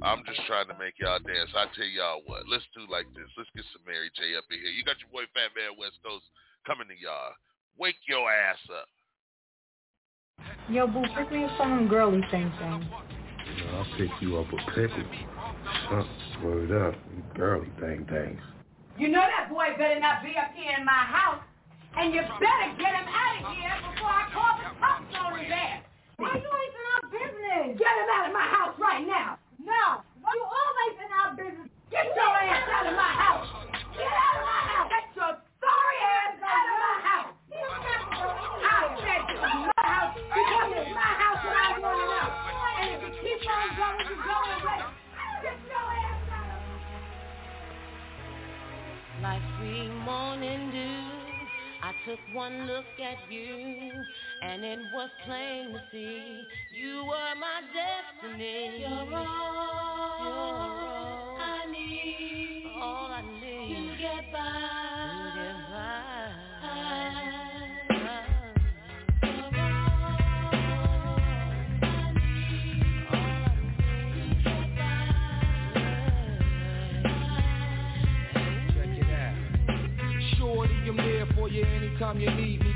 I'm 0.03 0.19
just 0.27 0.43
trying 0.51 0.67
to 0.67 0.75
make 0.75 0.99
y'all 0.99 1.23
dance. 1.23 1.55
I 1.55 1.71
tell 1.71 1.87
y'all 1.87 2.27
what, 2.27 2.43
let's 2.51 2.67
do 2.75 2.83
like 2.91 3.07
this. 3.15 3.31
Let's 3.39 3.47
get 3.55 3.63
some 3.71 3.87
Mary 3.87 4.11
J 4.11 4.35
up 4.35 4.43
in 4.51 4.59
here. 4.59 4.75
You 4.75 4.83
got 4.83 4.99
your 4.99 5.07
boy 5.15 5.23
Fat 5.31 5.55
Man 5.55 5.79
West 5.79 5.95
Coast 6.03 6.27
coming 6.65 6.87
to 6.87 6.97
y'all. 6.97 7.33
Wake 7.77 7.95
your 8.07 8.29
ass 8.31 8.57
up. 8.69 8.87
Yo, 10.69 10.87
boo, 10.87 11.03
pick 11.15 11.31
me 11.31 11.43
up 11.45 11.51
some 11.57 11.87
girly 11.87 12.21
thing 12.31 12.51
thing. 12.59 12.89
You 13.45 13.63
know, 13.65 13.77
I'll 13.77 13.97
pick 13.97 14.09
you 14.19 14.37
up 14.37 14.47
a 14.51 14.57
pickle. 14.73 15.05
Huh, 15.63 16.03
word 16.43 16.71
up, 16.71 16.95
you 17.15 17.23
girly 17.35 17.69
thing 17.79 18.05
things. 18.09 18.41
You 18.97 19.09
know 19.09 19.21
that 19.21 19.49
boy 19.49 19.75
better 19.77 19.99
not 19.99 20.23
be 20.23 20.33
up 20.37 20.51
here 20.55 20.73
in 20.77 20.85
my 20.85 21.03
house, 21.05 21.43
and 21.97 22.13
you 22.13 22.21
better 22.21 22.69
get 22.79 22.95
him 22.95 23.05
out 23.05 23.33
of 23.37 23.55
here 23.55 23.75
before 23.91 24.09
I 24.09 24.25
call 24.33 24.53
the 24.57 24.71
cops 24.79 25.13
on 25.19 25.39
his 25.39 25.51
ass. 25.51 25.83
Why 26.17 26.33
you 26.33 26.49
ain't 26.49 26.73
in 26.73 26.85
our 26.95 27.05
business? 27.11 27.77
Get 27.77 27.93
him 27.93 28.09
out 28.09 28.27
of 28.27 28.33
my 28.33 28.47
house 28.47 28.75
right 28.79 29.05
now. 29.05 29.37
No, 29.61 30.01
you 30.35 30.43
always 30.43 30.95
in 30.99 31.11
our 31.11 31.31
business. 31.35 31.69
Get 31.91 32.05
your 32.15 32.33
ass 32.49 32.67
out 32.71 32.87
of 32.87 32.95
my 32.95 33.11
house. 33.13 33.64
Like 49.25 49.41
sweet 49.57 49.89
morning 50.05 50.69
dew, 50.69 51.01
I 51.81 51.93
took 52.07 52.19
one 52.31 52.67
look 52.67 52.85
at 53.01 53.17
you, 53.31 54.05
and 54.43 54.63
it 54.63 54.77
was 54.93 55.09
plain 55.25 55.73
to 55.73 55.81
see. 55.91 56.47
You 56.71 56.97
were 57.05 57.33
my 57.41 57.61
destiny. 57.73 58.81
You're 58.81 58.91
all, 58.91 60.19
you're 60.21 60.37
all 60.37 61.37
I 61.41 61.65
need, 61.71 62.44
for 81.45 81.51
you 81.51 81.63
anytime. 81.63 82.19
you 82.19 82.31
need 82.31 82.59
me. 82.61 82.74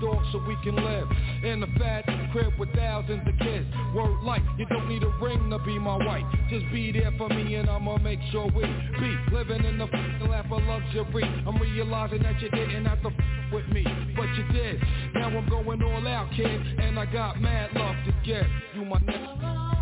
dogs 0.00 0.26
so 0.32 0.42
we 0.46 0.56
can 0.62 0.76
live 0.76 1.08
in 1.42 1.62
a 1.62 1.78
fat 1.78 2.04
crib 2.32 2.52
with 2.58 2.72
thousands 2.74 3.26
of 3.26 3.38
kids. 3.38 3.66
Word 3.94 4.22
life, 4.22 4.42
you 4.58 4.66
don't 4.66 4.88
need 4.88 5.02
a 5.02 5.10
ring 5.20 5.50
to 5.50 5.58
be 5.60 5.78
my 5.78 5.96
wife. 5.96 6.24
Just 6.48 6.66
be 6.72 6.92
there 6.92 7.12
for 7.18 7.28
me 7.28 7.54
and 7.54 7.68
I'ma 7.68 7.98
make 7.98 8.20
sure 8.30 8.46
we 8.46 8.62
be 8.62 9.16
living 9.32 9.64
in 9.64 9.78
the 9.78 9.86
lap 10.28 10.46
of 10.50 10.62
luxury. 10.62 11.24
I'm 11.46 11.60
realizing 11.60 12.22
that 12.22 12.40
you 12.40 12.50
didn't 12.50 12.84
have 12.84 13.02
to 13.02 13.10
with 13.52 13.66
me, 13.68 13.84
but 14.16 14.28
you 14.36 14.44
did. 14.52 14.80
Now 15.14 15.28
I'm 15.28 15.48
going 15.48 15.82
all 15.82 16.06
out, 16.06 16.30
kid, 16.36 16.46
and 16.46 16.98
I 16.98 17.06
got 17.06 17.40
mad 17.40 17.70
love 17.74 17.96
to 18.06 18.14
give. 18.24 18.46
You 18.74 18.84
my 18.84 18.98
next. 19.00 19.79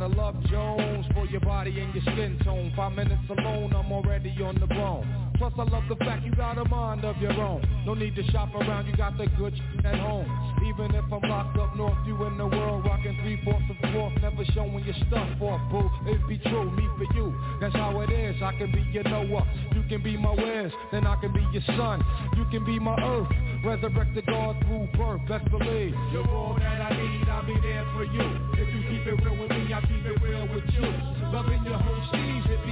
Gotta 0.00 0.14
love 0.16 0.34
Jones 0.44 1.04
for 1.12 1.26
your 1.26 1.40
body 1.40 1.78
and 1.78 1.94
your 1.94 2.02
skin 2.02 2.38
tone. 2.42 2.72
Five 2.74 2.92
minutes 2.92 3.20
alone, 3.28 3.74
I'm 3.74 3.92
already 3.92 4.30
on 4.42 4.58
the 4.58 4.66
bone. 4.66 5.29
Plus, 5.40 5.54
I 5.56 5.62
love 5.72 5.84
the 5.88 5.96
fact 5.96 6.22
you 6.22 6.32
got 6.32 6.58
a 6.58 6.66
mind 6.66 7.02
of 7.02 7.16
your 7.16 7.32
own. 7.32 7.64
No 7.86 7.94
need 7.94 8.14
to 8.16 8.22
shop 8.30 8.54
around, 8.54 8.86
you 8.86 8.94
got 8.94 9.16
the 9.16 9.24
good 9.38 9.54
at 9.86 9.98
home. 9.98 10.28
Even 10.66 10.94
if 10.94 11.04
I'm 11.10 11.22
locked 11.30 11.56
up 11.56 11.74
north, 11.74 11.96
you 12.04 12.12
in 12.26 12.36
the 12.36 12.46
world 12.46 12.84
rocking 12.84 13.16
three 13.22 13.40
fourths 13.42 13.64
of 13.70 13.90
fourth, 13.90 14.12
never 14.20 14.44
showing 14.52 14.84
your 14.84 14.94
stuff 15.08 15.40
off, 15.40 15.60
boo. 15.70 15.88
It 16.10 16.20
be 16.28 16.36
true, 16.44 16.70
me 16.70 16.86
for 16.98 17.08
you. 17.16 17.32
That's 17.58 17.74
how 17.74 17.98
it 18.02 18.10
is. 18.10 18.36
I 18.42 18.52
can 18.58 18.70
be 18.70 18.82
your 18.92 19.04
Noah, 19.04 19.48
you 19.74 19.82
can 19.88 20.02
be 20.02 20.14
my 20.18 20.34
Wes, 20.34 20.72
then 20.92 21.06
I 21.06 21.16
can 21.22 21.32
be 21.32 21.40
your 21.56 21.64
son. 21.74 22.04
You 22.36 22.44
can 22.50 22.66
be 22.66 22.78
my 22.78 23.00
earth, 23.00 23.32
resurrect 23.64 24.14
the 24.14 24.20
God 24.20 24.62
through 24.68 24.88
birth. 24.92 25.22
Best 25.26 25.50
believe 25.50 25.94
you're 26.12 26.28
all 26.28 26.54
that 26.58 26.82
I 26.82 26.90
need. 26.94 27.26
I'll 27.30 27.46
be 27.46 27.56
there 27.62 27.88
for 27.96 28.04
you. 28.04 28.28
If 28.60 28.68
you 28.74 28.82
keep 28.92 29.06
it 29.08 29.24
real 29.24 29.40
with 29.40 29.48
me, 29.48 29.72
I'll 29.72 29.80
keep 29.80 30.04
it 30.04 30.20
real 30.20 30.46
with 30.52 30.68
you. 30.68 30.84
Loving 31.32 31.64
your 31.64 31.78
whole 31.78 32.00
in 32.12 32.69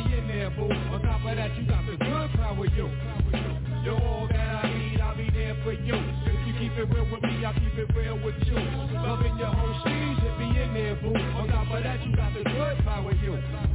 there, 0.48 0.68
boo. 0.68 0.72
On 0.72 1.02
top 1.02 1.24
of 1.24 1.36
that, 1.36 1.56
you 1.56 1.66
got 1.66 1.84
the 1.86 1.96
good 1.96 2.30
power, 2.36 2.66
you. 2.66 2.90
You're 3.84 4.00
all 4.00 4.28
that 4.28 4.64
I 4.64 4.78
need, 4.78 5.00
I'll 5.00 5.16
be 5.16 5.30
there 5.30 5.56
for 5.62 5.72
you. 5.72 5.94
If 5.94 6.46
you 6.46 6.54
keep 6.58 6.72
it 6.78 6.88
real 6.90 7.08
with 7.10 7.22
me, 7.22 7.44
I'll 7.44 7.54
keep 7.54 7.74
it 7.76 7.94
real 7.94 8.18
with 8.22 8.34
you. 8.44 8.54
Loving 8.54 9.38
your 9.38 9.52
whole 9.52 9.74
steez, 9.84 10.18
it 10.24 10.38
be 10.38 10.60
in 10.60 10.74
there, 10.74 10.96
boo. 10.96 11.14
On 11.14 11.48
top 11.48 11.72
of 11.72 11.82
that, 11.82 12.04
you 12.04 12.14
got 12.14 12.32
the 12.34 12.44
good 12.44 12.84
power, 12.84 13.12
you. 13.14 13.34
You 13.34 13.67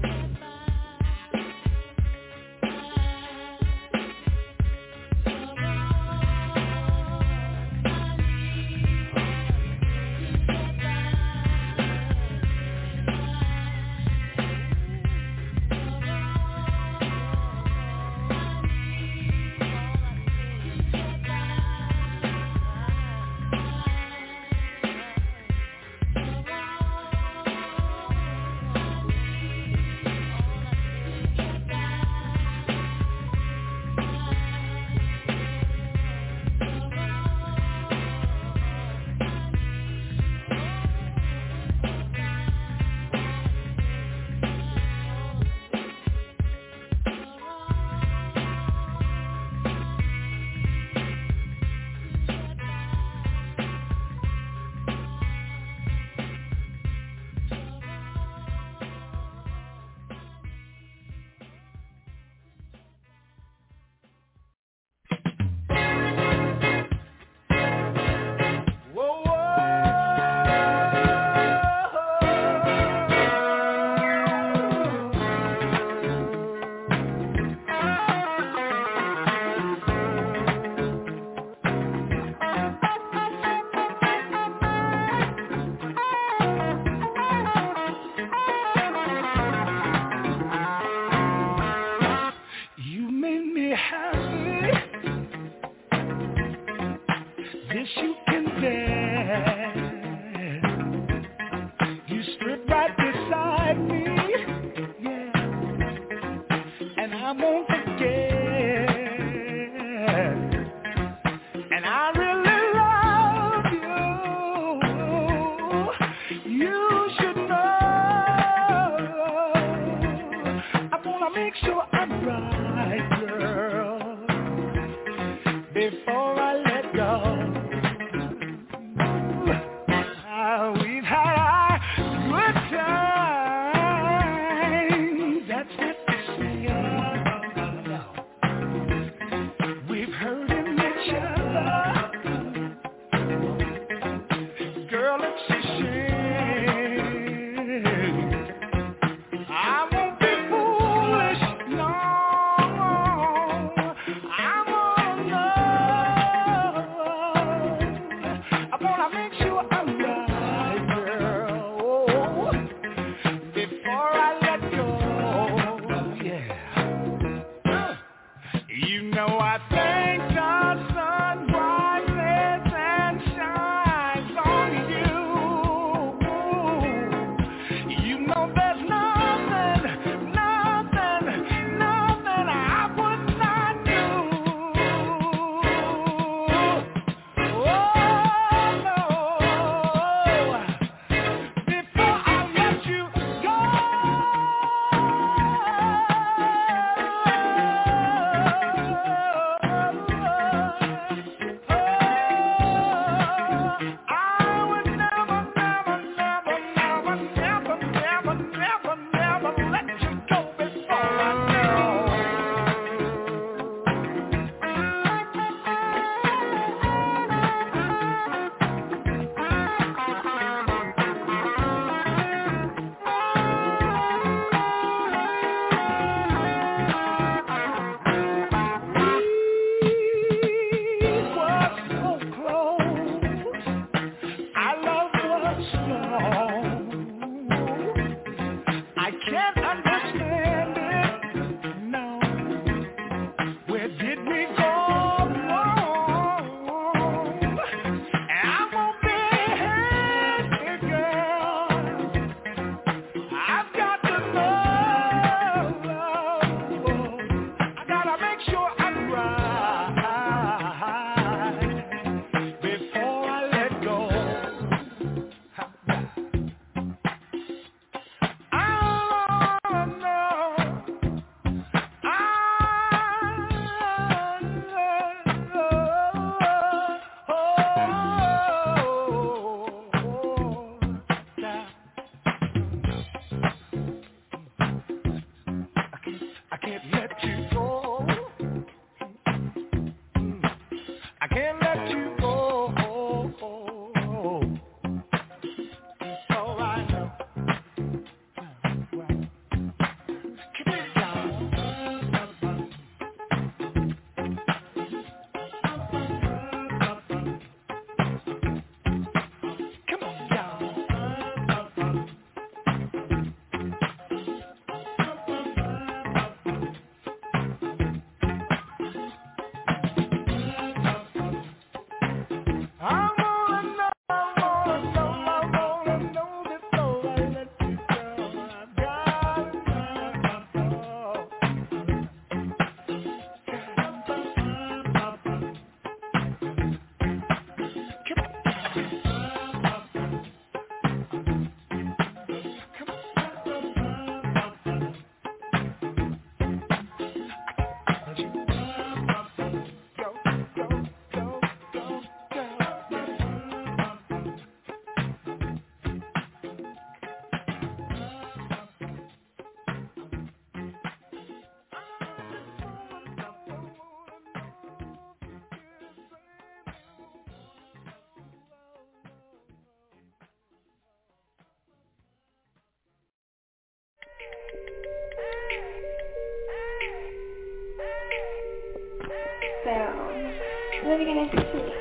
What 380.83 380.99
are 380.99 381.05
gonna 381.05 381.31
do? 381.31 381.71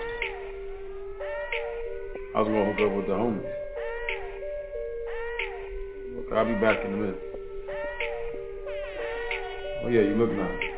I 2.37 2.39
was 2.39 2.47
gonna 2.47 2.73
hook 2.73 2.81
up 2.87 2.97
with 2.97 3.07
the 3.09 3.15
homies. 3.15 3.53
I'll 6.33 6.45
be 6.47 6.55
back 6.61 6.85
in 6.85 6.95
a 6.95 6.97
minute. 6.97 7.21
Oh 9.83 9.89
yeah, 9.89 10.03
you 10.03 10.15
look 10.15 10.31
nice. 10.31 10.72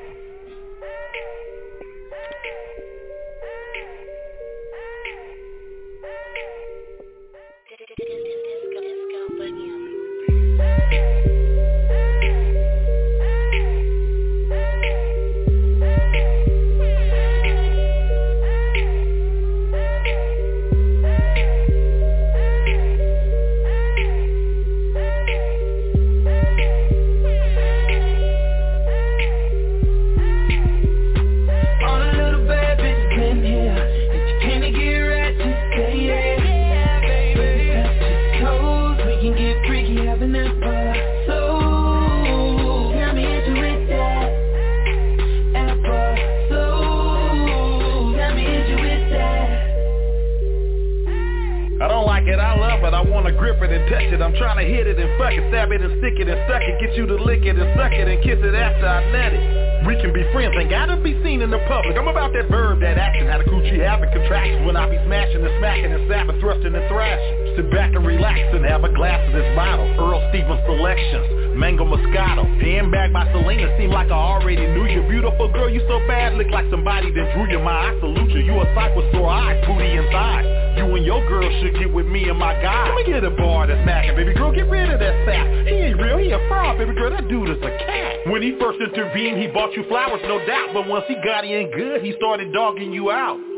Be 60.25 60.33
friends, 60.33 60.57
ain't 60.57 60.71
gotta 60.71 60.97
be 60.97 61.13
seen 61.23 61.43
in 61.43 61.51
the 61.51 61.61
public. 61.69 61.97
I'm 62.01 62.09
about 62.09 62.33
that 62.33 62.49
verb, 62.49 62.81
that 62.81 62.97
action, 62.97 63.29
how 63.29 63.39
the 63.39 63.45
coochie 63.45 63.77
having 63.85 64.09
contractions 64.09 64.65
When 64.65 64.77
I 64.77 64.89
be 64.89 64.97
smashing 65.05 65.45
and 65.45 65.55
smacking 65.61 65.93
and 65.93 66.09
sapping, 66.09 66.41
thrusting 66.41 66.73
and 66.73 66.87
thrashing. 66.89 67.57
Sit 67.57 67.71
back 67.71 67.93
and 67.95 68.07
relax 68.07 68.41
and 68.57 68.65
have 68.65 68.85
a 68.85 68.93
glass 68.95 69.21
of 69.29 69.35
this 69.35 69.49
bottle. 69.55 69.85
Earl 70.01 70.25
Stevens 70.33 70.65
Selections, 70.65 71.44
Mango 71.57 71.85
Moscato. 71.85 72.45
Hand 72.61 72.91
back 72.91 73.13
by 73.13 73.31
Selena, 73.33 73.71
seem 73.79 73.91
like 73.91 74.11
I 74.11 74.19
already 74.19 74.67
knew 74.67 74.87
you. 74.87 75.03
Beautiful 75.09 75.51
girl, 75.53 75.71
you 75.71 75.81
so 75.89 75.99
bad, 76.07 76.35
look 76.35 76.49
like 76.51 76.67
somebody 76.71 77.13
that 77.13 77.35
drew 77.35 77.51
you 77.51 77.59
My, 77.63 77.91
I 77.91 78.01
salute 78.01 78.31
you, 78.31 78.41
you 78.41 78.55
a 78.61 78.67
sore 79.13 79.31
eyes, 79.31 79.65
booty 79.67 79.97
and 79.97 80.11
thighs 80.11 80.47
You 80.77 80.85
and 80.95 81.05
your 81.05 81.27
girl 81.29 81.49
should 81.63 81.79
get 81.79 81.93
with 81.93 82.07
me 82.07 82.29
and 82.29 82.39
my 82.39 82.55
guy. 82.61 82.89
Let 82.89 83.07
me 83.07 83.13
get 83.13 83.25
a 83.25 83.31
bar 83.31 83.67
that's 83.67 83.81
smacking, 83.85 84.17
baby 84.17 84.35
girl, 84.35 84.53
get 84.53 84.69
rid 84.69 84.91
of 84.91 85.01
that 85.01 85.15
sap 85.27 85.47
He 85.67 85.75
ain't 85.89 86.01
real, 86.01 86.19
he 86.19 86.31
a 86.33 86.41
fraud, 86.49 86.79
baby 86.79 86.95
girl, 86.95 87.11
that 87.11 87.29
dude 87.29 87.49
is 87.49 87.63
a 87.63 87.73
cat. 87.87 88.27
When 88.27 88.43
he 88.43 88.59
first 88.59 88.81
intervened, 88.81 89.41
he 89.41 89.49
bought 89.49 89.73
you 89.75 89.85
flowers, 89.89 90.21
no 90.25 90.45
doubt. 90.47 90.75
But 90.75 90.89
once 90.89 91.05
he 91.09 91.15
got 91.25 91.45
in 91.45 91.71
good, 91.71 92.03
he 92.03 92.15
started 92.17 92.53
dogging 92.53 92.93
you 92.93 93.11
out 93.11 93.54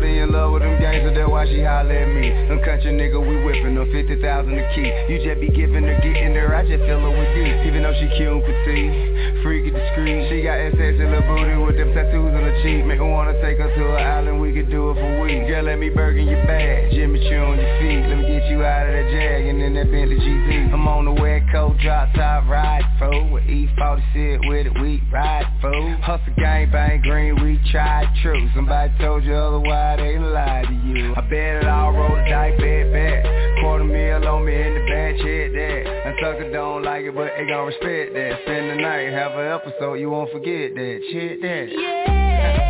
Shouty 0.00 0.22
in 0.22 0.32
love 0.32 0.52
with 0.52 0.62
them 0.62 0.80
gangsters, 0.80 1.14
that's 1.14 1.28
why 1.28 1.44
she 1.44 1.60
holler 1.60 1.92
at 1.92 2.08
me. 2.08 2.30
Them 2.48 2.60
country 2.64 2.92
nigga, 2.92 3.20
we 3.20 3.36
whipping 3.44 3.74
them 3.74 3.90
50,000 3.92 4.16
a 4.48 4.74
key. 4.74 4.88
You 5.12 5.20
just 5.20 5.40
be 5.40 5.48
giving 5.48 5.84
her, 5.84 6.00
getting 6.00 6.34
her, 6.34 6.56
I 6.56 6.64
just 6.64 6.84
fill 6.88 7.00
her 7.00 7.12
with 7.12 7.36
you. 7.36 7.44
Even 7.68 7.82
though 7.84 7.92
she 8.00 8.08
cute 8.16 8.32
and 8.32 8.40
petite, 8.40 9.29
freaky 9.42 9.70
discreet. 9.70 10.28
She 10.30 10.42
got 10.42 10.58
SS 10.58 11.00
in 11.00 11.08
her 11.12 11.24
booty 11.26 11.56
with 11.56 11.76
them 11.76 11.92
tattoos 11.94 12.32
on 12.34 12.42
her 12.42 12.62
cheek. 12.62 12.84
Make 12.84 12.98
her 12.98 13.08
wanna 13.08 13.34
take 13.42 13.58
her 13.58 13.68
to 13.68 13.84
an 13.96 14.02
island, 14.02 14.40
we 14.40 14.52
could 14.52 14.70
do 14.70 14.90
it 14.90 14.94
for 14.94 15.20
weeks. 15.22 15.48
Girl, 15.48 15.64
let 15.64 15.78
me 15.78 15.88
burn 15.88 16.16
your 16.16 16.44
bag, 16.46 16.92
Jimmy 16.92 17.20
Choo 17.28 17.36
on 17.36 17.58
your 17.58 17.74
feet. 17.80 18.02
Let 18.08 18.18
me 18.18 18.26
get 18.28 18.48
you 18.50 18.64
out 18.64 18.86
of 18.86 18.92
that 18.92 19.10
Jag 19.10 19.46
and 19.46 19.62
in 19.62 19.74
that 19.74 19.90
Bentley 19.90 20.16
GT. 20.16 20.72
I'm 20.72 20.86
on 20.88 21.04
the 21.04 21.12
wet 21.12 21.42
coat, 21.52 21.76
drop 21.78 22.12
top, 22.14 22.48
ride 22.48 22.84
for 22.98 23.10
with 23.30 23.44
E40 23.44 24.00
sit 24.12 24.40
with 24.48 24.66
it, 24.66 24.74
we 24.80 25.02
ride 25.12 25.46
for. 25.60 25.72
Hustle 26.02 26.34
gang 26.36 26.70
bang 26.70 27.00
green, 27.00 27.42
we 27.42 27.60
tried 27.70 28.08
true. 28.22 28.48
Somebody 28.54 28.92
told 28.98 29.24
you 29.24 29.34
otherwise, 29.34 29.98
they 29.98 30.18
lied 30.18 30.66
to 30.66 30.74
you. 30.74 31.14
I 31.16 31.20
bet 31.22 31.62
it 31.62 31.68
all, 31.68 31.92
roll 31.92 32.16
the 32.16 32.24
dice, 32.28 32.58
bet 32.58 32.92
bet. 32.92 33.49
Quarter 33.60 33.84
meal 33.84 34.26
on 34.28 34.44
me 34.44 34.54
in 34.56 34.74
the 34.74 34.80
bed, 34.88 35.16
check 35.18 35.52
that. 35.52 35.82
And 36.06 36.14
sucker 36.20 36.50
don't 36.50 36.82
like 36.82 37.04
it, 37.04 37.14
but 37.14 37.32
they 37.36 37.46
gon' 37.46 37.66
respect 37.66 38.14
that. 38.14 38.40
Spend 38.44 38.70
the 38.70 38.76
night, 38.82 39.12
have 39.12 39.32
an 39.32 39.52
episode, 39.52 39.94
you 39.94 40.10
won't 40.10 40.30
forget 40.32 40.74
that. 40.74 41.00
Check 41.12 41.40
that. 41.42 41.68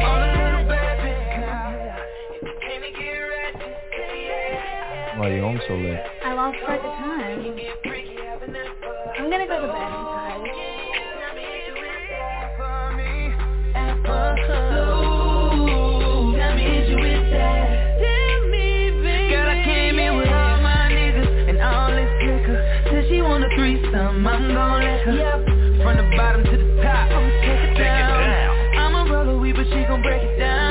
All 0.02 0.18
the 0.20 0.26
little 0.34 0.64
bad 0.66 0.98
bitches 0.98 1.30
in 1.30 1.54
here. 1.78 1.94
If 2.32 2.42
you 2.42 2.54
can't 2.60 2.82
get 2.98 3.22
right, 3.22 3.54
just 3.54 3.86
say 3.94 4.26
yeah. 4.26 5.18
Why 5.18 5.28
you 5.30 5.42
home 5.42 5.60
so 5.68 5.74
late? 5.74 6.02
I 6.24 6.34
lost 6.34 6.58
track 6.58 6.80
of 6.80 6.92
time. 6.98 7.38
I'm 9.18 9.30
gonna 9.30 9.46
go 9.46 9.60
to 9.60 9.66
bed. 9.68 9.90
I'm 13.76 14.69
threesome, 23.90 24.26
I'm 24.26 24.54
gon' 24.54 24.80
let 24.80 25.00
her. 25.00 25.44
From 25.82 25.96
the 25.96 26.16
bottom 26.16 26.44
to 26.44 26.50
the 26.50 26.82
top, 26.82 27.10
I'ma 27.10 27.30
take 27.40 27.70
it 27.70 27.78
down. 27.78 28.78
I'ma 28.78 29.12
roll 29.12 29.36
a 29.36 29.38
weed, 29.38 29.56
but 29.56 29.66
she 29.66 29.84
gon' 29.84 30.02
break 30.02 30.22
it 30.22 30.38
down. 30.38 30.69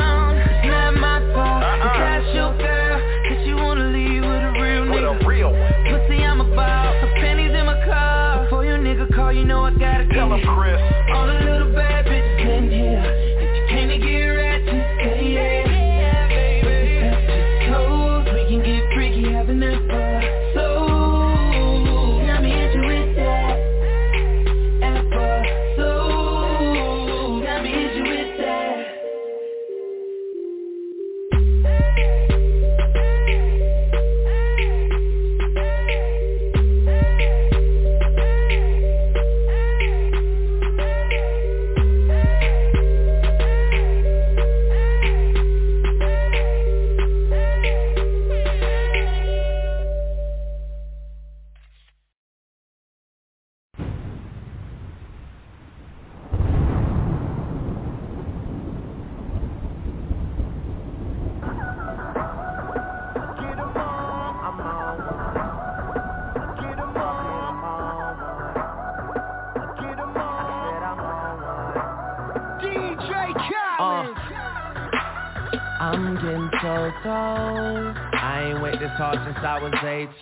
Getting 77.03 77.03
so 77.03 77.09
cold. 77.09 77.95
I 78.13 78.49
ain't 78.49 78.61
wait 78.61 78.80
this 78.80 78.91
hard 78.91 79.19
since 79.26 79.38
I 79.39 79.59
was 79.61 79.73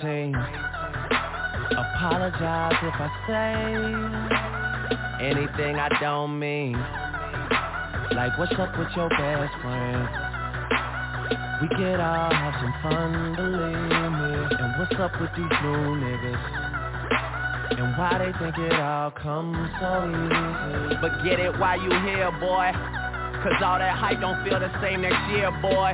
18. 0.02 0.36
Apologize 1.78 2.78
if 2.82 2.94
I 2.96 3.10
say 3.28 3.54
anything 5.26 5.76
I 5.76 5.90
don't 6.00 6.40
mean. 6.40 6.74
Like, 8.16 8.38
what's 8.38 8.54
up 8.54 8.78
with 8.78 8.88
your 8.96 9.10
best 9.10 9.54
friend? 9.62 10.08
We 11.62 11.68
could 11.70 12.00
all 12.00 12.32
have 12.32 12.54
some 12.62 12.74
fun, 12.84 13.36
believe 13.36 14.12
me. 14.14 14.34
And 14.60 14.80
what's 14.80 14.96
up 15.00 15.20
with 15.20 15.32
these 15.36 15.58
new 15.62 15.98
niggas? 15.98 16.44
And 17.70 17.98
why 17.98 18.18
they 18.20 18.32
think 18.40 18.58
it 18.58 18.80
all 18.80 19.12
comes 19.12 19.70
so 19.82 20.08
easy 20.08 20.96
But 21.02 21.22
get 21.26 21.38
it 21.40 21.60
while 21.60 21.80
you 21.80 21.92
here, 22.08 22.32
boy 22.40 22.72
Cause 23.44 23.62
all 23.62 23.78
that 23.78 23.96
hype 23.96 24.20
don't 24.20 24.44
feel 24.44 24.60
the 24.60 24.72
same 24.82 25.02
next 25.02 25.30
year, 25.30 25.52
boy. 25.62 25.94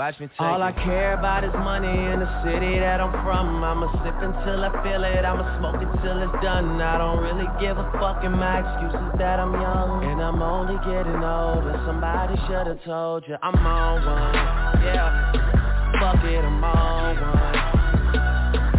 Watch 0.00 0.18
me 0.18 0.28
take 0.28 0.40
All 0.40 0.62
I 0.62 0.72
care 0.72 1.12
about 1.12 1.44
is 1.44 1.52
money 1.52 1.92
in 1.92 2.24
the 2.24 2.30
city 2.40 2.80
that 2.80 3.04
I'm 3.04 3.12
from. 3.20 3.60
I'ma 3.60 3.84
sip 4.00 4.16
until 4.16 4.64
I 4.64 4.72
feel 4.80 5.04
it. 5.04 5.28
I'ma 5.28 5.44
smoke 5.60 5.76
it 5.76 5.92
till 6.00 6.24
it's 6.24 6.32
done. 6.40 6.80
I 6.80 6.96
don't 6.96 7.20
really 7.20 7.44
give 7.60 7.76
a 7.76 7.84
fuck 8.00 8.24
and 8.24 8.32
my 8.32 8.64
excuse 8.64 8.96
is 8.96 9.12
that 9.20 9.36
I'm 9.36 9.52
young. 9.52 10.00
And 10.08 10.22
I'm 10.24 10.40
only 10.40 10.80
getting 10.88 11.20
older. 11.20 11.76
Somebody 11.84 12.32
should 12.48 12.64
should've 12.64 12.80
told 12.88 13.28
you 13.28 13.36
I'm 13.42 13.60
on 13.60 14.00
one, 14.00 14.32
yeah 14.88 15.36
Fuck 16.00 16.24
it, 16.24 16.40
I'm 16.48 16.64
on 16.64 17.20
one. 17.20 17.60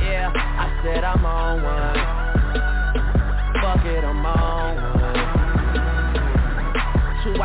Yeah, 0.02 0.34
I 0.34 0.74
said 0.82 1.04
I'm 1.06 1.22
on 1.22 1.62
one. 1.62 2.02
Fuck 3.62 3.86
it, 3.86 4.04
I'm 4.04 4.21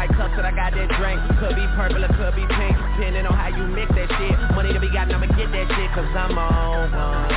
White 0.07 0.19
cups 0.19 0.35
and 0.37 0.47
I 0.47 0.53
got 0.55 0.73
that 0.75 0.89
drink. 0.99 1.21
Could 1.41 1.57
be 1.57 1.67
purple 1.75 2.05
or 2.05 2.09
could 2.09 2.35
be 2.37 2.47
pink 2.55 2.77
Depending 2.95 3.27
on 3.27 3.35
how 3.35 3.49
you 3.49 3.67
mix 3.67 3.91
that 3.95 4.09
shit. 4.19 4.55
Money 4.55 4.73
to 4.73 4.81
be 4.81 4.89
got, 4.91 5.13
I'ma 5.13 5.27
get 5.27 5.51
that 5.51 5.67
shit 5.75 5.91
Cause 5.95 6.07
I'm 6.15 6.39
on 6.39 6.93
one. 6.93 7.33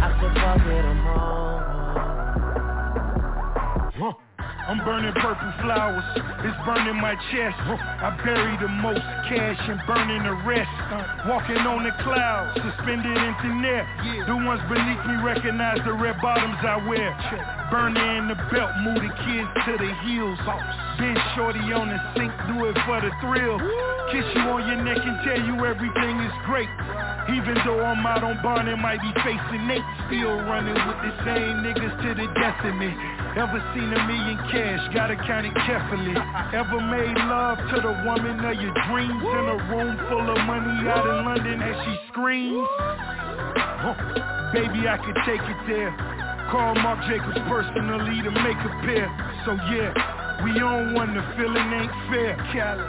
I 0.00 0.16
said 0.20 0.34
fuck 0.34 0.66
it, 0.66 0.84
I'm 0.84 1.06
on 1.06 1.41
I'm 4.62 4.78
burning 4.84 5.12
purple 5.18 5.52
flowers, 5.58 6.06
it's 6.14 6.58
burning 6.64 6.96
my 7.02 7.18
chest. 7.34 7.58
I 7.66 8.14
bury 8.22 8.54
the 8.62 8.70
most 8.70 9.02
cash 9.26 9.58
and 9.66 9.82
burning 9.86 10.22
the 10.22 10.38
rest. 10.46 10.70
Walking 11.26 11.58
on 11.66 11.82
the 11.82 11.90
clouds, 12.02 12.54
suspended 12.62 13.10
in 13.10 13.34
thin 13.42 13.58
air. 13.66 13.84
The 14.26 14.36
ones 14.38 14.62
beneath 14.70 15.02
me 15.02 15.18
recognize 15.22 15.82
the 15.84 15.92
red 15.92 16.14
bottoms 16.22 16.62
I 16.62 16.78
wear. 16.86 17.10
Burning 17.74 18.22
in 18.22 18.28
the 18.30 18.38
belt, 18.54 18.70
move 18.86 19.02
the 19.02 19.12
kids 19.26 19.50
to 19.66 19.72
the 19.82 19.90
heels. 20.06 20.38
Been 20.98 21.18
shorty 21.34 21.66
on 21.74 21.90
the 21.90 21.98
sink, 22.14 22.30
do 22.46 22.62
it 22.70 22.78
for 22.86 23.02
the 23.02 23.10
thrill. 23.18 23.58
Kiss 24.14 24.26
you 24.34 24.46
on 24.46 24.62
your 24.68 24.78
neck 24.84 25.02
and 25.02 25.18
tell 25.26 25.40
you 25.42 25.58
everything 25.64 26.20
is 26.22 26.36
great. 26.46 26.70
Even 27.34 27.54
though 27.64 27.80
I'm 27.80 28.04
out 28.04 28.22
on 28.22 28.38
bond 28.42 28.68
and 28.68 28.82
might 28.82 29.00
be 29.00 29.10
facing 29.22 29.66
Nate, 29.66 29.86
still 30.06 30.36
running 30.46 30.74
with 30.74 31.00
the 31.06 31.12
same 31.24 31.62
niggas 31.64 31.94
to 32.02 32.10
the 32.14 32.26
death 32.34 32.60
of 32.66 32.74
me. 32.76 32.90
Ever 33.32 33.62
seen 33.72 33.88
a 33.88 34.00
million 34.04 34.36
cash, 34.52 34.84
gotta 34.92 35.16
count 35.16 35.46
it 35.48 35.54
carefully. 35.64 36.12
Ever 36.52 36.78
made 36.92 37.16
love 37.16 37.56
to 37.72 37.80
the 37.80 37.94
woman 38.04 38.36
of 38.44 38.54
your 38.60 38.76
dreams 38.86 39.24
in 39.24 39.44
a 39.48 39.58
room 39.72 39.96
full 40.12 40.28
of 40.28 40.38
money 40.44 40.86
out 40.92 41.08
in 41.08 41.24
London 41.24 41.62
as 41.62 41.76
she 41.84 41.96
screams? 42.12 42.68
Huh. 43.80 43.96
Baby, 44.52 44.84
I 44.86 45.00
could 45.00 45.16
take 45.24 45.40
it 45.40 45.60
there. 45.66 45.90
Call 46.52 46.76
Marc 46.84 47.00
Jacobs 47.08 47.40
personally 47.48 48.20
to 48.20 48.30
make 48.44 48.60
a 48.60 48.72
pair. 48.84 49.08
So 49.48 49.56
yeah, 49.72 50.21
we 50.42 50.58
on 50.60 50.94
one, 50.94 51.14
the 51.14 51.22
feeling 51.36 51.70
ain't 51.72 51.92
fair. 52.10 52.34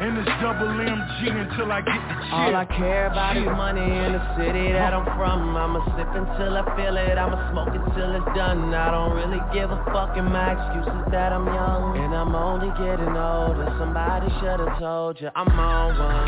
And 0.01 0.17
it's 0.17 0.29
double 0.41 0.67
MG 0.67 1.29
until 1.29 1.71
I 1.71 1.81
get 1.81 1.95
the 1.95 2.15
cheer. 2.25 2.33
All 2.33 2.55
I 2.55 2.65
care 2.65 3.07
about 3.07 3.37
is 3.37 3.45
money 3.45 3.81
in 3.81 4.13
the 4.13 4.23
city 4.37 4.73
that 4.73 4.93
I'm 4.93 5.05
from. 5.17 5.55
I'ma 5.55 5.79
sip 5.95 6.09
until 6.13 6.57
I 6.57 6.63
feel 6.75 6.97
it. 6.97 7.17
I'ma 7.17 7.37
smoke 7.51 7.73
it 7.75 7.83
till 7.95 8.15
it's 8.15 8.31
done. 8.35 8.73
I 8.73 8.91
don't 8.91 9.13
really 9.15 9.41
give 9.53 9.71
a 9.71 9.77
fuck 9.93 10.17
and 10.17 10.27
my 10.31 10.53
excuse 10.57 10.87
is 10.87 11.11
that 11.11 11.31
I'm 11.31 11.45
young. 11.45 11.97
And 11.97 12.13
I'm 12.13 12.35
only 12.35 12.69
getting 12.81 13.15
older. 13.15 13.69
Somebody 13.77 14.27
should've 14.41 14.77
told 14.79 15.21
you 15.21 15.29
I'm 15.35 15.47
on 15.59 15.97
one. 15.97 16.27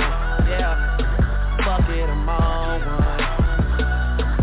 Yeah. 0.50 0.98
Fuck 1.66 1.90
it, 1.90 2.10
I'm 2.10 2.30
on 2.30 2.80
one. 2.86 3.20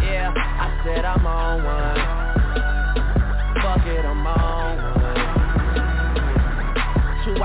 Yeah, 0.03 0.33
I 0.35 0.83
said 0.85 1.05
I'm 1.05 1.27
on 1.27 1.65
one. 1.65 2.22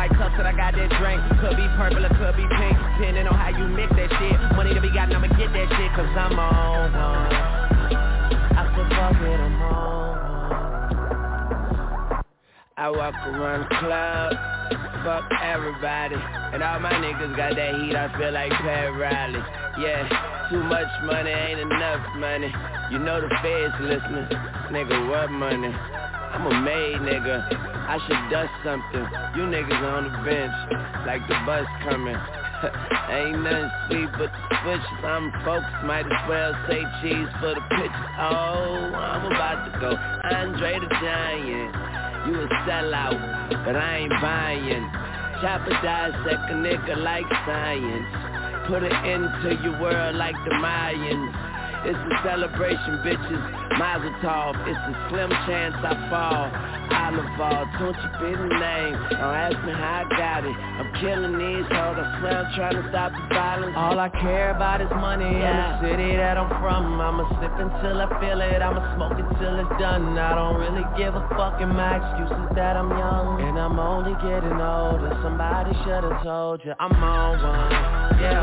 White 0.07 0.19
cups 0.19 0.35
and 0.39 0.47
I 0.47 0.55
got 0.55 0.71
that 0.71 0.88
drink. 0.99 1.19
Could 1.43 1.57
be 1.57 1.67
purple 1.75 2.05
or 2.05 2.09
could 2.15 2.35
be 2.39 2.47
pink 2.47 2.77
Depending 2.95 3.27
on 3.27 3.35
how 3.35 3.51
you 3.51 3.67
mix 3.67 3.91
that 3.99 4.07
shit. 4.07 4.39
Money 4.55 4.73
to 4.73 4.79
be 4.79 4.88
got, 4.91 5.11
I'ma 5.11 5.27
get 5.35 5.51
that 5.51 5.67
shit 5.67 5.91
Cause 5.99 6.07
I'm 6.15 6.39
on 6.39 6.95
one. 6.95 7.35
I 8.55 8.63
said 8.71 8.88
fuck 8.95 9.19
it, 9.19 9.39
I'm 9.39 9.61
on 9.61 9.67
one 9.67 10.23
I 12.77 12.89
walk 12.89 13.15
around 13.15 13.67
the 13.67 13.75
club 13.84 14.31
Fuck 15.03 15.27
everybody. 15.43 16.15
And 16.55 16.63
all 16.63 16.79
my 16.79 16.93
niggas 16.93 17.35
got 17.35 17.55
that 17.55 17.75
heat 17.75 17.95
I 17.95 18.07
feel 18.17 18.31
like 18.31 18.51
Pat 18.51 18.95
Riley. 18.95 19.43
Yeah, 19.79 20.07
too 20.49 20.63
much 20.63 20.88
money 21.03 21.31
ain't 21.31 21.59
enough 21.59 22.15
money. 22.15 22.51
You 22.91 22.99
know 22.99 23.21
the 23.21 23.29
feds 23.41 23.75
listening. 23.79 24.27
Nigga, 24.71 25.09
what 25.09 25.31
money? 25.31 25.73
I'm 26.34 26.45
a 26.45 26.62
made 26.62 26.99
nigga. 27.08 27.48
I 27.88 27.98
should 28.04 28.30
dust 28.30 28.52
something. 28.64 29.06
You 29.36 29.48
niggas 29.48 29.80
on 29.80 30.12
the 30.12 30.20
bench, 30.28 30.54
like 31.08 31.24
the 31.28 31.40
bus 31.45 31.66
coming. 31.88 32.16
Ain't 33.10 33.44
nothing 33.44 33.72
sweet 33.88 34.12
but 34.18 34.32
the 34.34 34.56
switches. 34.64 35.04
I'm 35.06 35.32
focused, 35.45 35.86
might 35.86 36.06
as 36.06 36.24
well 36.28 36.52
say 36.68 36.84
cheese 37.02 37.32
for 37.40 37.56
the 37.56 37.64
pitches. 37.72 38.08
Oh, 38.20 38.91
I'm 38.91 39.26
about 39.32 39.72
to 39.72 39.80
go. 39.80 39.91
Andre 39.95 40.80
the 40.80 40.90
Giant. 40.99 41.72
You 42.28 42.44
a 42.44 42.48
sellout, 42.68 43.64
but 43.64 43.76
I 43.76 43.98
ain't 44.04 44.12
buying. 44.20 44.84
Chopper 45.40 45.70
dissect 45.80 46.52
a 46.52 46.56
nigga 46.60 46.98
like 46.98 47.30
science. 47.45 48.68
Put 48.68 48.84
it 48.84 48.91
into 48.91 49.64
your 49.64 49.80
world 49.80 50.16
like 50.16 50.36
the 50.44 50.52
Mayans. 50.60 51.56
It's 51.88 51.95
a 51.95 52.19
celebration, 52.19 52.99
bitches. 52.99 53.43
Mazel 53.80 54.11
tov. 54.19 54.59
It's 54.68 54.76
a 54.76 54.93
slim 55.07 55.31
chance 55.47 55.72
I 55.80 55.95
fall. 56.11 56.51
Oliver, 56.91 57.64
don't 57.80 57.95
you 57.95 58.09
be 58.19 58.31
the 58.35 58.51
name. 58.59 58.95
Don't 59.15 59.31
ask 59.31 59.55
me 59.64 59.72
how 59.72 60.03
I 60.03 60.05
got 60.11 60.43
it. 60.43 60.51
I'm 60.51 60.91
killing 60.99 61.39
these 61.39 61.64
hoes. 61.72 61.95
I 61.95 62.19
swear 62.19 62.43
I'm 62.43 62.51
trying 62.59 62.76
to 62.76 62.84
stop 62.91 63.15
the 63.15 63.23
violence. 63.31 63.72
All 63.80 63.99
I 63.99 64.09
care 64.19 64.51
about 64.51 64.84
is 64.84 64.91
money 64.99 65.31
yeah. 65.31 65.47
in 65.47 65.55
the 65.55 65.68
city 65.88 66.11
that 66.19 66.35
I'm 66.35 66.51
from. 66.59 66.99
I'ma 66.99 67.23
sip 67.39 67.55
until 67.55 68.03
I 68.03 68.07
feel 68.19 68.41
it. 68.43 68.59
I'ma 68.59 68.84
smoke 68.99 69.15
it 69.15 69.27
till 69.39 69.55
it's 69.55 69.76
done. 69.80 70.19
I 70.19 70.35
don't 70.35 70.59
really 70.59 70.84
give 70.99 71.15
a 71.15 71.23
fuck 71.39 71.64
and 71.64 71.72
my 71.72 72.03
excuse 72.03 72.35
is 72.35 72.51
that 72.59 72.76
I'm 72.76 72.91
young. 72.91 73.47
And 73.47 73.55
I'm 73.55 73.80
only 73.80 74.11
getting 74.27 74.59
older. 74.59 75.15
Somebody 75.23 75.72
should've 75.88 76.19
told 76.19 76.68
you 76.68 76.76
I'm 76.84 76.91
on 76.99 77.39
one. 77.39 77.72
Yeah, 78.19 78.36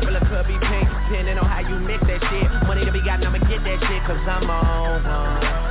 purple 0.00 0.16
or 0.16 0.20
could 0.20 0.46
be 0.46 0.58
pink. 0.66 0.88
Depending 1.08 1.38
on 1.38 1.46
how 1.46 1.60
you 1.60 1.78
mix 1.80 2.02
that 2.06 2.20
shit. 2.30 2.66
Money 2.66 2.84
to 2.84 2.92
be 2.92 3.02
got, 3.02 3.24
I'ma 3.24 3.38
get 3.38 3.64
that 3.64 3.80
shit 3.80 4.04
cause 4.04 4.20
I'm 4.28 4.48
on 4.50 5.04
one. 5.04 5.67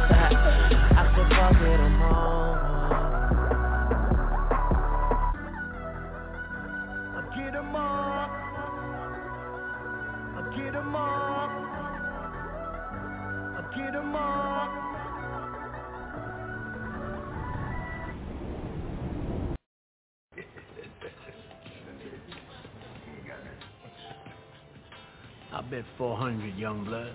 Bet 25.70 25.84
400, 25.98 26.58
young 26.58 26.86
blood. 26.86 27.14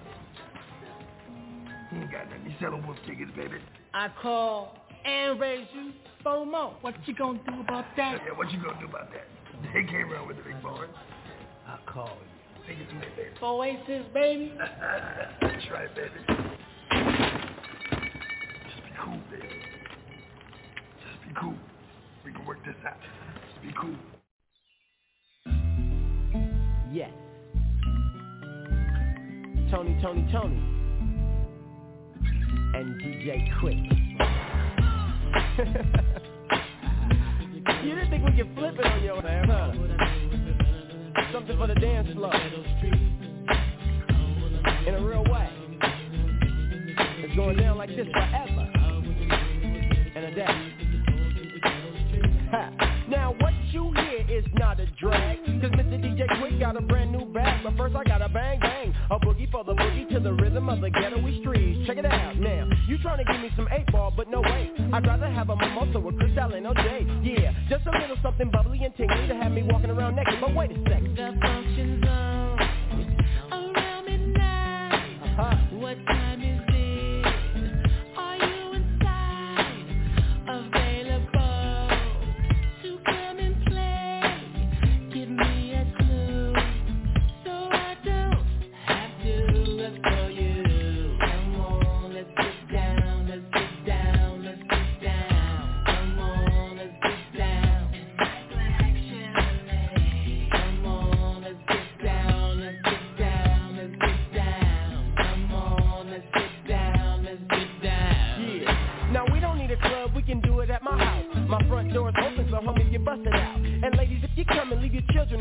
You 1.92 2.00
ain't 2.00 2.12
got 2.12 2.28
nothing. 2.30 2.44
You 2.46 2.54
selling 2.60 2.86
wolf 2.86 2.98
tickets, 3.06 3.30
baby. 3.36 3.56
I 3.94 4.08
call 4.20 4.76
and 5.04 5.38
raise 5.40 5.66
you 5.74 5.92
four 6.22 6.46
more. 6.46 6.74
What 6.80 6.94
you 7.06 7.14
gonna 7.14 7.40
do 7.46 7.60
about 7.60 7.84
that? 7.96 8.20
Yeah, 8.26 8.36
what 8.36 8.50
you 8.50 8.58
gonna 8.62 8.78
do 8.80 8.86
about 8.86 9.10
that? 9.12 9.26
They 9.74 9.84
came 9.84 10.12
around 10.12 10.28
with 10.28 10.36
the 10.38 10.42
big 10.42 10.62
boys. 10.62 10.88
I 11.66 11.78
call 11.90 12.08
you. 12.08 12.66
Take 12.66 12.78
it 12.78 12.88
to 12.88 12.94
me, 12.94 13.06
baby. 13.16 13.30
Oasis, 13.42 14.06
baby. 14.14 14.52
That's 15.40 15.70
right, 15.72 15.94
baby. 15.94 16.10
Just 18.68 18.84
be 18.84 18.90
cool, 19.04 19.20
baby. 19.30 19.48
Just 21.02 21.28
be 21.28 21.34
cool. 21.40 21.54
We 22.24 22.32
can 22.32 22.46
work 22.46 22.64
this 22.64 22.76
out. 22.86 22.96
Just 23.50 23.62
be 23.62 23.72
cool. 23.80 23.96
Yes. 26.92 27.10
Tony, 29.72 29.98
Tony, 30.02 30.28
Tony. 30.30 30.62
And 32.74 33.00
DJ 33.00 33.48
Quik. 33.58 33.88
You 37.84 37.94
didn't 37.94 38.10
think 38.10 38.24
we 38.24 38.32
could 38.32 38.54
flip 38.54 38.74
it 38.78 38.84
on 38.84 39.02
your 39.02 39.26
ass, 39.26 39.46
huh? 39.48 39.72
Something 41.32 41.56
for 41.56 41.66
the 41.68 41.74
dance 41.74 42.12
floor. 42.12 42.34
In 44.86 44.94
a 44.94 45.00
real 45.04 45.24
way. 45.24 45.48
It's 47.18 47.34
going 47.34 47.56
down 47.56 47.78
like 47.78 47.88
this 47.90 48.06
forever. 48.12 48.68
And 50.14 50.24
a 50.24 50.34
day. 50.34 50.72
Now 53.08 53.34
what 53.40 53.52
you 53.70 53.92
hear 53.94 54.38
is 54.38 54.44
not 54.54 54.80
a 54.80 54.86
drag 55.00 55.38
Cause 55.38 55.70
Mr. 55.70 55.98
DJ 56.00 56.28
Quik 56.40 56.60
got 56.60 56.76
a 56.76 56.80
brand 56.80 57.12
new 57.12 57.24
bag 57.32 57.62
But 57.64 57.76
first 57.76 57.96
I 57.96 58.04
got 58.04 58.22
a 58.22 58.28
bang 58.28 58.60
bang 58.60 58.71
the 60.22 60.32
rhythm 60.32 60.68
of 60.68 60.80
the 60.80 60.90
ghetto 60.90 61.18
streets 61.40 61.86
Check 61.86 61.98
it 61.98 62.06
out 62.06 62.36
now. 62.36 62.68
You 62.86 62.98
trying 62.98 63.18
to 63.18 63.32
give 63.32 63.40
me 63.40 63.50
some 63.56 63.68
8 63.70 63.86
ball 63.92 64.12
but 64.16 64.28
no 64.28 64.40
way. 64.40 64.70
I'd 64.92 65.06
rather 65.06 65.26
have 65.26 65.50
a 65.50 65.56
mimosa 65.56 65.98
with 65.98 66.18
Cristal 66.18 66.54
and 66.54 66.66
OJ 66.66 67.26
Yeah, 67.26 67.52
just 67.68 67.86
a 67.86 67.90
little 67.98 68.16
something 68.22 68.50
bubbly 68.50 68.80
and 68.84 68.94
tingly 68.96 69.28
To 69.28 69.34
have 69.34 69.52
me 69.52 69.62
walking 69.64 69.90
around 69.90 70.16
naked. 70.16 70.34
But 70.40 70.54
wait 70.54 70.70
a 70.70 70.74
second 70.84 71.11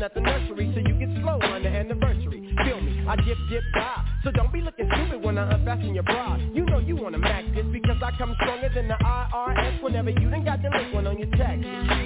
at 0.02 0.14
the 0.14 0.20
nursery 0.20 0.70
so 0.74 0.80
you 0.80 0.98
get 0.98 1.08
slow 1.22 1.38
on 1.38 1.62
the 1.62 1.68
anniversary. 1.68 2.52
Feel 2.64 2.80
me, 2.80 3.06
I 3.08 3.14
dip 3.16 3.38
dip 3.48 3.62
die. 3.72 4.04
So 4.24 4.30
don't 4.32 4.52
be 4.52 4.60
looking 4.60 4.90
stupid 4.92 5.22
when 5.22 5.38
I 5.38 5.54
unfasten 5.54 5.94
your 5.94 6.02
bra. 6.02 6.36
You 6.52 6.64
know 6.66 6.78
you 6.80 6.96
wanna 6.96 7.18
max 7.18 7.46
this 7.54 7.66
because 7.72 7.96
I 8.02 8.10
come 8.18 8.34
stronger 8.40 8.68
than 8.74 8.88
the 8.88 8.94
IRS 8.94 9.82
whenever 9.82 10.10
you 10.10 10.28
done 10.28 10.44
got 10.44 10.60
the 10.60 10.70
link 10.70 10.92
one 10.92 11.06
on 11.06 11.18
your 11.18 11.30
tax. 11.30 12.01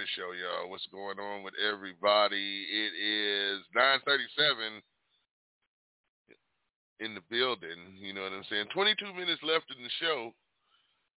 Morning 0.00 0.16
Show, 0.16 0.32
y'all. 0.32 0.70
What's 0.70 0.88
going 0.88 1.20
on 1.20 1.44
with 1.44 1.52
everybody? 1.60 2.64
It 2.72 2.92
is 2.96 3.60
937 3.76 4.80
in 7.04 7.12
the 7.12 7.20
building. 7.28 8.00
You 8.00 8.16
know 8.16 8.24
what 8.24 8.32
I'm 8.32 8.48
saying? 8.48 8.72
22 8.72 8.96
minutes 9.12 9.44
left 9.44 9.68
in 9.76 9.84
the 9.84 9.92
show. 10.00 10.32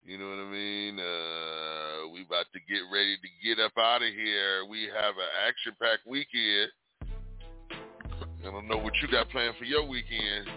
You 0.01 0.17
know 0.17 0.33
what 0.33 0.41
I 0.41 0.49
mean? 0.49 0.97
Uh, 0.97 2.09
we 2.09 2.25
about 2.25 2.49
to 2.57 2.61
get 2.73 2.81
ready 2.89 3.21
to 3.21 3.29
get 3.45 3.61
up 3.61 3.77
out 3.77 4.01
of 4.01 4.17
here. 4.17 4.65
We 4.65 4.89
have 4.89 5.13
an 5.13 5.29
action-packed 5.45 6.09
weekend. 6.09 6.73
I 7.05 8.49
don't 8.49 8.65
know 8.65 8.81
what 8.81 8.97
you 9.05 9.13
got 9.13 9.29
planned 9.29 9.61
for 9.61 9.69
your 9.69 9.85
weekend, 9.85 10.49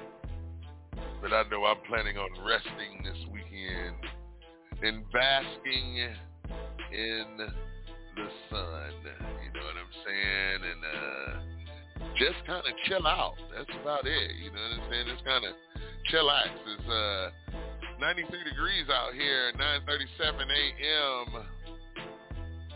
but 1.20 1.36
I 1.36 1.44
know 1.52 1.68
I'm 1.68 1.84
planning 1.92 2.16
on 2.16 2.32
resting 2.40 3.04
this 3.04 3.20
weekend 3.36 4.00
and 4.80 5.04
basking 5.12 6.08
in 6.96 7.52
the 8.16 8.28
sun. 8.50 8.94
You 9.44 9.52
know 9.54 9.66
what 9.66 9.78
I'm 9.78 9.94
saying? 10.06 10.60
And 10.64 10.82
uh, 10.84 11.30
just 12.18 12.40
kind 12.46 12.64
of 12.66 12.74
chill 12.86 13.06
out. 13.08 13.36
That's 13.56 13.70
about 13.82 14.06
it. 14.06 14.30
You 14.42 14.52
know 14.52 14.62
what 14.62 14.84
I'm 14.84 14.86
saying? 14.92 15.06
Just 15.10 15.26
kind 15.26 15.46
of 15.46 15.54
chillax. 16.12 16.52
It's 16.78 16.90
uh, 16.90 17.30
93 18.00 18.44
degrees 18.44 18.88
out 18.92 19.14
here, 19.14 19.54
9:37 19.58 20.44
a.m. 20.44 21.28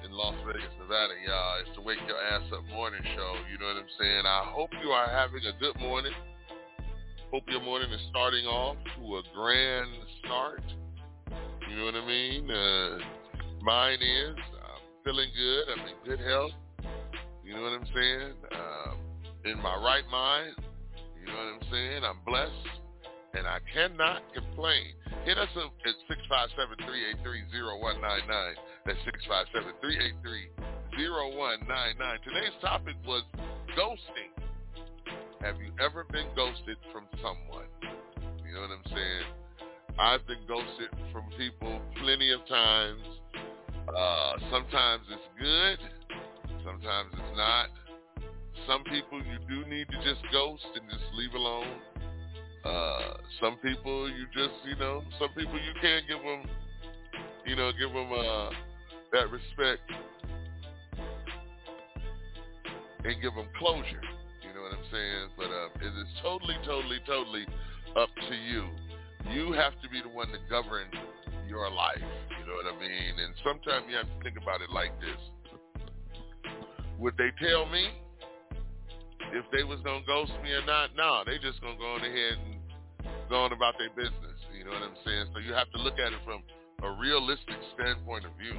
in 0.05 0.11
Las 0.11 0.35
Vegas, 0.45 0.73
Nevada, 0.79 1.13
y'all. 1.25 1.59
It's 1.61 1.75
the 1.75 1.81
Wake 1.81 1.99
Your 2.07 2.17
Ass 2.17 2.47
Up 2.53 2.63
morning 2.71 3.01
show. 3.15 3.33
You 3.51 3.59
know 3.59 3.67
what 3.67 3.83
I'm 3.83 3.93
saying? 3.99 4.23
I 4.25 4.43
hope 4.53 4.69
you 4.81 4.89
are 4.89 5.09
having 5.09 5.43
a 5.45 5.53
good 5.59 5.79
morning. 5.79 6.13
Hope 7.31 7.43
your 7.49 7.61
morning 7.61 7.91
is 7.91 8.01
starting 8.09 8.45
off 8.45 8.77
to 8.95 9.17
a 9.17 9.21
grand 9.35 9.91
start. 10.23 10.63
You 11.69 11.75
know 11.75 11.85
what 11.85 11.95
I 11.95 12.05
mean? 12.07 12.49
Uh, 12.49 12.97
mine 13.61 13.99
is. 13.99 14.35
Feeling 15.07 15.31
good. 15.39 15.71
I'm 15.71 15.87
in 15.87 15.95
good 16.03 16.19
health. 16.19 16.51
You 17.39 17.55
know 17.55 17.61
what 17.61 17.79
I'm 17.79 17.87
saying? 17.95 18.33
Um, 18.51 18.99
in 19.45 19.55
my 19.63 19.79
right 19.79 20.03
mind. 20.11 20.51
You 21.15 21.31
know 21.31 21.37
what 21.39 21.63
I'm 21.63 21.63
saying? 21.71 22.03
I'm 22.03 22.19
blessed. 22.27 22.51
And 23.33 23.47
I 23.47 23.59
cannot 23.71 24.19
complain. 24.35 24.91
Hit 25.23 25.37
us 25.37 25.47
up 25.55 25.71
at 25.87 25.95
657-383-0199. 27.23 28.59
That's 28.85 28.99
657-383-0199. 30.91 32.23
Today's 32.27 32.59
topic 32.59 32.97
was 33.07 33.23
ghosting. 33.79 34.35
Have 35.39 35.55
you 35.63 35.71
ever 35.79 36.03
been 36.11 36.27
ghosted 36.35 36.75
from 36.91 37.07
someone? 37.23 37.71
You 38.45 38.55
know 38.55 38.59
what 38.59 38.71
I'm 38.71 38.83
saying? 38.91 39.23
I've 39.97 40.27
been 40.27 40.43
ghosted 40.49 40.89
from 41.13 41.29
people 41.37 41.79
plenty 41.95 42.33
of 42.33 42.45
times. 42.49 43.16
Uh, 43.87 44.33
sometimes 44.51 45.03
it's 45.09 45.29
good. 45.39 45.79
Sometimes 46.65 47.09
it's 47.13 47.37
not. 47.37 47.69
Some 48.67 48.83
people 48.83 49.21
you 49.23 49.39
do 49.47 49.69
need 49.69 49.87
to 49.87 49.97
just 50.03 50.21
ghost 50.31 50.65
and 50.75 50.89
just 50.89 51.05
leave 51.15 51.33
alone. 51.33 51.67
Uh, 52.65 53.15
some 53.39 53.55
people 53.63 54.09
you 54.09 54.25
just, 54.33 54.53
you 54.65 54.75
know, 54.75 55.01
some 55.19 55.29
people 55.29 55.53
you 55.53 55.71
can't 55.81 56.05
give 56.07 56.19
them, 56.19 56.43
you 57.45 57.55
know, 57.55 57.71
give 57.79 57.93
them 57.93 58.11
uh, 58.11 58.49
that 59.13 59.31
respect 59.31 59.81
and 63.05 63.21
give 63.21 63.33
them 63.35 63.47
closure. 63.57 64.03
You 64.43 64.51
know 64.53 64.67
what 64.67 64.73
I'm 64.73 64.87
saying? 64.91 65.29
But 65.37 65.47
uh, 65.47 65.87
it 65.87 65.93
is 65.95 66.11
totally, 66.21 66.55
totally, 66.65 66.99
totally 67.07 67.45
up 67.95 68.09
to 68.27 68.35
you. 68.35 68.67
You 69.31 69.53
have 69.53 69.79
to 69.81 69.89
be 69.89 70.01
the 70.01 70.09
one 70.09 70.27
to 70.27 70.39
govern 70.49 70.87
your 71.47 71.69
life. 71.71 72.03
You 72.29 72.45
know 72.45 72.55
what 72.59 72.67
I 72.67 72.75
mean? 72.79 73.13
And 73.19 73.33
sometimes 73.43 73.85
you 73.89 73.95
have 73.95 74.07
to 74.07 74.17
think 74.23 74.37
about 74.37 74.61
it 74.61 74.69
like 74.69 74.91
this. 74.99 75.19
Would 76.99 77.15
they 77.17 77.31
tell 77.41 77.65
me 77.65 77.89
if 79.33 79.45
they 79.51 79.63
was 79.63 79.79
gonna 79.83 80.05
ghost 80.05 80.33
me 80.43 80.51
or 80.51 80.65
not? 80.65 80.95
No, 80.95 81.23
they 81.25 81.37
just 81.37 81.61
gonna 81.61 81.77
go 81.77 81.95
on 81.95 82.01
ahead 82.01 82.37
and 82.41 82.57
go 83.29 83.43
on 83.45 83.53
about 83.53 83.75
their 83.77 83.91
business. 83.93 84.37
You 84.55 84.65
know 84.65 84.71
what 84.71 84.83
I'm 84.83 84.99
saying? 85.05 85.27
So 85.33 85.39
you 85.39 85.53
have 85.53 85.69
to 85.71 85.79
look 85.79 85.99
at 85.99 86.13
it 86.13 86.21
from 86.25 86.41
a 86.83 86.91
realistic 86.99 87.57
standpoint 87.75 88.25
of 88.25 88.33
view. 88.37 88.57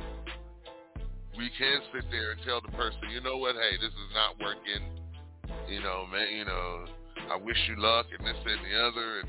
We 1.36 1.50
can 1.54 1.82
sit 1.94 2.10
there 2.10 2.32
and 2.34 2.40
tell 2.42 2.60
the 2.60 2.74
person, 2.74 2.98
you 3.14 3.20
know 3.20 3.38
what, 3.38 3.54
hey, 3.54 3.78
this 3.78 3.94
is 3.94 4.10
not 4.14 4.38
working. 4.42 4.82
You 5.70 5.80
know, 5.82 6.06
man, 6.10 6.34
you 6.34 6.44
know, 6.44 6.86
I 7.30 7.36
wish 7.36 7.58
you 7.68 7.76
luck 7.78 8.06
and 8.10 8.26
this 8.26 8.36
and 8.42 8.62
the 8.64 8.74
other 8.74 9.20
and 9.20 9.28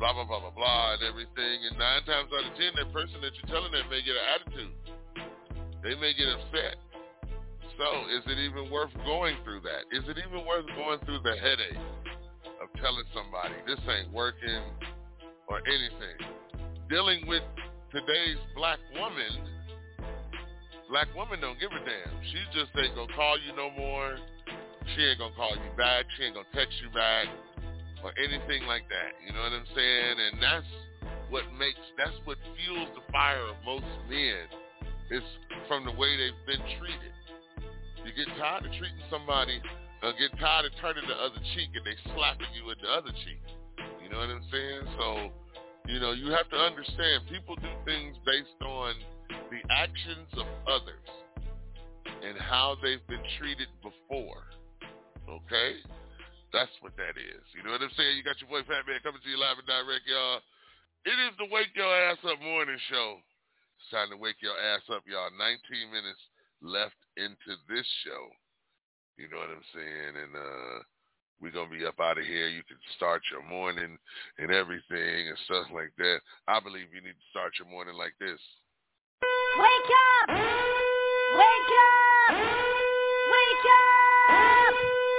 blah 0.00 0.16
blah 0.16 0.24
blah 0.24 0.40
blah 0.40 0.56
blah 0.56 0.96
and 0.96 1.04
everything. 1.04 1.56
And 1.68 1.76
nine 1.76 2.02
times 2.08 2.32
out 2.32 2.48
of 2.48 2.56
ten, 2.56 2.72
that 2.80 2.88
person 2.88 3.20
that 3.20 3.36
you're 3.36 3.52
telling 3.52 3.70
that 3.76 3.84
may 3.92 4.00
get 4.00 4.16
an 4.16 4.26
attitude. 4.32 4.74
They 5.84 5.94
may 6.00 6.16
get 6.16 6.32
upset. 6.32 6.80
So, 7.76 7.88
is 8.12 8.24
it 8.24 8.40
even 8.40 8.72
worth 8.72 8.92
going 9.04 9.36
through 9.44 9.60
that? 9.68 9.88
Is 9.92 10.04
it 10.08 10.16
even 10.16 10.44
worth 10.48 10.68
going 10.76 11.00
through 11.04 11.20
the 11.24 11.36
headache 11.36 11.80
of 12.60 12.68
telling 12.80 13.08
somebody 13.12 13.56
this 13.68 13.80
ain't 13.88 14.12
working 14.12 14.64
or 15.48 15.60
anything? 15.68 16.16
Dealing 16.88 17.28
with 17.28 17.44
today's 17.92 18.40
black 18.56 18.80
woman, 18.96 19.32
black 20.88 21.08
woman 21.14 21.40
don't 21.40 21.60
give 21.60 21.72
a 21.72 21.80
damn. 21.84 22.12
She 22.24 22.40
just 22.56 22.72
ain't 22.76 22.96
gonna 22.96 23.12
call 23.12 23.36
you 23.36 23.52
no 23.52 23.68
more. 23.76 24.16
She 24.96 25.00
ain't 25.04 25.20
gonna 25.20 25.36
call 25.36 25.52
you 25.52 25.70
back. 25.76 26.04
She 26.16 26.24
ain't 26.24 26.34
gonna 26.34 26.52
text 26.56 26.72
you 26.84 26.88
back 26.92 27.28
or 28.02 28.12
anything 28.18 28.66
like 28.66 28.88
that. 28.88 29.16
You 29.24 29.32
know 29.32 29.42
what 29.42 29.52
I'm 29.52 29.68
saying? 29.74 30.16
And 30.18 30.34
that's 30.42 30.70
what 31.28 31.44
makes, 31.58 31.80
that's 31.96 32.16
what 32.24 32.38
fuels 32.56 32.88
the 32.94 33.04
fire 33.12 33.44
of 33.46 33.56
most 33.64 33.88
men 34.08 34.48
is 35.10 35.24
from 35.66 35.84
the 35.84 35.92
way 35.92 36.16
they've 36.16 36.44
been 36.46 36.64
treated. 36.78 37.14
You 38.04 38.12
get 38.16 38.32
tired 38.38 38.64
of 38.64 38.72
treating 38.72 39.04
somebody, 39.10 39.60
uh, 40.02 40.12
get 40.16 40.32
tired 40.40 40.64
of 40.66 40.72
turning 40.80 41.04
the 41.06 41.18
other 41.18 41.40
cheek 41.54 41.70
and 41.76 41.84
they 41.84 41.96
slapping 42.14 42.50
you 42.56 42.64
with 42.64 42.80
the 42.80 42.88
other 42.88 43.12
cheek. 43.12 43.42
You 44.02 44.08
know 44.08 44.18
what 44.18 44.30
I'm 44.30 44.46
saying? 44.50 44.82
So, 44.96 45.06
you 45.86 46.00
know, 46.00 46.12
you 46.12 46.32
have 46.32 46.48
to 46.50 46.56
understand 46.56 47.28
people 47.28 47.56
do 47.56 47.70
things 47.84 48.16
based 48.24 48.60
on 48.64 48.94
the 49.50 49.60
actions 49.70 50.30
of 50.38 50.46
others 50.66 51.08
and 52.24 52.38
how 52.38 52.76
they've 52.82 53.04
been 53.08 53.22
treated 53.38 53.68
before. 53.82 54.44
Okay? 55.28 55.78
That's 56.52 56.74
what 56.82 56.96
that 56.98 57.14
is. 57.14 57.44
You 57.54 57.62
know 57.62 57.70
what 57.70 57.82
I'm 57.82 57.94
saying? 57.94 58.18
You 58.18 58.26
got 58.26 58.38
your 58.42 58.50
boy 58.50 58.66
Fat 58.66 58.86
Man 58.86 58.98
coming 59.06 59.22
to 59.22 59.30
you 59.30 59.38
live 59.38 59.58
and 59.58 59.68
direct, 59.70 60.06
y'all. 60.06 60.42
It 61.06 61.16
is 61.30 61.34
the 61.38 61.48
Wake 61.48 61.72
Your 61.78 61.88
Ass 61.88 62.18
Up 62.26 62.42
morning 62.42 62.78
show. 62.90 63.22
It's 63.80 63.88
time 63.88 64.10
to 64.12 64.20
wake 64.20 64.36
your 64.44 64.58
ass 64.60 64.84
up, 64.92 65.02
y'all. 65.08 65.32
19 65.32 65.88
minutes 65.88 66.20
left 66.60 67.00
into 67.16 67.56
this 67.64 67.86
show. 68.04 68.28
You 69.16 69.28
know 69.32 69.40
what 69.40 69.48
I'm 69.48 69.64
saying? 69.72 70.12
And 70.20 70.36
uh 70.36 70.84
we're 71.40 71.50
gonna 71.50 71.70
be 71.72 71.86
up 71.86 71.98
out 71.98 72.18
of 72.18 72.24
here. 72.24 72.48
You 72.48 72.62
can 72.68 72.76
start 72.96 73.22
your 73.32 73.42
morning 73.42 73.96
and 74.38 74.50
everything 74.52 75.28
and 75.28 75.38
stuff 75.46 75.66
like 75.72 75.92
that. 75.96 76.20
I 76.46 76.60
believe 76.60 76.92
you 76.92 77.00
need 77.00 77.16
to 77.16 77.30
start 77.30 77.52
your 77.58 77.68
morning 77.68 77.96
like 77.96 78.12
this. 78.20 78.40
Wake 79.56 79.92
up! 79.96 80.36
Wake 81.40 81.72
up! 81.80 82.36
Wake 83.32 83.66
up! 83.72 85.09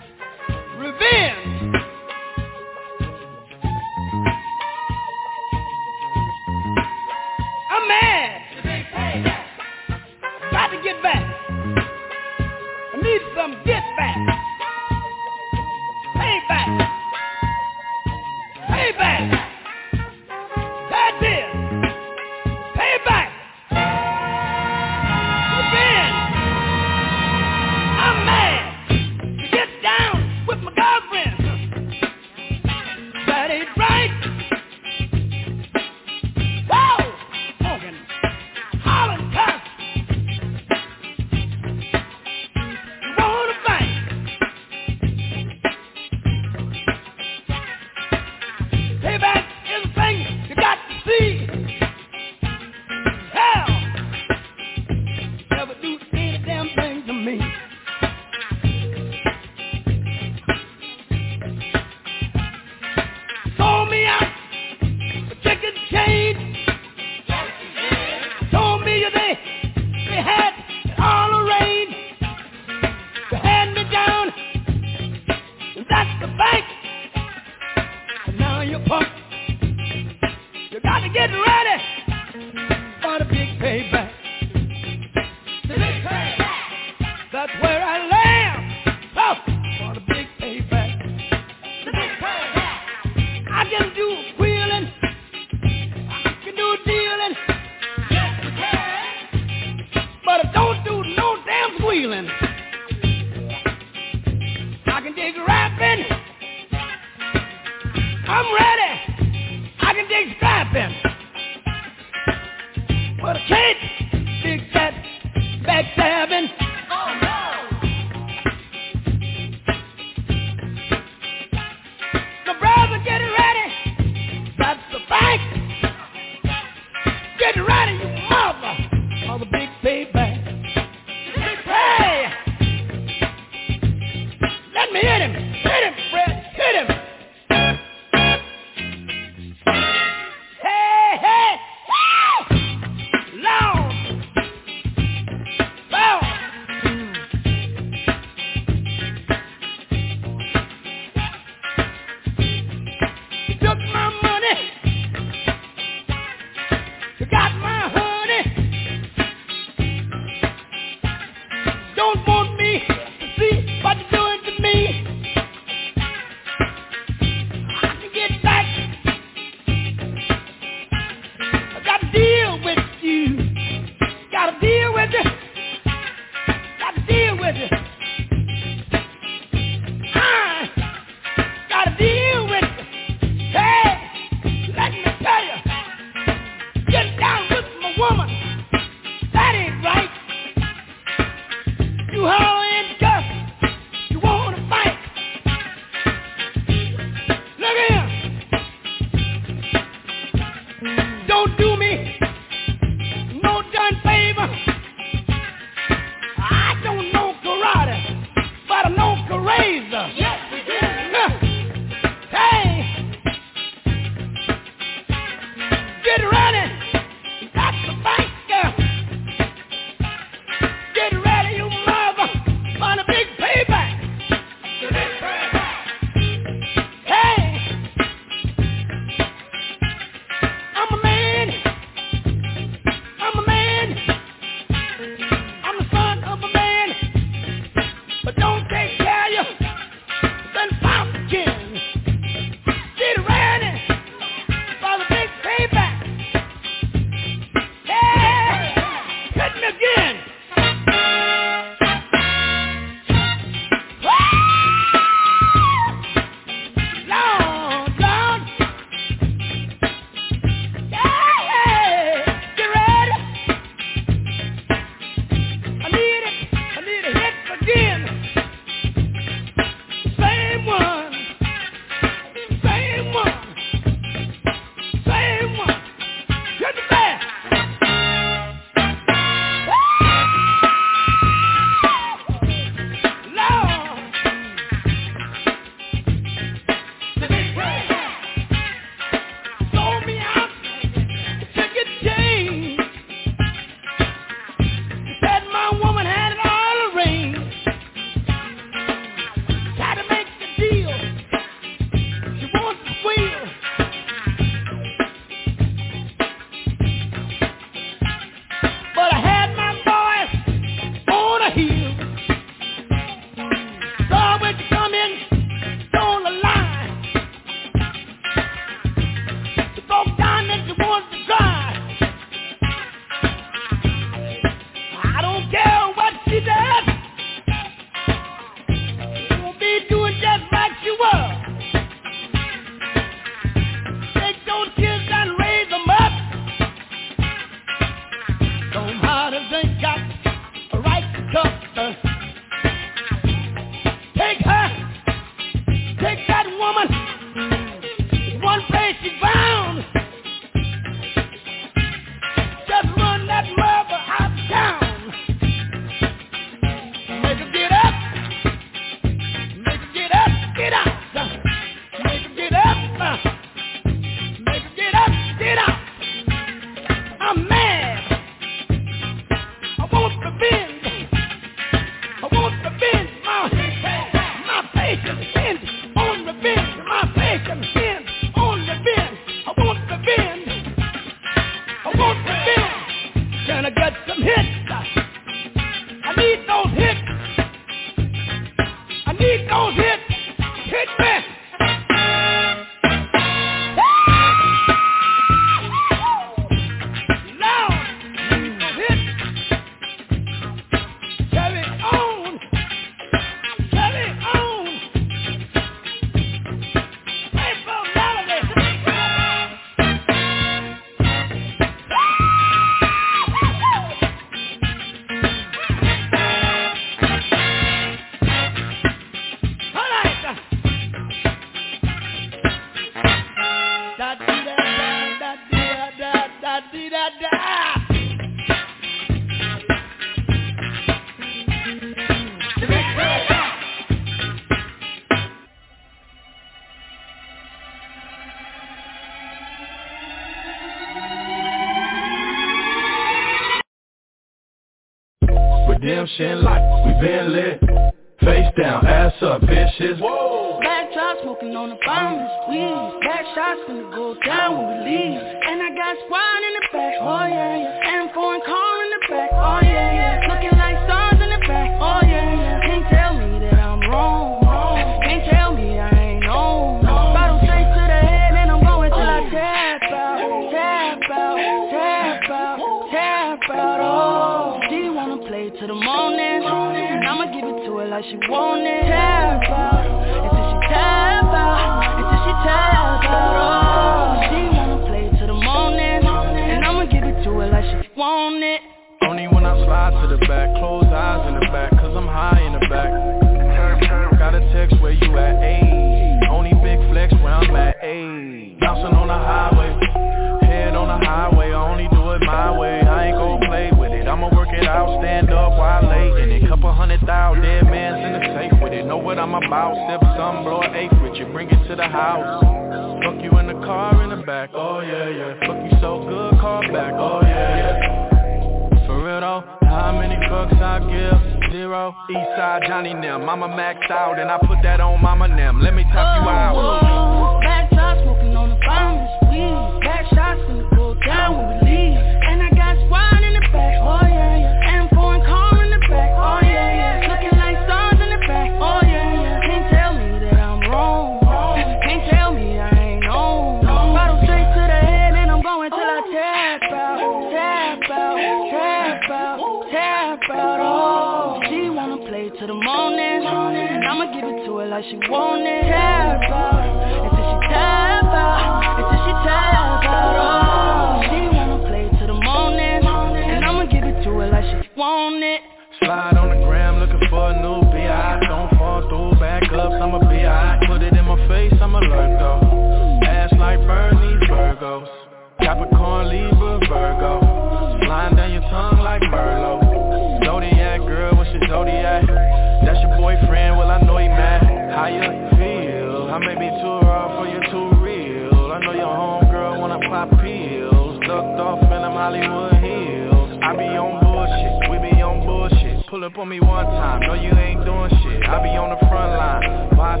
time. 596.80 597.00
No, 597.04 597.14
you 597.14 597.30
ain't 597.36 597.64
doing 597.68 597.92
shit. 598.00 598.24
I 598.24 598.40
be 598.40 598.56
on 598.56 598.72
the 598.72 598.80
front 598.88 599.12
line. 599.12 599.76
Boss 599.76 600.00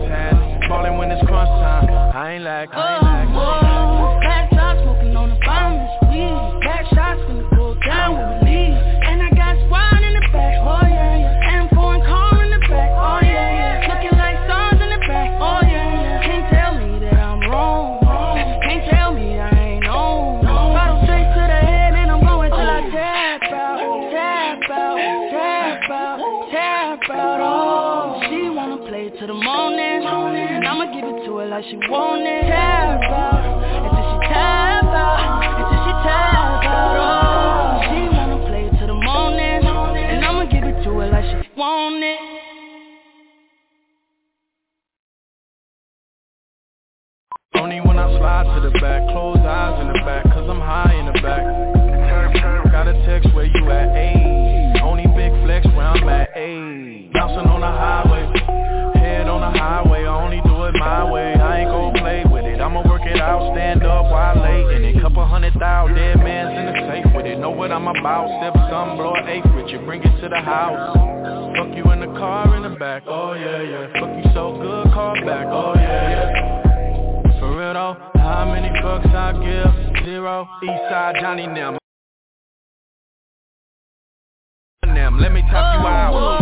when 1.00 1.10
it's 1.10 1.26
crunch 1.26 1.48
time. 1.48 1.88
I 1.88 2.34
ain't 2.34 2.44
like, 2.44 2.68
I 2.72 2.94
ain't 2.94 3.02
like. 3.02 3.28
Oh, 3.32 3.36
whoa, 3.36 4.20
back 4.20 4.50
shots, 4.52 4.80
smoking 4.82 5.16
on 5.16 5.30
the 5.30 5.38
bomb, 5.44 5.80
weed. 6.12 6.60
Back 6.60 6.84
shots, 6.92 7.20
finna 7.24 7.48
go 7.56 7.74
down 7.86 8.12
with 8.16 8.44
me. 8.44 8.49
the 48.72 48.80
back. 48.80 49.02
Close 49.10 49.38
eyes 49.38 49.80
in 49.80 49.88
the 49.88 50.00
back 50.04 50.24
Cause 50.32 50.48
I'm 50.48 50.60
high 50.60 50.94
in 50.94 51.06
the 51.06 51.18
back. 51.20 51.42
Got 52.70 52.88
a 52.88 52.94
text 53.04 53.34
where 53.34 53.44
you 53.44 53.70
at, 53.70 53.88
ayy. 53.90 54.80
Only 54.82 55.06
big 55.16 55.32
flex 55.44 55.66
where 55.74 55.86
I'm 55.86 56.08
at, 56.08 56.34
ayy. 56.34 57.12
Bouncing 57.12 57.50
on 57.50 57.60
the 57.60 57.66
highway. 57.66 58.24
Head 58.98 59.28
on 59.28 59.40
the 59.40 59.58
highway 59.58 60.04
I 60.04 60.22
only 60.22 60.40
do 60.42 60.64
it 60.64 60.74
my 60.78 61.10
way. 61.10 61.34
I 61.34 61.60
ain't 61.60 61.70
gon' 61.70 61.94
play 61.94 62.24
with 62.30 62.44
it. 62.44 62.60
I'ma 62.60 62.86
work 62.88 63.02
it 63.02 63.20
out 63.20 63.52
Stand 63.54 63.82
up 63.82 64.04
while 64.10 64.40
late 64.40 64.76
in 64.76 64.84
it. 64.84 65.00
Couple 65.02 65.24
hundred 65.26 65.54
thousand 65.54 65.96
Dead 65.96 66.18
man's 66.18 66.54
in 66.56 66.66
the 66.66 66.88
safe 66.88 67.14
with 67.14 67.26
it. 67.26 67.38
Know 67.38 67.50
what 67.50 67.72
I'm 67.72 67.88
about 67.88 68.28
Step 68.40 68.54
some, 68.70 68.96
blow 68.96 69.14
an 69.14 69.28
eighth 69.28 69.50
with 69.54 69.68
you. 69.68 69.80
Bring 69.80 70.02
it 70.02 70.20
to 70.20 70.28
the 70.28 70.40
house. 70.40 70.96
Fuck 71.56 71.76
you 71.76 71.90
in 71.90 72.00
the 72.00 72.18
car 72.18 72.56
in 72.56 72.62
the 72.62 72.78
back, 72.78 73.02
oh 73.06 73.32
yeah, 73.32 73.60
yeah. 73.62 74.00
Fuck 74.00 74.24
you 74.24 74.30
so 74.32 74.56
good, 74.56 74.92
call 74.94 75.14
back, 75.26 75.46
oh 75.50 75.74
yeah, 75.74 76.30
yeah. 76.30 77.40
For 77.40 77.58
real 77.58 77.74
though. 77.74 78.09
How 78.30 78.44
many 78.44 78.68
fucks 78.78 79.12
I 79.12 79.32
give? 79.32 80.04
Zero. 80.04 80.48
Eastside 80.62 81.20
Johnny 81.20 81.48
Nim. 81.48 81.76
Let 84.84 85.32
me 85.32 85.42
talk 85.50 85.74
you 85.74 85.84
oh, 85.84 85.88
out. 85.88 86.39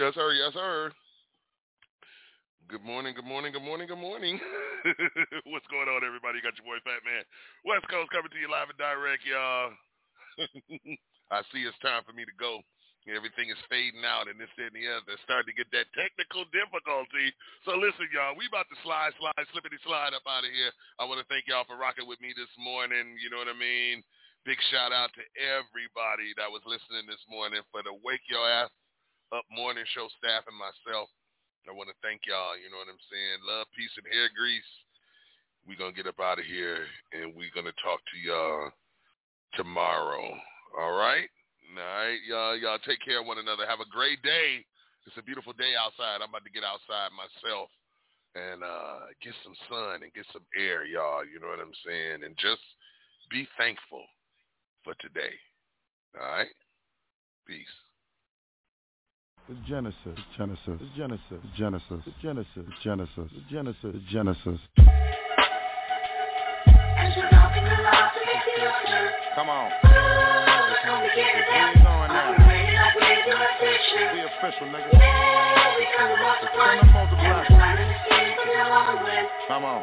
Yes, 0.00 0.16
sir. 0.16 0.32
Yes, 0.32 0.56
sir. 0.56 0.88
Good 2.72 2.80
morning, 2.80 3.12
good 3.12 3.28
morning, 3.28 3.52
good 3.52 3.60
morning, 3.60 3.84
good 3.84 4.00
morning. 4.00 4.40
What's 5.52 5.68
going 5.68 5.92
on, 5.92 6.00
everybody? 6.00 6.40
You 6.40 6.44
got 6.48 6.56
your 6.56 6.72
boy 6.72 6.80
Fat 6.88 7.04
Man. 7.04 7.20
West 7.68 7.84
Coast 7.92 8.08
coming 8.08 8.32
to 8.32 8.40
you 8.40 8.48
live 8.48 8.72
and 8.72 8.80
direct, 8.80 9.28
y'all. 9.28 9.76
I 11.36 11.44
see 11.52 11.68
it's 11.68 11.76
time 11.84 12.00
for 12.08 12.16
me 12.16 12.24
to 12.24 12.32
go. 12.40 12.64
Everything 13.12 13.52
is 13.52 13.60
fading 13.68 14.00
out 14.08 14.24
and 14.24 14.40
this 14.40 14.48
and 14.56 14.72
the 14.72 14.88
other. 14.88 15.20
Starting 15.28 15.52
to 15.52 15.60
get 15.60 15.68
that 15.76 15.92
technical 15.92 16.48
difficulty. 16.48 17.28
So 17.68 17.76
listen, 17.76 18.08
y'all, 18.08 18.32
we 18.40 18.48
about 18.48 18.72
to 18.72 18.80
slide, 18.80 19.12
slide, 19.20 19.44
slippity 19.52 19.76
slide 19.84 20.16
up 20.16 20.24
out 20.24 20.48
of 20.48 20.52
here. 20.56 20.72
I 20.96 21.04
want 21.04 21.20
to 21.20 21.28
thank 21.28 21.44
y'all 21.44 21.68
for 21.68 21.76
rocking 21.76 22.08
with 22.08 22.24
me 22.24 22.32
this 22.32 22.48
morning. 22.56 23.20
You 23.20 23.28
know 23.28 23.36
what 23.36 23.52
I 23.52 23.58
mean? 23.60 24.00
Big 24.48 24.56
shout 24.72 24.96
out 24.96 25.12
to 25.12 25.24
everybody 25.36 26.32
that 26.40 26.48
was 26.48 26.64
listening 26.64 27.04
this 27.04 27.20
morning 27.28 27.60
for 27.68 27.84
the 27.84 27.92
Wake 28.00 28.24
Your 28.32 28.48
Ass 28.48 28.72
up 29.30 29.46
Morning 29.46 29.86
Show 29.94 30.10
staff 30.18 30.42
and 30.50 30.58
myself. 30.58 31.06
I 31.62 31.70
want 31.70 31.86
to 31.86 31.94
thank 32.02 32.26
y'all. 32.26 32.58
You 32.58 32.66
know 32.66 32.82
what 32.82 32.90
I'm 32.90 32.98
saying? 33.06 33.38
Love, 33.46 33.70
peace, 33.78 33.94
and 33.94 34.02
hair 34.10 34.26
grease. 34.34 34.72
We're 35.62 35.78
going 35.78 35.94
to 35.94 35.98
get 35.98 36.10
up 36.10 36.18
out 36.18 36.42
of 36.42 36.50
here 36.50 36.82
and 37.14 37.30
we're 37.38 37.54
going 37.54 37.70
to 37.70 37.78
talk 37.78 38.02
to 38.10 38.18
y'all 38.18 38.74
tomorrow. 39.54 40.34
All 40.74 40.98
right? 40.98 41.30
All 41.70 41.78
right, 41.78 42.18
y'all, 42.26 42.58
y'all 42.58 42.82
take 42.82 42.98
care 43.06 43.22
of 43.22 43.30
one 43.30 43.38
another. 43.38 43.70
Have 43.70 43.78
a 43.78 43.86
great 43.86 44.18
day. 44.26 44.66
It's 45.06 45.14
a 45.14 45.22
beautiful 45.22 45.54
day 45.54 45.78
outside. 45.78 46.18
I'm 46.18 46.34
about 46.34 46.42
to 46.42 46.50
get 46.50 46.66
outside 46.66 47.14
myself 47.14 47.70
and 48.34 48.66
uh, 48.66 49.14
get 49.22 49.38
some 49.46 49.54
sun 49.70 50.02
and 50.02 50.10
get 50.10 50.26
some 50.34 50.42
air, 50.58 50.82
y'all. 50.82 51.22
You 51.22 51.38
know 51.38 51.54
what 51.54 51.62
I'm 51.62 51.76
saying? 51.86 52.26
And 52.26 52.34
just 52.34 52.66
be 53.30 53.46
thankful 53.54 54.02
for 54.82 54.98
today. 54.98 55.38
All 56.18 56.26
right? 56.26 56.50
Peace. 57.46 57.70
It's 59.48 59.58
Genesis, 59.66 59.96
it's 60.06 60.20
Genesis, 60.36 60.80
it's 60.80 60.96
Genesis, 60.96 61.22
it's 61.30 61.56
Genesis, 61.56 62.02
it's 62.06 62.16
Genesis, 62.22 62.48
it's 62.56 62.82
Genesis, 62.84 63.30
it's 63.34 63.50
Genesis, 63.50 63.94
it's 63.94 64.04
Genesis. 64.12 64.60
Come 69.34 69.48
on. 69.48 69.70
We 74.12 74.20
official, 74.20 74.66
nigga. 74.68 74.90
Come 79.48 79.64
on. 79.64 79.82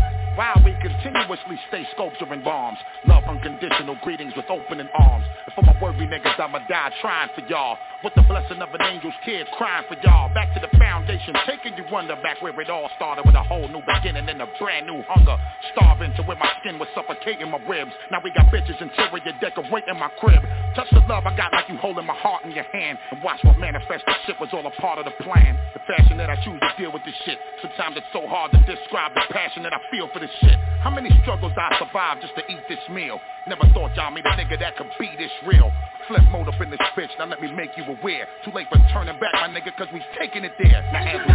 while 0.35 0.61
we 0.63 0.73
continuously 0.81 1.59
stay 1.67 1.85
sculpturing 1.93 2.43
bombs, 2.43 2.77
love 3.05 3.23
unconditional 3.27 3.97
greetings 4.03 4.33
with 4.35 4.45
opening 4.49 4.87
arms. 4.97 5.25
And 5.45 5.53
for 5.55 5.61
my 5.63 5.75
worthy 5.81 6.07
niggas, 6.07 6.39
I'ma 6.39 6.59
die 6.69 6.91
trying 7.01 7.29
for 7.35 7.41
y'all. 7.47 7.77
With 8.03 8.13
the 8.15 8.23
blessing 8.23 8.61
of 8.61 8.73
an 8.73 8.81
angel's 8.81 9.13
kid 9.25 9.45
crying 9.57 9.85
for 9.87 9.97
y'all. 10.03 10.33
Back 10.33 10.53
to 10.53 10.59
the 10.59 10.70
foundation, 10.91 11.33
taking 11.47 11.71
you 11.79 11.85
wonder 11.89 12.19
back 12.19 12.41
where 12.41 12.51
it 12.59 12.69
all 12.69 12.89
started 12.97 13.23
with 13.25 13.35
a 13.35 13.43
whole 13.43 13.67
new 13.71 13.79
beginning 13.87 14.27
and 14.27 14.41
a 14.41 14.47
brand 14.59 14.85
new 14.85 15.01
hunger. 15.07 15.39
Starving 15.71 16.11
to 16.19 16.23
where 16.23 16.35
my 16.35 16.51
skin 16.59 16.77
was 16.77 16.89
suffocating 16.93 17.49
my 17.49 17.59
ribs. 17.63 17.91
Now 18.11 18.19
we 18.19 18.31
got 18.35 18.51
bitches 18.51 18.75
interior 18.81 19.31
decorating 19.39 19.95
my 19.95 20.11
crib. 20.19 20.43
Touch 20.75 20.91
the 20.91 20.99
love 21.07 21.23
I 21.25 21.35
got 21.37 21.53
like 21.53 21.69
you 21.69 21.77
holding 21.77 22.05
my 22.05 22.15
heart 22.15 22.43
in 22.43 22.51
your 22.51 22.67
hand. 22.75 22.99
And 23.11 23.23
watch 23.23 23.39
what 23.43 23.57
manifest 23.57 24.03
this 24.05 24.19
shit 24.27 24.35
was 24.39 24.49
all 24.51 24.67
a 24.67 24.71
part 24.83 24.99
of 24.99 25.05
the 25.05 25.15
plan. 25.23 25.55
The 25.73 25.79
fashion 25.87 26.17
that 26.17 26.29
I 26.29 26.35
choose 26.43 26.59
to 26.59 26.73
deal 26.75 26.91
with 26.91 27.05
this 27.07 27.15
shit. 27.23 27.39
Sometimes 27.61 27.95
it's 27.95 28.11
so 28.11 28.27
hard 28.27 28.51
to 28.51 28.59
describe 28.67 29.15
the 29.15 29.23
passion 29.31 29.63
that 29.63 29.71
I 29.73 29.79
feel 29.91 30.09
for 30.11 30.19
this 30.19 30.31
shit. 30.43 30.59
How 30.83 30.91
many 30.91 31.09
struggles 31.23 31.53
I 31.55 31.71
survived 31.79 32.21
just 32.21 32.35
to 32.35 32.43
eat 32.51 32.67
this 32.67 32.83
meal? 32.91 33.19
Never 33.47 33.63
thought 33.71 33.95
y'all 33.95 34.11
made 34.11 34.25
a 34.25 34.35
nigga 34.35 34.59
that 34.59 34.75
could 34.75 34.91
be 34.99 35.07
this 35.15 35.31
real. 35.47 35.71
Flip 36.11 36.27
mode 36.29 36.49
up 36.49 36.59
in 36.59 36.69
this 36.69 36.79
bitch, 36.97 37.07
now 37.17 37.25
let 37.25 37.39
me 37.41 37.49
make 37.53 37.77
you 37.77 37.85
aware. 37.85 38.27
Too 38.43 38.51
late 38.51 38.67
for 38.67 38.77
turning 38.91 39.17
back, 39.17 39.31
my 39.33 39.47
nigga, 39.47 39.73
cause 39.77 39.87
we 39.93 40.01
taking 40.19 40.43
it 40.43 40.51
there. 40.59 40.83
Now 40.91 41.07
as 41.07 41.21
we 41.25 41.31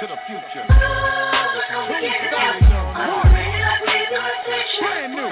to 0.00 0.06
the 0.06 0.18
future. 0.26 0.66
Brand 4.80 5.14
new. 5.14 5.28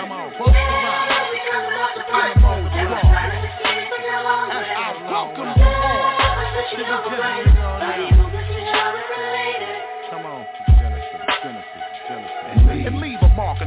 Welcome 5.10 5.54
you 6.78 6.84
all 6.86 7.47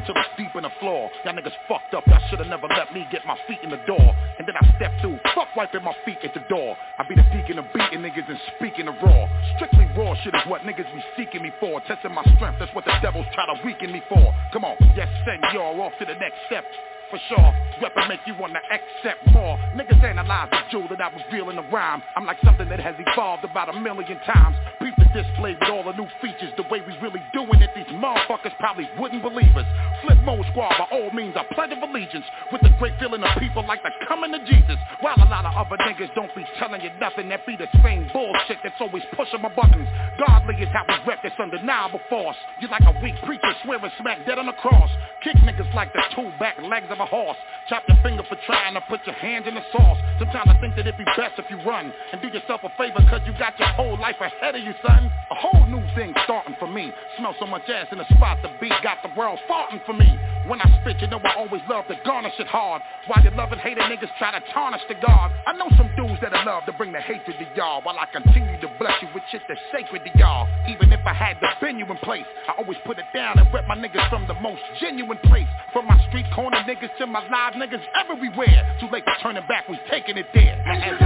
leave 0.02 0.10
a 0.10 0.14
mark 0.14 0.28
deep 0.38 0.56
in 0.56 0.64
the 0.64 0.72
floor. 0.80 1.10
Y'all 1.24 1.34
niggas 1.34 1.54
fucked 1.68 1.94
up. 1.94 2.06
Y'all 2.08 2.20
should've 2.30 2.48
never 2.48 2.68
let 2.68 2.94
me 2.94 3.08
get 3.12 3.26
my 3.26 3.38
feet 3.48 3.60
in 3.64 3.70
the 3.70 3.82
door. 3.88 4.16
And 4.40 4.48
then 4.48 4.56
I 4.60 4.76
stepped 4.78 5.02
through, 5.02 5.20
fuck 5.36 5.48
wiping 5.56 5.84
my 5.84 5.94
feet 6.06 6.18
at 6.24 6.34
the 6.34 6.42
door. 6.50 6.76
I 6.98 7.04
be 7.08 7.16
the 7.16 7.26
deacon 7.34 7.60
of 7.60 7.66
beating 7.74 8.02
niggas 8.02 8.28
and 8.30 8.40
speaking 8.58 8.86
the 8.86 8.94
raw. 9.04 9.28
Strictly 9.56 9.88
raw 9.98 10.16
shit 10.24 10.34
is 10.34 10.46
what 10.48 10.62
niggas 10.62 10.90
be 10.94 11.04
seeking 11.18 11.44
me 11.44 11.52
for. 11.60 11.82
Testing 11.82 12.14
my 12.14 12.24
strength, 12.36 12.60
that's 12.60 12.74
what 12.74 12.86
the 12.86 12.94
devils 13.02 13.26
try 13.34 13.46
to 13.46 13.66
weaken 13.66 13.92
me 13.92 14.02
for. 14.10 14.34
Come 14.54 14.66
on, 14.66 14.78
yes, 14.96 15.10
send 15.26 15.42
y'all 15.54 15.80
off 15.82 15.94
to 16.00 16.06
the 16.06 16.16
next 16.16 16.38
step 16.48 16.66
for 17.12 17.20
sure. 17.28 17.54
Weapon 17.82 18.08
make 18.08 18.22
you 18.26 18.34
wanna 18.40 18.60
accept 18.72 19.28
more. 19.34 19.58
Niggas 19.76 20.02
analyze 20.02 20.50
the 20.50 20.60
jewel 20.72 20.88
that 20.88 21.02
I 21.02 21.12
in 21.12 21.56
the 21.58 21.68
rhyme. 21.72 22.02
I'm 22.16 22.26
like 22.26 22.38
something 22.46 22.70
that 22.70 22.80
has 22.80 22.96
evolved 22.98 23.44
about 23.44 23.68
a 23.68 23.74
million 23.74 24.20
times. 24.26 24.56
Beat 24.80 24.91
the 25.14 25.24
display 25.24 25.54
with 25.60 25.70
all 25.70 25.84
the 25.84 25.94
new 25.94 26.08
features. 26.22 26.54
The 26.58 26.64
way 26.64 26.82
we 26.82 26.98
really 27.00 27.22
doing 27.34 27.62
it, 27.62 27.72
these 27.76 27.88
motherfuckers 27.96 28.56
probably 28.60 28.90
wouldn't 29.00 29.22
believe 29.22 29.56
us. 29.56 29.66
Flip 30.04 30.18
mode 30.24 30.46
squad 30.52 30.76
by 30.78 30.88
all 30.92 31.12
means, 31.12 31.36
I 31.36 31.46
pledge 31.54 31.72
of 31.72 31.82
allegiance. 31.82 32.26
With 32.52 32.62
the 32.62 32.72
great 32.80 32.94
feeling 33.00 33.24
of 33.24 33.30
people 33.40 33.66
like 33.66 33.84
the 33.84 33.92
coming 34.08 34.32
to 34.32 34.40
Jesus. 34.46 34.78
While 35.02 35.16
a 35.18 35.28
lot 35.30 35.46
of 35.46 35.56
other 35.56 35.78
niggas 35.84 36.14
don't 36.16 36.34
be 36.36 36.46
telling 36.60 36.82
you 36.82 36.92
nothing, 37.00 37.30
that 37.30 37.46
be 37.46 37.56
the 37.56 37.68
same 37.84 38.10
bullshit 38.14 38.58
that's 38.64 38.80
always 38.80 39.04
pushing 39.16 39.42
my 39.42 39.50
buttons. 39.50 39.88
Godly 40.20 40.56
is 40.62 40.70
how 40.74 40.86
we 40.88 40.96
rep 41.08 41.24
this 41.24 41.34
undeniable 41.40 42.02
force. 42.10 42.38
You 42.60 42.68
like 42.68 42.84
a 42.86 42.96
weak 43.02 43.16
preacher 43.26 43.54
swearing 43.64 43.92
smack 44.00 44.26
dead 44.26 44.38
on 44.38 44.46
the 44.46 44.58
cross. 44.62 44.90
Kick 45.24 45.36
niggas 45.48 45.74
like 45.74 45.94
the 45.94 46.04
two 46.16 46.32
back 46.40 46.58
legs 46.62 46.88
of 46.90 47.00
a 47.00 47.06
horse. 47.06 47.38
Chop 47.70 47.84
your 47.88 47.98
finger 48.04 48.24
for 48.28 48.38
trying 48.46 48.74
to 48.74 48.82
put 48.90 49.00
your 49.06 49.16
hands 49.16 49.48
in 49.48 49.56
the 49.56 49.64
sauce. 49.72 49.98
Sometimes 50.20 50.50
I 50.50 50.58
think 50.60 50.76
that 50.76 50.88
it'd 50.88 50.98
be 50.98 51.06
best 51.18 51.38
if 51.38 51.46
you 51.50 51.58
run 51.64 51.92
and 52.12 52.22
do 52.22 52.28
yourself 52.28 52.62
a 52.64 52.70
favor 52.78 53.00
cause 53.10 53.22
you 53.26 53.34
got 53.38 53.58
your 53.60 53.70
whole 53.70 53.98
life 54.00 54.20
ahead 54.20 54.56
of 54.56 54.62
you, 54.62 54.74
son. 54.86 55.01
A 55.32 55.36
whole 55.36 55.66
new 55.68 55.84
thing 55.96 56.14
starting 56.24 56.56
for 56.60 56.68
me. 56.68 56.92
Smell 57.18 57.36
so 57.40 57.46
much 57.46 57.64
ass 57.70 57.88
in 57.92 57.98
the 57.98 58.06
spot 58.16 58.38
the 58.42 58.50
beat 58.60 58.74
got 58.84 58.98
the 59.04 59.10
world 59.18 59.40
farting 59.50 59.84
for 59.86 59.94
me. 59.94 60.20
When 60.52 60.60
I 60.60 60.68
spit, 60.82 61.00
you 61.00 61.08
know 61.08 61.22
I 61.24 61.40
always 61.40 61.62
love 61.70 61.88
to 61.88 61.96
garnish 62.04 62.36
it 62.38 62.48
hard. 62.48 62.82
While 63.08 63.24
you 63.24 63.32
loving 63.32 63.58
hater 63.58 63.80
niggas 63.88 64.12
try 64.20 64.38
to 64.38 64.44
tarnish 64.52 64.82
the 64.90 64.96
God. 64.96 65.32
I 65.48 65.54
know 65.54 65.72
some 65.78 65.88
dudes 65.96 66.20
that 66.20 66.36
I 66.36 66.44
love 66.44 66.66
to 66.66 66.74
bring 66.74 66.92
the 66.92 67.00
hatred 67.00 67.40
to 67.40 67.48
y'all 67.56 67.82
while 67.84 67.96
I 67.98 68.06
continue 68.12 68.60
to 68.60 68.68
bless 68.78 69.02
you 69.02 69.08
with 69.16 69.24
shit 69.32 69.44
that's 69.48 69.62
sacred 69.72 70.04
to 70.04 70.12
y'all. 70.20 70.50
Even 70.68 70.92
if 70.92 71.00
I 71.08 71.14
had 71.14 71.40
to 71.40 71.48
bend 71.62 71.80
you 71.80 71.86
in 71.86 71.96
place, 72.04 72.26
I 72.50 72.60
always 72.60 72.78
put 72.86 73.00
it 73.00 73.06
down 73.16 73.40
and 73.40 73.48
rep 73.54 73.64
my 73.66 73.78
niggas 73.78 74.10
from 74.10 74.28
the 74.28 74.34
most 74.44 74.60
genuine 74.82 75.20
place. 75.24 75.48
From 75.72 75.88
my 75.88 75.96
street 76.10 76.26
corner 76.36 76.58
niggas 76.68 76.98
to 76.98 77.08
my 77.08 77.24
live 77.32 77.54
niggas 77.54 77.88
everywhere. 77.96 78.76
Too 78.82 78.90
late 78.92 79.06
for 79.06 79.16
turning 79.24 79.48
back, 79.48 79.70
we 79.70 79.80
taking 79.90 80.18
it 80.18 80.28
there. 80.34 80.62
Now, 80.68 80.76
as 80.76 81.00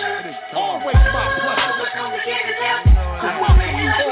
it 0.00 0.26
is 0.32 0.36
always 0.56 0.96
my 0.96 1.28
pleasure 1.44 1.92
to 1.92 2.08
welcome 3.36 3.68
you 3.76 4.11